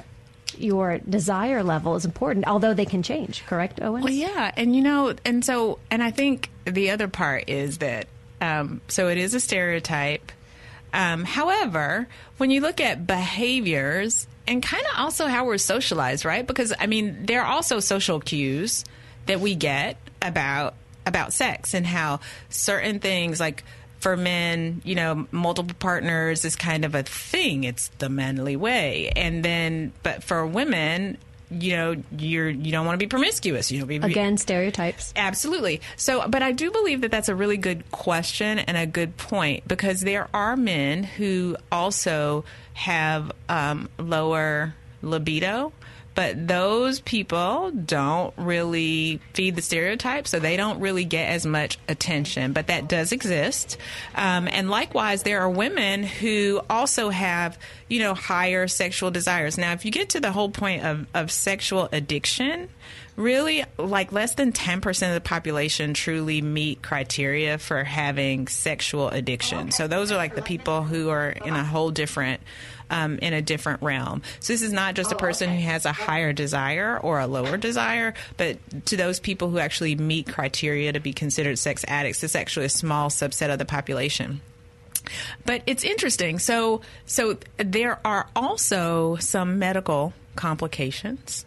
your 0.58 1.00
desire 1.00 1.64
level 1.64 1.96
is 1.96 2.06
important, 2.06 2.48
although 2.48 2.74
they 2.74 2.86
can 2.86 3.04
change. 3.04 3.46
Correct, 3.46 3.82
Owen? 3.82 4.04
Well, 4.04 4.14
yeah, 4.14 4.52
and 4.56 4.76
you 4.76 4.82
know, 4.82 5.14
and 5.26 5.44
so, 5.44 5.80
and 5.92 6.02
I 6.02 6.12
think 6.12 6.50
the 6.66 6.92
other 6.92 7.08
part 7.08 7.50
is 7.50 7.80
that, 7.80 8.08
um, 8.40 8.80
so 8.88 9.10
it 9.10 9.18
is 9.18 9.34
a 9.34 9.40
stereotype. 9.40 10.32
Um, 10.94 11.26
however, 11.26 12.08
when 12.38 12.52
you 12.52 12.62
look 12.62 12.80
at 12.80 13.06
behaviors 13.06 14.28
and 14.48 14.64
kind 14.64 14.86
of 14.86 15.00
also 15.00 15.28
how 15.28 15.46
we're 15.46 15.58
socialized, 15.58 16.24
right? 16.24 16.46
Because 16.46 16.74
I 16.80 16.88
mean, 16.88 17.26
there 17.26 17.42
are 17.42 17.52
also 17.52 17.80
social 17.80 18.20
cues 18.20 18.86
that 19.26 19.40
we 19.40 19.56
get 19.56 19.98
about 20.22 20.76
about 21.06 21.34
sex 21.34 21.74
and 21.74 21.86
how 21.86 22.20
certain 22.50 23.00
things 23.00 23.40
like 23.40 23.64
for 24.06 24.16
men, 24.16 24.84
you 24.86 24.93
know, 24.93 25.26
multiple 25.32 25.76
partners 25.80 26.45
is 26.45 26.56
kind 26.56 26.86
of 26.86 26.93
a 26.93 27.01
thing. 27.01 27.64
It's 27.64 27.88
the 27.97 28.08
manly 28.08 28.56
way. 28.56 29.12
And 29.16 29.43
then, 29.43 29.93
but 30.03 30.24
for 30.24 30.45
women, 30.45 31.18
you 31.49 31.76
know, 31.76 31.95
you're 32.16 32.47
you 32.47 32.72
don't 32.72 32.86
want 32.86 32.99
to 32.99 33.03
be 33.03 33.10
promiscuous. 33.10 33.72
You 33.72 33.80
know, 33.80 33.88
be 33.88 33.95
Again, 33.95 34.38
stereotypes. 34.38 35.12
Absolutely. 35.16 35.82
So, 35.95 36.28
but 36.28 36.43
I 36.43 36.51
do 36.51 36.70
believe 36.70 37.01
that 37.01 37.10
that's 37.10 37.30
a 37.30 37.34
really 37.34 37.58
good 37.58 37.89
question 37.89 38.60
and 38.60 38.78
a 38.78 38.86
good 38.86 39.18
point 39.18 39.68
because 39.68 40.01
there 40.01 40.30
are 40.36 40.56
men 40.56 41.03
who 41.03 41.58
also 41.72 42.45
have 42.76 43.32
um, 43.49 43.89
lower 43.97 44.76
libido. 45.01 45.74
But 46.16 46.47
those 46.47 47.01
people 47.01 47.72
don't 47.72 48.34
really 48.38 49.20
feed 49.34 49.57
the 49.57 49.61
stereotype, 49.61 50.28
so 50.28 50.39
they 50.39 50.55
don't 50.55 50.80
really 50.80 51.03
get 51.03 51.30
as 51.30 51.45
much 51.45 51.78
attention. 51.89 52.53
But 52.53 52.68
that 52.68 52.88
does 52.88 53.11
exist. 53.11 53.78
Um, 54.16 54.47
and 54.47 54.70
likewise, 54.70 55.24
there 55.24 55.41
are 55.41 55.49
women 55.49 56.03
who 56.03 56.61
also 56.70 57.09
have, 57.09 57.59
you 57.89 57.99
know, 57.99 58.13
higher 58.13 58.68
sexual 58.68 59.11
desires. 59.11 59.57
Now, 59.57 59.74
if 59.74 59.84
you 59.84 59.91
get 59.91 60.09
to 60.09 60.22
the 60.22 60.32
whole 60.32 60.49
point 60.49 60.86
of, 60.86 61.05
of 61.13 61.32
sexual 61.32 61.89
addiction, 61.91 62.70
really 63.16 63.63
like 63.78 64.11
less 64.11 64.36
than 64.36 64.51
10% 64.51 65.07
of 65.07 65.13
the 65.13 65.22
population 65.22 65.93
truly 65.93 66.41
meet 66.41 66.82
criteria 66.82 67.57
for 67.57 67.84
having 67.84 68.47
sexual 68.47 69.09
addiction. 69.09 69.72
So 69.72 69.88
those 69.88 70.11
are 70.11 70.18
like 70.18 70.36
the 70.36 70.41
people 70.41 70.84
who 70.84 71.09
are 71.09 71.30
in 71.30 71.53
a 71.53 71.63
whole 71.63 71.91
different 71.91 72.41
um, 72.90 73.18
in 73.20 73.34
a 73.34 73.42
different 73.42 73.82
realm. 73.82 74.22
So 74.40 74.54
this 74.54 74.62
is 74.62 74.74
not 74.74 74.96
just 74.96 75.12
a 75.12 75.16
person 75.16 75.50
who 75.50 75.62
has 75.62 75.86
a 75.86 75.92
higher 75.92 76.34
desire 76.34 76.98
or 76.98 77.20
a 77.20 77.28
lower 77.28 77.58
desire, 77.58 78.14
but 78.38 78.58
to 78.88 78.98
those 78.98 79.20
people 79.20 79.50
who 79.50 79.60
actually 79.60 79.96
meet 79.96 80.28
criteria 80.28 80.94
to 80.94 81.00
be 81.00 81.14
considered 81.14 81.58
sex 81.60 81.84
addicts, 81.88 82.24
it's 82.24 82.36
actually 82.36 82.66
a 82.66 82.70
small 82.70 83.10
subset 83.10 83.52
of 83.52 83.60
the 83.60 83.66
population. 83.66 84.42
But 85.46 85.62
it's 85.66 85.84
interesting. 85.84 86.40
So, 86.40 86.82
so 87.06 87.38
there 87.58 88.00
are 88.06 88.28
also 88.36 89.18
some 89.18 89.60
medical 89.60 90.14
complications 90.36 91.46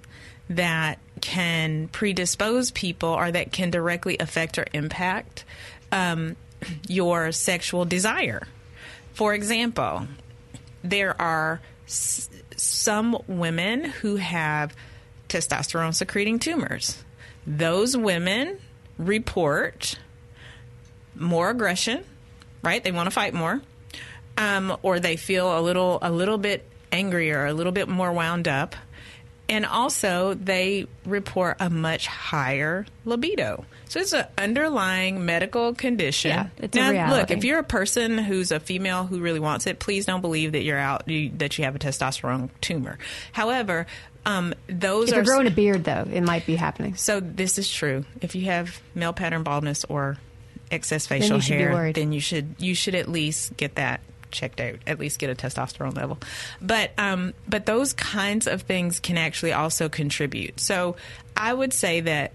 that 0.51 0.99
can 1.21 1.89
predispose 1.89 2.71
people 2.71 3.11
or 3.11 3.31
that 3.31 3.53
can 3.53 3.71
directly 3.71 4.17
affect 4.19 4.59
or 4.59 4.67
impact 4.73 5.45
um, 5.93 6.37
your 6.87 7.33
sexual 7.33 7.85
desire. 7.85 8.47
For 9.15 9.35
example, 9.35 10.07
there 10.83 11.21
are 11.21 11.61
s- 11.87 12.29
some 12.57 13.17
women 13.27 13.85
who 13.85 14.17
have 14.17 14.75
testosterone 15.29 15.95
secreting 15.95 16.39
tumors. 16.39 17.03
Those 17.47 17.97
women 17.97 18.59
report 18.99 19.99
more 21.15 21.51
aggression, 21.51 22.05
right? 22.63 22.83
They 22.83 22.93
want 22.93 23.07
to 23.07 23.11
fight 23.11 23.35
more, 23.35 23.61
um, 24.37 24.77
or 24.83 25.01
they 25.01 25.17
feel 25.17 25.59
a 25.59 25.61
little 25.61 25.99
a 26.03 26.11
little 26.11 26.39
bit 26.39 26.67
angrier, 26.93 27.47
a 27.47 27.53
little 27.53 27.73
bit 27.73 27.89
more 27.89 28.13
wound 28.13 28.49
up, 28.49 28.75
and 29.49 29.67
also 29.67 30.35
they 30.35 30.87
report 31.05 31.57
a 31.61 31.69
much 31.71 32.07
higher 32.07 32.87
libido. 33.05 33.65
So 33.89 34.01
it's 34.01 34.13
an 34.13 34.27
underlying 34.37 35.25
medical 35.25 35.75
condition. 35.75 36.31
Yeah, 36.31 36.49
it's 36.59 36.77
a 36.77 36.91
reality. 36.91 37.21
look, 37.21 37.31
if 37.31 37.45
you're 37.45 37.59
a 37.59 37.65
person 37.65 38.19
who's 38.19 38.53
a 38.53 38.61
female 38.61 39.05
who 39.05 39.21
really 39.21 39.41
wants 39.41 39.67
it, 39.67 39.79
please 39.79 40.07
don't 40.07 40.21
believe 40.21 40.53
that 40.53 40.63
you're 40.63 40.79
out 40.79 41.09
you, 41.09 41.31
that 41.39 41.59
you 41.59 41.65
have 41.65 41.75
a 41.75 41.79
testosterone 41.79 42.51
tumor. 42.61 42.99
However, 43.33 43.87
um, 44.27 44.55
those 44.67 45.09
If 45.09 45.15
are 45.15 45.17
you're 45.17 45.25
growing 45.25 45.47
a 45.47 45.51
beard, 45.51 45.85
though, 45.85 46.07
it 46.11 46.21
might 46.21 46.45
be 46.45 46.55
happening. 46.57 46.97
so 46.97 47.21
this 47.21 47.59
is 47.59 47.71
true. 47.71 48.05
If 48.21 48.35
you 48.35 48.47
have 48.47 48.81
male 48.95 49.13
pattern 49.13 49.43
baldness 49.43 49.85
or 49.85 50.19
excess 50.71 51.07
facial 51.07 51.39
be 51.39 51.45
hair, 51.45 51.93
then 51.93 52.13
you 52.13 52.21
should 52.21 52.57
you 52.59 52.75
should 52.75 52.95
at 52.95 53.09
least 53.09 53.57
get 53.57 53.77
that 53.77 54.01
checked 54.31 54.61
out. 54.61 54.77
At 54.87 54.99
least 54.99 55.19
get 55.19 55.31
a 55.31 55.35
testosterone 55.35 55.97
level. 55.97 56.19
But 56.61 56.91
um, 56.99 57.33
but 57.49 57.65
those 57.65 57.95
kinds 57.95 58.47
of 58.47 58.63
things 58.63 59.01
can 59.01 59.17
actually 59.17 59.53
also 59.53 59.89
contribute. 59.89 60.61
So 60.61 60.97
I 61.37 61.53
would 61.55 61.73
say 61.73 62.01
that 62.01 62.33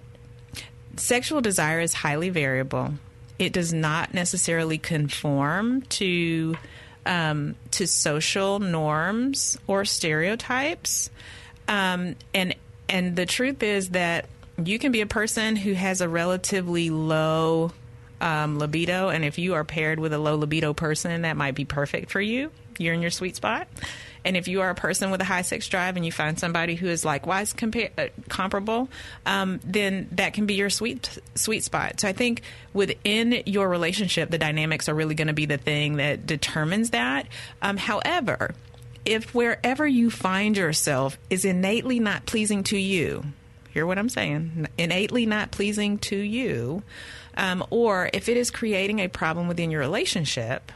sexual 0.97 1.41
desire 1.41 1.79
is 1.79 1.93
highly 1.93 2.29
variable. 2.29 2.93
It 3.39 3.53
does 3.53 3.73
not 3.73 4.13
necessarily 4.13 4.77
conform 4.77 5.81
to 5.83 6.55
um, 7.05 7.55
to 7.71 7.87
social 7.87 8.59
norms 8.59 9.57
or 9.67 9.85
stereotypes. 9.85 11.09
Um, 11.67 12.15
and 12.33 12.55
and 12.87 13.15
the 13.15 13.25
truth 13.25 13.63
is 13.63 13.89
that 13.89 14.27
you 14.63 14.77
can 14.79 14.91
be 14.91 15.01
a 15.01 15.07
person 15.07 15.55
who 15.55 15.73
has 15.73 16.01
a 16.01 16.09
relatively 16.09 16.89
low 16.89 17.71
um, 18.21 18.57
libido, 18.57 19.09
and 19.09 19.25
if 19.25 19.37
you 19.37 19.55
are 19.55 19.63
paired 19.63 19.99
with 19.99 20.13
a 20.13 20.17
low 20.17 20.35
libido 20.35 20.73
person, 20.73 21.23
that 21.23 21.35
might 21.35 21.55
be 21.55 21.65
perfect 21.65 22.11
for 22.11 22.21
you. 22.21 22.51
You're 22.77 22.93
in 22.93 23.01
your 23.01 23.11
sweet 23.11 23.35
spot. 23.35 23.67
And 24.25 24.37
if 24.37 24.47
you 24.47 24.61
are 24.61 24.69
a 24.69 24.75
person 24.75 25.11
with 25.11 25.21
a 25.21 25.25
high 25.25 25.41
sex 25.41 25.67
drive 25.67 25.95
and 25.95 26.05
you 26.05 26.11
find 26.11 26.39
somebody 26.39 26.75
who 26.75 26.87
is 26.87 27.03
likewise 27.03 27.53
compar- 27.53 27.91
uh, 27.97 28.07
comparable, 28.29 28.89
um, 29.25 29.59
then 29.63 30.07
that 30.13 30.33
can 30.33 30.45
be 30.45 30.53
your 30.55 30.69
sweet 30.69 31.19
sweet 31.35 31.63
spot. 31.63 31.99
So 31.99 32.07
I 32.07 32.13
think 32.13 32.41
within 32.73 33.43
your 33.45 33.67
relationship, 33.69 34.29
the 34.29 34.37
dynamics 34.37 34.87
are 34.87 34.95
really 34.95 35.15
going 35.15 35.27
to 35.27 35.33
be 35.33 35.45
the 35.45 35.57
thing 35.57 35.97
that 35.97 36.25
determines 36.25 36.91
that. 36.91 37.27
Um, 37.61 37.77
however, 37.77 38.55
if 39.05 39.33
wherever 39.35 39.85
you 39.85 40.09
find 40.09 40.55
yourself 40.55 41.17
is 41.29 41.43
innately 41.45 41.99
not 41.99 42.25
pleasing 42.25 42.63
to 42.63 42.77
you, 42.77 43.25
hear 43.71 43.85
what 43.85 43.97
I'm 43.97 44.09
saying, 44.09 44.67
innately 44.77 45.25
not 45.25 45.51
pleasing 45.51 45.97
to 45.99 46.15
you, 46.15 46.83
um, 47.35 47.65
or 47.69 48.09
if 48.13 48.29
it 48.29 48.37
is 48.37 48.51
creating 48.51 48.99
a 48.99 49.07
problem 49.07 49.47
within 49.47 49.71
your 49.71 49.81
relationship, 49.81 50.71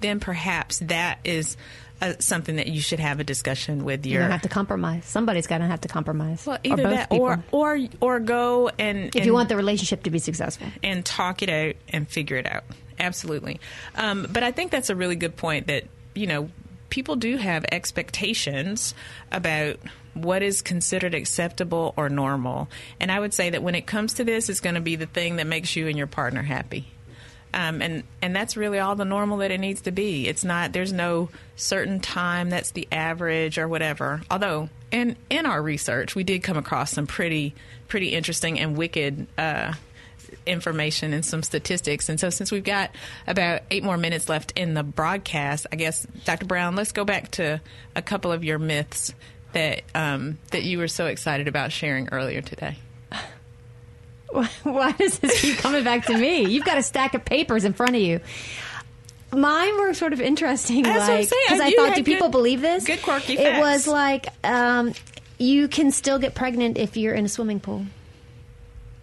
then 0.00 0.20
perhaps 0.20 0.78
that 0.80 1.18
is 1.24 1.56
uh, 2.04 2.14
something 2.20 2.56
that 2.56 2.66
you 2.66 2.80
should 2.80 3.00
have 3.00 3.20
a 3.20 3.24
discussion 3.24 3.84
with 3.84 4.04
your. 4.06 4.20
gonna 4.22 4.32
have 4.32 4.42
to 4.42 4.48
compromise. 4.48 5.04
Somebody's 5.04 5.46
gonna 5.46 5.66
have 5.66 5.80
to 5.82 5.88
compromise. 5.88 6.46
well, 6.46 6.56
Or 6.56 6.60
either 6.64 6.82
both 6.84 6.92
that, 6.92 7.10
people. 7.10 7.24
or 7.26 7.44
or 7.52 7.78
or 8.00 8.20
go 8.20 8.70
and 8.78 9.06
if 9.08 9.16
and- 9.16 9.26
you 9.26 9.32
want 9.32 9.48
the 9.48 9.56
relationship 9.56 10.02
to 10.04 10.10
be 10.10 10.18
successful. 10.18 10.66
and 10.82 11.04
talk 11.04 11.42
it 11.42 11.48
out 11.48 11.74
and 11.88 12.08
figure 12.08 12.36
it 12.36 12.46
out. 12.46 12.64
Absolutely. 13.00 13.58
Um, 13.96 14.26
but 14.30 14.42
I 14.42 14.52
think 14.52 14.70
that's 14.70 14.88
a 14.90 14.94
really 14.96 15.16
good 15.16 15.36
point 15.36 15.66
that, 15.66 15.84
you 16.14 16.26
know, 16.28 16.48
people 16.90 17.16
do 17.16 17.36
have 17.36 17.64
expectations 17.72 18.94
about 19.32 19.76
what 20.14 20.42
is 20.44 20.62
considered 20.62 21.12
acceptable 21.12 21.92
or 21.96 22.08
normal. 22.08 22.68
And 23.00 23.10
I 23.10 23.18
would 23.18 23.34
say 23.34 23.50
that 23.50 23.64
when 23.64 23.74
it 23.74 23.84
comes 23.86 24.14
to 24.14 24.24
this, 24.24 24.48
it's 24.48 24.60
going 24.60 24.76
to 24.76 24.80
be 24.80 24.94
the 24.94 25.06
thing 25.06 25.36
that 25.36 25.46
makes 25.48 25.74
you 25.74 25.88
and 25.88 25.98
your 25.98 26.06
partner 26.06 26.42
happy. 26.42 26.86
Um, 27.54 27.80
and 27.80 28.02
and 28.20 28.34
that's 28.34 28.56
really 28.56 28.80
all 28.80 28.96
the 28.96 29.04
normal 29.04 29.38
that 29.38 29.52
it 29.52 29.60
needs 29.60 29.82
to 29.82 29.92
be. 29.92 30.26
It's 30.26 30.44
not 30.44 30.72
there's 30.72 30.92
no 30.92 31.28
certain 31.54 32.00
time 32.00 32.50
that's 32.50 32.72
the 32.72 32.88
average 32.90 33.58
or 33.58 33.68
whatever. 33.68 34.22
Although 34.28 34.68
in 34.90 35.16
in 35.30 35.46
our 35.46 35.62
research 35.62 36.16
we 36.16 36.24
did 36.24 36.42
come 36.42 36.56
across 36.56 36.90
some 36.90 37.06
pretty 37.06 37.54
pretty 37.86 38.08
interesting 38.08 38.58
and 38.58 38.76
wicked 38.76 39.28
uh, 39.38 39.72
information 40.46 41.12
and 41.12 41.24
some 41.24 41.44
statistics. 41.44 42.08
And 42.08 42.18
so 42.18 42.28
since 42.28 42.50
we've 42.50 42.64
got 42.64 42.90
about 43.26 43.62
eight 43.70 43.84
more 43.84 43.96
minutes 43.96 44.28
left 44.28 44.52
in 44.56 44.74
the 44.74 44.82
broadcast, 44.82 45.68
I 45.70 45.76
guess 45.76 46.06
Dr. 46.24 46.46
Brown, 46.46 46.74
let's 46.74 46.90
go 46.90 47.04
back 47.04 47.30
to 47.32 47.60
a 47.94 48.02
couple 48.02 48.32
of 48.32 48.42
your 48.42 48.58
myths 48.58 49.14
that 49.52 49.82
um, 49.94 50.38
that 50.50 50.64
you 50.64 50.78
were 50.78 50.88
so 50.88 51.06
excited 51.06 51.46
about 51.46 51.70
sharing 51.70 52.08
earlier 52.08 52.40
today. 52.40 52.78
Why 54.62 54.92
does 54.92 55.18
this 55.18 55.40
keep 55.40 55.58
coming 55.58 55.84
back 55.84 56.06
to 56.06 56.16
me? 56.18 56.46
You've 56.46 56.64
got 56.64 56.78
a 56.78 56.82
stack 56.82 57.14
of 57.14 57.24
papers 57.24 57.64
in 57.64 57.72
front 57.72 57.94
of 57.96 58.02
you. 58.02 58.20
Mine 59.32 59.76
were 59.80 59.94
sort 59.94 60.12
of 60.12 60.20
interesting, 60.20 60.82
That's 60.82 60.98
what 61.00 61.10
I'm 61.10 61.16
like 61.18 61.28
saying. 61.28 61.42
because 61.48 61.60
I 61.60 61.70
thought, 61.72 61.94
do 61.96 62.04
people 62.04 62.28
good- 62.28 62.32
believe 62.32 62.60
this? 62.60 62.84
good 62.86 63.02
quirky 63.02 63.34
It 63.34 63.58
was 63.58 63.86
like 63.88 64.26
um, 64.44 64.92
you 65.38 65.66
can 65.68 65.90
still 65.90 66.18
get 66.18 66.34
pregnant 66.34 66.78
if 66.78 66.96
you're 66.96 67.14
in 67.14 67.24
a 67.24 67.28
swimming 67.28 67.58
pool. 67.60 67.84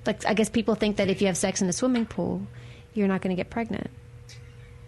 Like 0.05 0.25
I 0.25 0.33
guess 0.33 0.49
people 0.49 0.75
think 0.75 0.97
that 0.97 1.09
if 1.09 1.21
you 1.21 1.27
have 1.27 1.37
sex 1.37 1.61
in 1.61 1.67
a 1.69 1.73
swimming 1.73 2.05
pool, 2.05 2.41
you're 2.93 3.07
not 3.09 3.21
going 3.21 3.35
to 3.35 3.39
get 3.39 3.49
pregnant. 3.49 3.89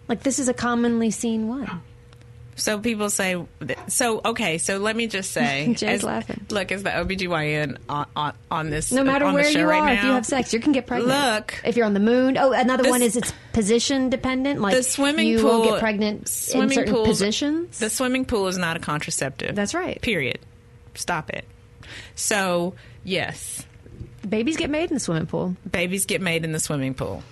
Like 0.07 0.23
this 0.23 0.39
is 0.39 0.47
a 0.47 0.53
commonly 0.53 1.11
seen 1.11 1.47
one. 1.47 1.81
So 2.55 2.79
people 2.79 3.09
say, 3.09 3.43
so 3.87 4.21
okay. 4.23 4.57
So 4.57 4.77
let 4.77 4.95
me 4.95 5.07
just 5.07 5.31
say, 5.31 5.73
Jay's 5.77 5.83
as- 5.83 6.03
laughing. 6.03 6.45
Look, 6.49 6.71
as 6.71 6.83
the 6.83 6.91
OBGYN 6.91 7.77
on, 7.89 8.05
on, 8.15 8.33
on 8.51 8.69
this, 8.69 8.91
No 8.91 9.03
matter 9.03 9.25
where 9.31 9.49
you 9.49 9.65
right 9.65 9.79
are, 9.81 9.85
now, 9.87 9.93
if 9.93 10.03
you 10.03 10.11
have 10.11 10.25
sex, 10.25 10.53
you 10.53 10.59
can 10.59 10.71
get 10.71 10.85
pregnant. 10.87 11.09
Look, 11.09 11.61
if 11.65 11.75
you're 11.75 11.85
on 11.85 11.93
the 11.93 11.99
moon. 11.99 12.37
Oh, 12.37 12.51
another 12.51 12.83
The 12.83 12.89
one 12.89 13.01
is 13.01 13.15
it's 13.15 13.33
position 13.53 14.09
dependent. 14.09 14.61
Like 14.61 14.75
the 14.75 14.83
swimming 14.83 15.27
you 15.27 15.39
pool 15.41 15.61
will 15.61 15.69
get 15.71 15.79
pregnant 15.79 16.21
in 16.53 16.69
certain 16.69 16.93
pools- 16.93 17.07
positions. 17.07 17.79
The 17.79 17.89
swimming 17.89 18.25
pool 18.25 18.47
is 18.47 18.57
not 18.57 18.77
a 18.77 18.79
contraceptive. 18.79 19.55
That's 19.55 19.73
right. 19.73 20.01
Period. 20.01 20.39
Stop 20.95 21.29
it. 21.31 21.45
So 22.15 22.75
yes, 23.03 23.65
Babies 24.27 24.55
get 24.57 24.69
made 24.69 24.89
in 24.89 24.93
the 24.95 24.99
swimming 25.01 25.25
pool. 25.27 25.55
babies 25.69 26.05
get 26.05 26.21
made 26.21 26.45
in 26.45 26.51
the 26.53 26.59
swimming 26.59 26.93
pool. 26.93 27.23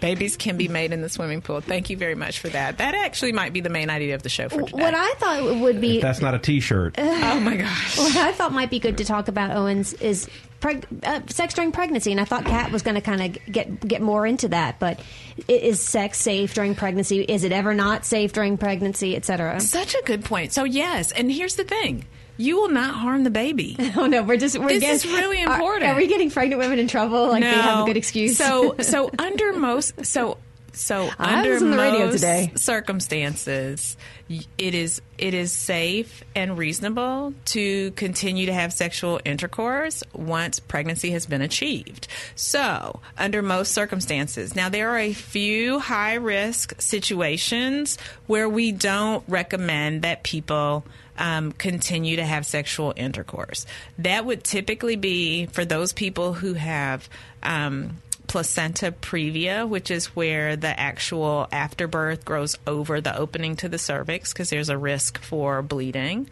Babies 0.00 0.36
can 0.36 0.56
be 0.56 0.68
made 0.68 0.92
in 0.92 1.00
the 1.00 1.08
swimming 1.08 1.40
pool. 1.40 1.60
Thank 1.60 1.90
you 1.90 1.96
very 1.96 2.14
much 2.14 2.40
for 2.40 2.48
that. 2.50 2.78
That 2.78 2.94
actually 2.94 3.32
might 3.32 3.52
be 3.52 3.60
the 3.60 3.70
main 3.70 3.88
idea 3.88 4.14
of 4.14 4.22
the 4.22 4.28
show 4.28 4.48
for 4.48 4.62
today. 4.62 4.82
What 4.82 4.94
I 4.94 5.14
thought 5.14 5.60
would 5.60 5.80
be 5.80 5.96
If 5.96 6.02
that's 6.02 6.20
not 6.20 6.34
a 6.34 6.38
T-shirt. 6.38 6.96
oh 6.98 7.40
my 7.40 7.56
gosh. 7.56 7.98
what 7.98 8.14
I 8.16 8.32
thought 8.32 8.52
might 8.52 8.70
be 8.70 8.78
good 8.78 8.98
to 8.98 9.04
talk 9.04 9.28
about 9.28 9.52
Owens 9.56 9.94
is 9.94 10.28
preg- 10.60 10.84
uh, 11.04 11.20
sex 11.28 11.54
during 11.54 11.72
pregnancy, 11.72 12.10
and 12.12 12.20
I 12.20 12.24
thought 12.24 12.44
Kat 12.44 12.72
was 12.72 12.82
going 12.82 12.96
to 12.96 13.00
kind 13.00 13.22
of 13.36 13.52
get 13.52 13.80
get 13.86 14.02
more 14.02 14.26
into 14.26 14.48
that. 14.48 14.78
But 14.78 15.00
i- 15.48 15.52
is 15.52 15.80
sex 15.80 16.18
safe 16.18 16.52
during 16.52 16.74
pregnancy? 16.74 17.20
Is 17.22 17.44
it 17.44 17.52
ever 17.52 17.72
not 17.74 18.04
safe 18.04 18.32
during 18.32 18.58
pregnancy, 18.58 19.16
etc.? 19.16 19.60
Such 19.60 19.94
a 19.94 20.02
good 20.04 20.24
point. 20.24 20.52
So 20.52 20.64
yes, 20.64 21.10
and 21.12 21.30
here's 21.32 21.54
the 21.56 21.64
thing: 21.64 22.04
you 22.36 22.56
will 22.56 22.68
not 22.68 22.94
harm 22.94 23.24
the 23.24 23.30
baby. 23.30 23.76
Oh 23.98 24.06
no, 24.06 24.22
we're 24.22 24.36
just 24.36 24.58
we're 24.58 24.68
This 24.68 24.80
getting, 24.80 24.94
is 24.94 25.06
really 25.20 25.40
important. 25.40 25.84
Are, 25.84 25.96
we 25.96 26.06
getting 26.06 26.30
pregnant 26.30 26.60
women 26.60 26.78
in 26.78 26.86
trouble? 26.86 27.28
Like 27.28 27.42
they 27.42 27.48
have 27.48 27.84
a 27.84 27.86
good 27.86 27.96
excuse. 27.96 28.36
So 28.36 28.76
so 28.80 29.10
under 29.18 29.54
most 29.54 30.04
so 30.04 30.36
so 30.72 31.08
I 31.18 31.38
under 31.38 31.52
was 31.52 31.62
the 31.62 31.68
radio 31.70 32.06
most 32.06 32.58
circumstances 32.58 33.96
it 34.28 34.74
is 34.74 35.00
it 35.18 35.34
is 35.34 35.52
safe 35.52 36.24
and 36.34 36.58
reasonable 36.58 37.32
to 37.46 37.92
continue 37.92 38.46
to 38.46 38.52
have 38.52 38.72
sexual 38.72 39.20
intercourse 39.24 40.02
once 40.12 40.58
pregnancy 40.58 41.12
has 41.12 41.26
been 41.26 41.42
achieved. 41.42 42.08
So, 42.34 43.00
under 43.16 43.40
most 43.40 43.72
circumstances. 43.72 44.56
Now 44.56 44.68
there 44.68 44.90
are 44.90 44.98
a 44.98 45.12
few 45.12 45.78
high 45.78 46.14
risk 46.14 46.80
situations 46.80 47.98
where 48.26 48.48
we 48.48 48.72
don't 48.72 49.24
recommend 49.28 50.02
that 50.02 50.24
people 50.24 50.84
um, 51.18 51.52
continue 51.52 52.16
to 52.16 52.24
have 52.24 52.46
sexual 52.46 52.92
intercourse. 52.96 53.66
That 53.98 54.24
would 54.24 54.44
typically 54.44 54.96
be 54.96 55.46
for 55.46 55.64
those 55.64 55.92
people 55.92 56.32
who 56.32 56.54
have 56.54 57.08
um, 57.42 57.98
placenta 58.26 58.92
previa, 58.92 59.68
which 59.68 59.90
is 59.90 60.06
where 60.16 60.56
the 60.56 60.78
actual 60.78 61.48
afterbirth 61.52 62.24
grows 62.24 62.58
over 62.66 63.00
the 63.00 63.16
opening 63.16 63.56
to 63.56 63.68
the 63.68 63.78
cervix 63.78 64.32
because 64.32 64.50
there's 64.50 64.68
a 64.68 64.78
risk 64.78 65.20
for 65.20 65.62
bleeding. 65.62 66.28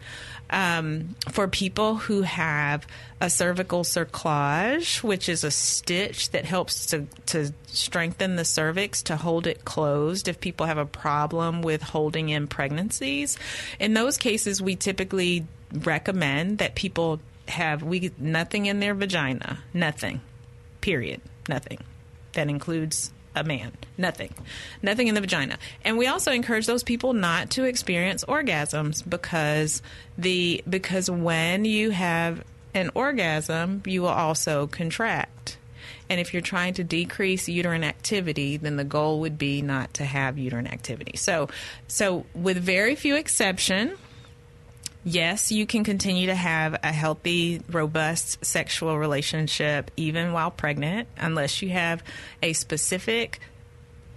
Um, 0.49 1.15
for 1.31 1.47
people 1.47 1.95
who 1.95 2.21
have 2.21 2.85
a 3.19 3.29
cervical 3.29 3.83
cerclage, 3.83 5.01
which 5.01 5.27
is 5.27 5.43
a 5.43 5.49
stitch 5.49 6.29
that 6.31 6.45
helps 6.45 6.87
to, 6.87 7.07
to 7.27 7.51
strengthen 7.65 8.35
the 8.35 8.45
cervix 8.45 9.01
to 9.03 9.17
hold 9.17 9.47
it 9.47 9.65
closed 9.65 10.27
if 10.27 10.39
people 10.39 10.67
have 10.67 10.77
a 10.77 10.85
problem 10.85 11.61
with 11.61 11.81
holding 11.81 12.29
in 12.29 12.47
pregnancies. 12.47 13.37
In 13.79 13.95
those 13.95 14.17
cases, 14.17 14.61
we 14.61 14.75
typically 14.75 15.47
recommend 15.73 16.59
that 16.59 16.75
people 16.75 17.19
have 17.47 17.83
we 17.83 18.11
nothing 18.17 18.65
in 18.65 18.79
their 18.79 18.93
vagina, 18.93 19.59
nothing 19.73 20.21
period. 20.81 21.21
Nothing. 21.47 21.79
That 22.33 22.49
includes 22.49 23.11
a 23.35 23.43
man. 23.43 23.71
Nothing. 23.97 24.33
Nothing 24.81 25.07
in 25.07 25.15
the 25.15 25.21
vagina. 25.21 25.57
And 25.83 25.97
we 25.97 26.07
also 26.07 26.31
encourage 26.31 26.65
those 26.65 26.83
people 26.83 27.13
not 27.13 27.49
to 27.51 27.65
experience 27.65 28.23
orgasms 28.23 29.07
because 29.07 29.81
the 30.17 30.63
because 30.69 31.09
when 31.09 31.65
you 31.65 31.91
have 31.91 32.43
an 32.73 32.91
orgasm, 32.93 33.83
you 33.85 34.01
will 34.01 34.09
also 34.09 34.67
contract. 34.67 35.57
And 36.09 36.19
if 36.19 36.33
you're 36.33 36.41
trying 36.41 36.75
to 36.75 36.83
decrease 36.83 37.49
uterine 37.49 37.83
activity, 37.83 38.57
then 38.57 38.75
the 38.75 38.83
goal 38.83 39.21
would 39.21 39.37
be 39.37 39.61
not 39.61 39.93
to 39.95 40.05
have 40.05 40.37
uterine 40.37 40.67
activity. 40.67 41.17
So 41.17 41.49
so 41.87 42.25
with 42.33 42.57
very 42.57 42.95
few 42.95 43.15
exception, 43.15 43.97
yes, 45.05 45.51
you 45.51 45.65
can 45.65 45.85
continue 45.85 46.27
to 46.27 46.35
have 46.35 46.77
a 46.83 46.91
healthy, 46.91 47.61
robust 47.71 48.43
sexual 48.43 48.97
relationship 48.97 49.91
even 49.95 50.33
while 50.33 50.51
pregnant, 50.51 51.07
unless 51.17 51.61
you 51.61 51.69
have 51.69 52.03
a 52.43 52.51
specific 52.51 53.39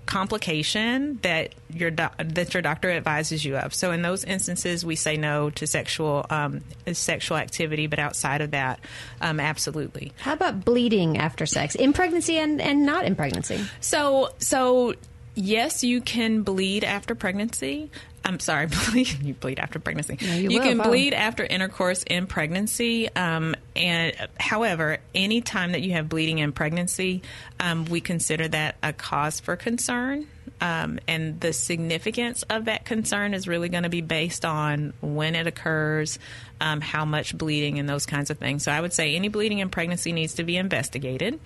complication 0.07 1.19
that 1.21 1.55
your 1.71 1.91
doc- 1.91 2.15
that 2.19 2.55
your 2.55 2.63
doctor 2.63 2.91
advises 2.91 3.45
you 3.45 3.59
of. 3.59 3.75
So 3.75 3.93
in 3.93 4.01
those 4.01 4.25
instances, 4.25 4.85
we 4.85 4.97
say 4.97 5.19
no 5.19 5.51
to 5.51 5.67
sexual 5.67 6.25
um, 6.31 6.63
sexual 6.93 7.37
activity, 7.37 7.87
but 7.87 7.99
outside 7.99 8.41
of 8.41 8.53
that, 8.53 8.81
um, 9.21 9.39
absolutely. 9.39 10.13
How 10.17 10.33
about 10.33 10.65
bleeding 10.65 11.19
after 11.19 11.45
sex 11.45 11.75
in 11.75 11.93
pregnancy 11.93 12.39
and, 12.39 12.59
and 12.61 12.87
not 12.87 13.05
in 13.05 13.17
pregnancy? 13.17 13.61
So, 13.81 14.31
so 14.39 14.95
yes, 15.35 15.85
you 15.85 16.01
can 16.01 16.43
bleed 16.43 16.85
after 16.85 17.15
pregnancy. 17.15 17.91
I'm 18.25 18.41
sorry, 18.41 18.67
bleed. 18.91 19.23
You 19.23 19.35
bleed 19.35 19.59
after 19.59 19.79
pregnancy. 19.79 20.19
you 20.21 20.51
you 20.51 20.59
will, 20.59 20.67
can 20.67 20.79
bleed 20.79 21.15
after 21.15 21.45
intercourse 21.45 22.03
in 22.03 22.27
pregnancy. 22.27 23.15
Um, 23.15 23.55
and 23.75 24.15
however, 24.39 24.99
any 25.15 25.41
time 25.41 25.73
that 25.73 25.83
you 25.83 25.93
have 25.93 26.09
bleeding 26.09 26.39
in 26.39 26.53
pregnancy, 26.53 27.23
um, 27.61 27.85
we 27.87 28.01
consider 28.01 28.49
that 28.49 28.77
a 28.83 28.93
cause 28.93 29.41
for 29.41 29.57
concern. 29.57 30.27
Um, 30.61 30.99
and 31.07 31.41
the 31.41 31.53
significance 31.53 32.43
of 32.45 32.65
that 32.65 32.85
concern 32.85 33.35
is 33.35 33.47
really 33.47 33.69
going 33.69 33.85
to 33.85 33.89
be 33.89 34.01
based 34.01 34.45
on 34.45 34.93
when 35.01 35.37
it 35.37 35.47
occurs, 35.47 36.19
um, 36.61 36.81
how 36.81 37.05
much 37.05 37.37
bleeding, 37.37 37.79
and 37.79 37.89
those 37.89 38.07
kinds 38.07 38.31
of 38.31 38.39
things. 38.39 38.65
So 38.65 38.73
I 38.73 38.81
would 38.81 38.93
say 38.93 39.15
any 39.15 39.29
bleeding 39.29 39.61
in 39.61 39.71
pregnancy 39.71 40.13
needs 40.13 40.35
to 40.35 40.45
be 40.45 40.57
investigated. 40.57 41.39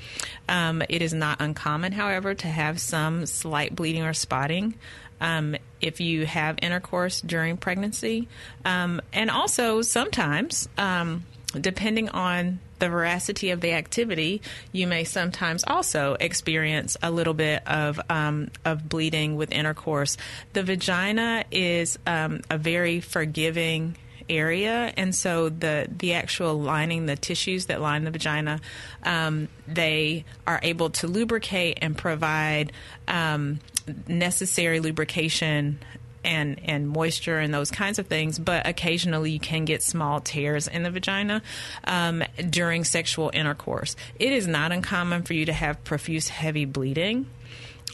Um, 0.49 0.83
it 0.89 1.03
is 1.03 1.13
not 1.13 1.43
uncommon, 1.43 1.93
however, 1.93 2.35
to 2.35 2.49
have 2.49 2.81
some 2.81 3.27
slight 3.27 3.77
bleeding 3.77 4.03
or 4.03 4.15
spotting. 4.15 4.75
Um, 5.21 5.57
if 5.81 6.01
you 6.01 6.27
have 6.27 6.59
intercourse 6.63 7.21
during 7.21 7.57
pregnancy, 7.57 8.29
um, 8.65 9.01
and 9.13 9.31
also 9.31 9.83
sometimes, 9.83 10.69
um, 10.79 11.25
depending 11.61 12.09
on 12.09 12.61
the 12.79 12.89
veracity 12.89 13.51
of 13.51 13.61
the 13.61 13.73
activity, 13.73 14.43
you 14.73 14.89
may 14.89 15.05
sometimes 15.05 15.63
also 15.65 16.17
experience 16.19 16.97
a 17.01 17.13
little 17.13 17.35
bit 17.35 17.65
of 17.67 18.01
um, 18.11 18.51
of 18.65 18.89
bleeding 18.89 19.37
with 19.37 19.53
intercourse. 19.53 20.17
The 20.53 20.65
vagina 20.65 21.45
is 21.53 21.97
um, 22.07 22.41
a 22.51 22.59
very 22.59 23.01
forgiving 23.01 23.97
area, 24.37 24.93
and 24.97 25.15
so 25.15 25.49
the 25.49 25.89
the 25.97 26.15
actual 26.15 26.61
lining, 26.61 27.07
the 27.07 27.17
tissues 27.17 27.67
that 27.67 27.81
line 27.81 28.05
the 28.05 28.11
vagina, 28.11 28.61
um, 29.03 29.49
they 29.69 30.25
are 30.47 30.61
able 30.63 30.91
to 30.91 31.07
lubricate 31.07 31.79
and 31.83 31.97
provide 31.97 32.73
um, 33.09 33.61
necessary 34.09 34.81
lubrication 34.81 35.79
and 36.25 36.61
and 36.65 36.89
moisture 36.89 37.39
and 37.39 37.53
those 37.53 37.71
kinds 37.71 37.99
of 37.99 38.07
things. 38.07 38.39
But 38.39 38.67
occasionally 38.67 39.33
you 39.33 39.41
can 39.41 39.65
get 39.65 39.83
small 39.83 40.21
tears 40.21 40.69
in 40.69 40.83
the 40.83 40.91
vagina 40.91 41.43
um, 41.85 42.23
during 42.49 42.85
sexual 42.85 43.31
intercourse. 43.33 43.97
It 44.19 44.33
is 44.33 44.47
not 44.47 44.73
uncommon 44.73 45.23
for 45.23 45.35
you 45.35 45.47
to 45.47 45.53
have 45.53 45.83
profuse 45.85 46.29
heavy 46.29 46.65
bleeding. 46.65 47.27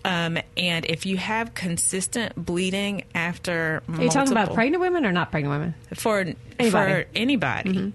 Um, 0.05 0.38
and 0.57 0.84
if 0.86 1.07
you 1.07 1.16
have 1.16 1.55
consistent 1.55 2.34
bleeding 2.36 3.05
after 3.14 3.82
Are 3.92 4.03
you 4.03 4.09
talking 4.11 4.32
about 4.32 4.55
pregnant 4.55 4.80
women 4.80 5.05
or 5.05 5.12
not 5.12 5.30
pregnant 5.30 5.53
women? 5.53 5.74
for 5.96 6.20
Anybody. 6.59 6.70
for 6.92 7.07
anybody. 7.16 7.92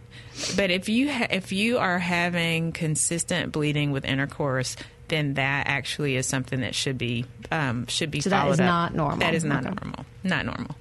But 0.56 0.70
if 0.72 0.90
you 0.90 1.12
ha- 1.12 1.28
if 1.30 1.52
you 1.52 1.78
are 1.78 2.00
having 2.00 2.72
consistent 2.74 3.52
bleeding 3.52 3.92
with 3.92 4.04
intercourse, 4.06 4.76
then 5.08 5.36
that 5.36 5.68
actually 5.68 6.16
is 6.16 6.28
something 6.28 6.62
that 6.62 6.76
should 6.76 6.98
be 6.98 7.26
um, 7.52 7.88
should 7.88 8.12
be 8.12 8.20
So 8.22 8.30
that 8.32 8.48
is 8.50 8.60
up. 8.60 8.66
not 8.66 8.94
normal. 8.96 9.18
That 9.20 9.34
is 9.34 9.44
not 9.44 9.66
Okay. 9.66 9.76
normal. 9.82 10.06
Not 10.24 10.46
normal. 10.46 10.76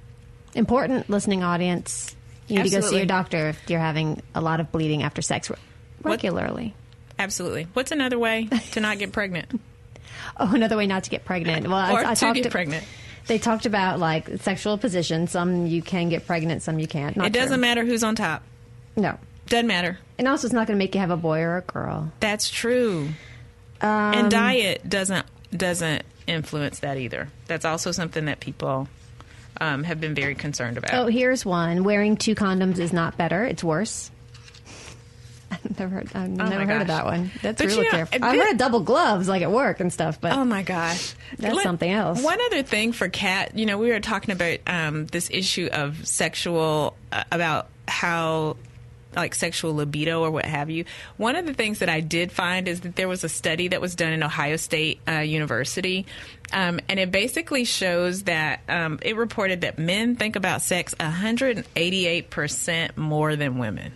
Important 0.55 1.09
listening 1.09 1.43
audience. 1.43 2.15
You 2.47 2.61
need 2.63 2.69
to 2.71 2.81
go 2.81 2.87
see 2.87 2.97
your 2.97 3.05
doctor 3.05 3.49
if 3.49 3.69
you're 3.69 3.79
having 3.79 4.21
a 4.35 4.41
lot 4.41 4.59
of 4.59 4.71
bleeding 4.71 5.03
after 5.03 5.21
sex 5.21 5.49
re- 5.49 5.55
regularly. 6.01 6.75
Absolutely. 7.17 7.67
What's 7.73 7.91
another 7.91 8.19
way 8.19 8.49
to 8.73 8.79
not 8.81 8.99
get 8.99 9.11
pregnant? 9.13 9.61
Oh, 10.37 10.53
another 10.53 10.77
way 10.77 10.87
not 10.87 11.03
to 11.05 11.09
get 11.09 11.25
pregnant. 11.25 11.67
Well, 11.67 11.93
Or 11.95 11.99
I, 12.05 12.11
I 12.11 12.13
to 12.15 12.19
talked 12.19 12.35
get 12.35 12.51
pregnant. 12.51 12.83
They 13.27 13.37
talked 13.37 13.65
about 13.65 13.99
like 13.99 14.27
sexual 14.41 14.77
position. 14.77 15.27
Some 15.27 15.65
you 15.67 15.81
can 15.81 16.09
get 16.09 16.27
pregnant, 16.27 16.61
some 16.61 16.79
you 16.79 16.87
can't. 16.87 17.15
Not 17.15 17.27
it 17.27 17.33
doesn't 17.33 17.49
true. 17.57 17.61
matter 17.61 17.85
who's 17.85 18.03
on 18.03 18.15
top. 18.15 18.43
No, 18.95 19.17
Doesn't 19.47 19.67
matter. 19.67 19.97
and 20.19 20.27
also 20.27 20.45
it's 20.47 20.53
not 20.53 20.67
going 20.67 20.77
to 20.77 20.83
make 20.83 20.93
you 20.93 21.01
have 21.01 21.09
a 21.11 21.17
boy 21.17 21.39
or 21.39 21.57
a 21.57 21.61
girl. 21.61 22.11
That's 22.19 22.49
true. 22.49 23.09
Um, 23.81 23.89
and 23.89 24.31
diet 24.31 24.87
doesn't 24.87 25.25
doesn't 25.55 26.03
influence 26.27 26.79
that 26.79 26.97
either. 26.97 27.29
That's 27.47 27.65
also 27.65 27.91
something 27.91 28.25
that 28.25 28.39
people 28.39 28.87
um, 29.61 29.83
have 29.83 29.99
been 30.01 30.15
very 30.15 30.35
concerned 30.35 30.77
about. 30.77 30.93
Oh, 30.93 31.07
here's 31.07 31.45
one: 31.45 31.83
wearing 31.83 32.17
two 32.17 32.35
condoms 32.35 32.79
is 32.79 32.91
not 32.93 33.17
better; 33.17 33.43
it's 33.45 33.63
worse. 33.63 34.09
I've 35.65 35.79
never 35.79 35.95
heard, 35.95 36.07
I've 36.13 36.23
Oh, 36.39 36.49
never 36.49 36.65
heard 36.65 36.81
of 36.81 36.87
that 36.87 37.05
one. 37.05 37.31
That's 37.41 37.61
But, 37.61 37.67
really 37.67 37.77
you 37.79 37.83
know, 37.85 37.89
careful. 37.91 38.15
it- 38.15 38.23
I've 38.23 38.35
heard 38.39 38.51
of 38.51 38.57
double 38.57 38.79
gloves, 38.81 39.27
like 39.27 39.41
at 39.41 39.51
work 39.51 39.79
and 39.79 39.91
stuff, 39.91 40.19
but 40.21 40.33
Oh 40.33 40.45
my 40.45 40.63
gosh, 40.63 41.13
That's 41.37 41.61
something 41.63 41.89
else. 41.91 42.21
One 42.21 42.39
other 42.47 42.63
thing 42.63 42.91
for 42.91 43.09
Kat, 43.09 43.57
you 43.57 43.65
know, 43.65 43.77
we 43.77 43.89
were 43.89 43.99
talking 43.99 44.33
about 44.33 44.59
um, 44.67 45.07
this 45.07 45.29
issue 45.31 45.69
of 45.71 46.07
sexual 46.07 46.95
uh, 47.11 47.23
about 47.31 47.67
how 47.87 48.57
like 49.15 49.35
sexual 49.35 49.75
libido 49.75 50.21
or 50.23 50.31
what 50.31 50.43
have 50.43 50.71
you. 50.71 50.85
One 51.17 51.35
of 51.35 51.45
the 51.45 51.53
things 51.53 51.79
that 51.79 51.89
I 51.89 51.99
did 51.99 52.31
find 52.31 52.67
is 52.67 52.81
that 52.81 52.95
there 52.95 53.07
was 53.07 53.23
a 53.23 53.29
study 53.29 53.67
that 53.67 53.79
was 53.79 53.93
done 53.93 54.11
in 54.11 54.23
Ohio 54.23 54.55
State 54.55 55.01
uh, 55.07 55.19
University, 55.19 56.07
um, 56.51 56.79
and 56.89 56.99
it 56.99 57.11
basically 57.11 57.63
shows 57.63 58.23
that 58.23 58.61
um, 58.67 58.97
it 59.03 59.15
reported 59.15 59.61
that 59.61 59.77
men 59.77 60.15
think 60.15 60.35
about 60.35 60.63
sex 60.63 60.95
188 60.99 62.29
percent 62.31 62.97
more 62.97 63.35
than 63.35 63.59
women. 63.59 63.91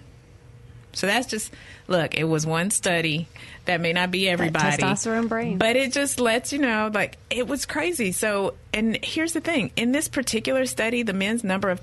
So 0.98 1.06
that's 1.06 1.28
just 1.28 1.54
look. 1.88 2.16
It 2.16 2.24
was 2.24 2.46
one 2.48 2.72
study 2.72 3.28
that 3.66 3.82
may 3.82 3.94
not 3.94 4.10
be 4.10 4.28
everybody. 4.28 4.82
testosterone 4.82 5.30
brain. 5.30 5.60
but 5.60 5.76
it 5.76 5.94
just 5.94 6.20
lets 6.20 6.52
you 6.52 6.58
know, 6.58 6.90
like 6.92 7.18
it 7.30 7.48
was 7.48 7.68
crazy. 7.68 8.12
So, 8.12 8.56
and 8.74 8.98
here's 9.04 9.34
the 9.34 9.40
thing: 9.40 9.70
in 9.76 9.92
this 9.92 10.08
particular 10.08 10.66
study, 10.66 11.04
the 11.04 11.14
men's 11.14 11.44
number 11.44 11.70
of 11.70 11.82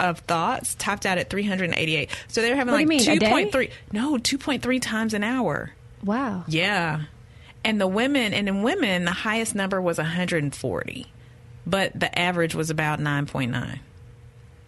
of 0.00 0.20
thoughts 0.20 0.74
topped 0.76 1.04
out 1.04 1.18
at 1.18 1.28
388. 1.28 2.08
So 2.28 2.40
they 2.40 2.50
were 2.50 2.56
having 2.56 2.72
What 2.72 2.78
like 2.78 2.82
you 2.84 2.88
mean, 2.88 3.08
a 3.10 3.18
day? 3.18 3.50
2.3 3.50 3.70
no, 3.92 4.14
2.3 4.16 4.80
times 4.80 5.12
an 5.12 5.24
hour. 5.24 5.72
Wow. 6.02 6.44
Yeah. 6.48 7.02
And 7.64 7.78
the 7.80 7.86
women, 7.86 8.32
and 8.32 8.48
in 8.48 8.62
women, 8.62 9.04
the 9.04 9.12
highest 9.12 9.54
number 9.54 9.80
was 9.80 9.98
140, 9.98 11.06
but 11.66 11.98
the 11.98 12.18
average 12.18 12.54
was 12.54 12.70
about 12.70 12.98
9.9. 12.98 13.78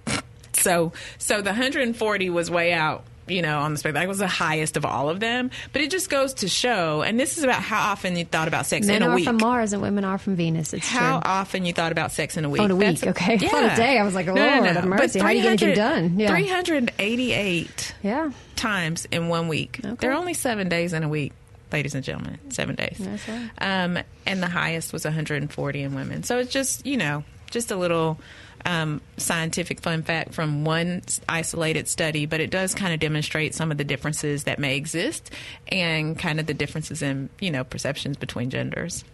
So, 0.56 0.92
so 1.18 1.42
the 1.42 1.50
140 1.50 2.30
was 2.30 2.50
way 2.50 2.72
out, 2.72 3.04
you 3.26 3.42
know, 3.42 3.58
on 3.60 3.72
the 3.72 3.78
spectrum. 3.78 4.00
That 4.02 4.08
was 4.08 4.18
the 4.18 4.26
highest 4.26 4.76
of 4.76 4.84
all 4.84 5.08
of 5.08 5.20
them. 5.20 5.50
But 5.72 5.82
it 5.82 5.90
just 5.90 6.10
goes 6.10 6.34
to 6.34 6.48
show, 6.48 7.02
and 7.02 7.18
this 7.18 7.38
is 7.38 7.44
about 7.44 7.62
how 7.62 7.90
often 7.92 8.16
you 8.16 8.24
thought 8.24 8.48
about 8.48 8.66
sex 8.66 8.86
Men 8.86 9.02
in 9.02 9.02
a 9.10 9.14
week. 9.14 9.24
Men 9.24 9.34
are 9.36 9.38
from 9.38 9.48
Mars 9.48 9.72
and 9.72 9.82
women 9.82 10.04
are 10.04 10.18
from 10.18 10.36
Venus. 10.36 10.72
It's 10.74 10.86
how 10.88 11.20
true. 11.20 11.30
often 11.30 11.64
you 11.64 11.72
thought 11.72 11.92
about 11.92 12.12
sex 12.12 12.36
in 12.36 12.44
a 12.44 12.50
week? 12.50 12.60
Oh, 12.60 12.64
in 12.66 12.70
a 12.70 12.76
week, 12.76 12.98
That's- 13.00 13.22
okay. 13.22 13.34
I 13.46 13.48
thought 13.48 13.72
a 13.72 13.76
day. 13.76 13.98
I 13.98 14.02
was 14.04 14.14
like, 14.14 14.26
Lord 14.26 14.38
have 14.38 14.84
mercy. 14.84 15.20
How 15.20 15.28
you 15.30 15.42
get 15.42 15.62
anything 15.62 15.74
done? 15.74 16.18
Yeah. 16.18 16.28
388 16.28 17.94
Yeah. 18.02 18.30
times 18.56 19.06
in 19.10 19.28
one 19.28 19.48
week. 19.48 19.80
There 19.82 20.10
are 20.10 20.14
only 20.14 20.34
seven 20.34 20.68
days 20.68 20.92
in 20.92 21.02
a 21.02 21.08
week, 21.08 21.32
ladies 21.72 21.94
and 21.94 22.04
gentlemen. 22.04 22.38
Seven 22.50 22.74
days. 22.74 23.00
Right. 23.00 23.50
Um, 23.58 23.98
and 24.26 24.42
the 24.42 24.48
highest 24.48 24.92
was 24.92 25.04
140 25.04 25.82
in 25.82 25.94
women. 25.94 26.22
So 26.22 26.38
it's 26.38 26.52
just, 26.52 26.86
you 26.86 26.96
know, 26.96 27.24
just 27.50 27.70
a 27.70 27.76
little 27.76 28.18
um, 28.64 29.00
scientific 29.16 29.80
fun 29.80 30.02
fact 30.02 30.34
from 30.34 30.64
one 30.64 31.02
isolated 31.28 31.88
study, 31.88 32.26
but 32.26 32.40
it 32.40 32.50
does 32.50 32.74
kind 32.74 32.94
of 32.94 33.00
demonstrate 33.00 33.54
some 33.54 33.70
of 33.70 33.78
the 33.78 33.84
differences 33.84 34.44
that 34.44 34.58
may 34.58 34.76
exist 34.76 35.30
and 35.68 36.18
kind 36.18 36.40
of 36.40 36.46
the 36.46 36.54
differences 36.54 37.02
in, 37.02 37.28
you 37.40 37.50
know, 37.50 37.64
perceptions 37.64 38.16
between 38.16 38.50
genders. 38.50 39.04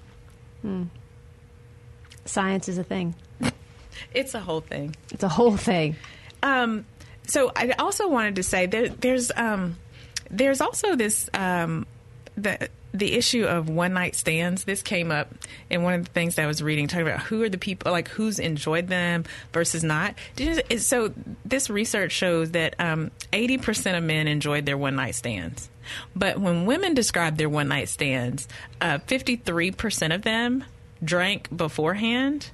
Hmm. 0.63 0.85
Science 2.25 2.69
is 2.69 2.79
a 2.79 2.85
thing. 2.85 3.15
It's 4.15 4.35
a 4.35 4.41
whole 4.41 4.63
thing. 4.63 4.97
It's 5.11 5.23
a 5.23 5.29
whole 5.29 5.57
thing. 5.57 5.97
Um, 6.43 6.87
so 7.27 7.53
I 7.55 7.73
also 7.73 8.09
wanted 8.09 8.37
to 8.37 8.43
say 8.43 8.67
there, 8.67 8.89
there's 8.89 9.31
um, 9.37 9.77
there's 10.31 10.61
also 10.61 10.97
this 10.97 11.29
um, 11.35 11.87
the 12.37 12.69
the 12.93 13.13
issue 13.15 13.45
of 13.45 13.69
one 13.69 13.93
night 13.93 14.17
stands. 14.17 14.65
This 14.65 14.83
came 14.83 15.11
up 15.11 15.33
in 15.69 15.83
one 15.83 15.95
of 15.95 16.05
the 16.05 16.11
things 16.11 16.35
that 16.35 16.43
I 16.43 16.47
was 16.47 16.63
reading, 16.63 16.89
talking 16.89 17.07
about 17.07 17.21
who 17.21 17.43
are 17.43 17.49
the 17.49 17.59
people 17.59 17.93
like 17.93 18.09
who's 18.09 18.39
enjoyed 18.39 18.89
them 18.89 19.25
versus 19.53 19.85
not. 19.85 20.15
You, 20.37 20.79
so 20.79 21.13
this 21.45 21.71
research 21.71 22.13
shows 22.13 22.53
that 22.53 22.75
um, 22.79 23.11
eighty 23.33 23.59
percent 23.59 23.97
of 23.97 24.05
men 24.05 24.29
enjoyed 24.29 24.67
their 24.67 24.79
one 24.79 24.97
night 24.97 25.15
stands. 25.15 25.71
But 26.15 26.39
when 26.41 26.67
women 26.67 26.95
describe 26.95 27.37
their 27.37 27.49
one 27.49 27.69
night 27.69 27.89
stands, 27.89 28.49
three 28.81 29.71
percent 29.71 30.13
of 30.13 30.23
them 30.23 30.65
drank 31.03 31.55
beforehand. 31.57 32.51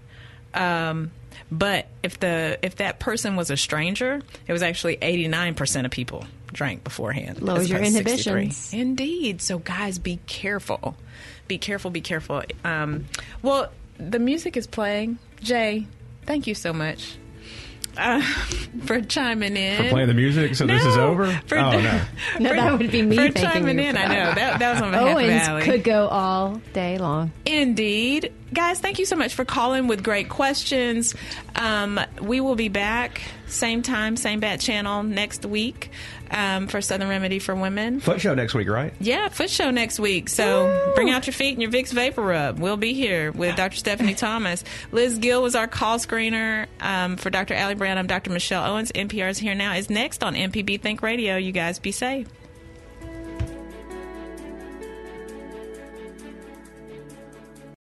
Um, 0.54 1.10
but 1.50 1.86
if 2.02 2.18
the 2.18 2.58
if 2.62 2.76
that 2.76 2.98
person 2.98 3.36
was 3.36 3.50
a 3.50 3.56
stranger, 3.56 4.22
it 4.46 4.52
was 4.52 4.62
actually 4.62 4.98
eighty 5.02 5.28
nine 5.28 5.54
percent 5.54 5.86
of 5.86 5.92
people 5.92 6.24
drank 6.56 6.82
beforehand. 6.82 7.42
Lowers 7.42 7.62
as 7.64 7.70
your 7.70 7.78
opposed 7.78 7.96
to 7.96 8.02
63. 8.02 8.32
inhibitions. 8.32 8.72
Indeed. 8.74 9.42
So 9.42 9.58
guys, 9.58 9.98
be 9.98 10.18
careful. 10.26 10.96
Be 11.46 11.58
careful. 11.58 11.90
Be 11.90 12.00
careful. 12.00 12.42
Um, 12.64 13.04
well, 13.42 13.70
the 13.98 14.18
music 14.18 14.56
is 14.56 14.66
playing. 14.66 15.18
Jay, 15.40 15.86
thank 16.24 16.46
you 16.46 16.54
so 16.54 16.72
much. 16.72 17.18
Uh, 17.96 18.20
for 18.84 19.00
chiming 19.00 19.56
in. 19.56 19.84
For 19.84 19.90
playing 19.90 20.08
the 20.08 20.14
music, 20.14 20.54
so 20.54 20.66
this 20.66 20.84
is 20.84 20.96
over? 20.96 21.32
for- 21.46 21.58
oh, 21.58 21.80
no. 21.80 22.00
No, 22.40 22.54
that 22.54 22.78
would 22.78 22.90
be 22.90 23.02
me 23.02 23.16
for 23.16 23.38
chiming 23.38 23.78
you 23.78 23.86
in. 23.86 23.94
for 23.96 24.02
I 24.02 24.06
know 24.08 24.34
that, 24.34 24.58
that 24.58 24.72
was 24.74 24.82
on 24.82 24.90
behalf 24.90 25.06
of 25.08 25.16
Owens 25.16 25.48
Allie. 25.48 25.62
could 25.62 25.84
go 25.84 26.06
all 26.08 26.60
day 26.72 26.98
long. 26.98 27.32
Indeed. 27.46 28.32
Guys, 28.52 28.80
thank 28.80 28.98
you 28.98 29.06
so 29.06 29.16
much 29.16 29.34
for 29.34 29.44
calling 29.44 29.86
with 29.88 30.02
great 30.02 30.28
questions. 30.28 31.14
Um, 31.54 31.98
we 32.20 32.40
will 32.40 32.54
be 32.54 32.68
back, 32.68 33.22
same 33.46 33.82
time, 33.82 34.16
same 34.16 34.40
bat 34.40 34.60
channel 34.60 35.02
next 35.02 35.44
week 35.44 35.90
um, 36.30 36.66
for 36.68 36.80
Southern 36.80 37.08
Remedy 37.08 37.38
for 37.38 37.54
Women. 37.54 38.00
Foot 38.00 38.20
show 38.20 38.34
next 38.34 38.54
week, 38.54 38.68
right? 38.68 38.92
Yeah, 39.00 39.28
foot 39.28 39.50
show 39.50 39.70
next 39.70 39.98
week. 39.98 40.28
So 40.28 40.92
bring 40.94 41.10
out 41.10 41.26
your 41.26 41.34
feet 41.34 41.52
and 41.58 41.62
your 41.62 41.70
Vicks 41.70 41.92
VapoRub. 41.92 42.58
We'll 42.58 42.76
be 42.76 42.94
here 42.94 43.32
with 43.32 43.56
Dr. 43.56 43.76
Stephanie 43.76 44.14
Thomas. 44.16 44.64
Liz 44.92 45.18
Gill 45.18 45.42
was 45.42 45.54
our 45.54 45.66
call 45.66 45.98
screener 45.98 46.66
um, 46.80 47.16
for 47.16 47.30
Dr. 47.30 47.54
Allie 47.54 47.74
Brown. 47.74 47.98
I'm 47.98 48.06
Dr. 48.06 48.30
Michelle 48.30 48.64
Owens. 48.64 48.92
NPR's 48.92 49.38
Here 49.38 49.54
Now 49.54 49.74
is 49.74 49.90
next 49.90 50.22
on 50.22 50.34
MPB 50.34 50.80
Think 50.80 51.02
Radio. 51.02 51.36
You 51.36 51.52
guys 51.52 51.78
be 51.78 51.92
safe. 51.92 52.26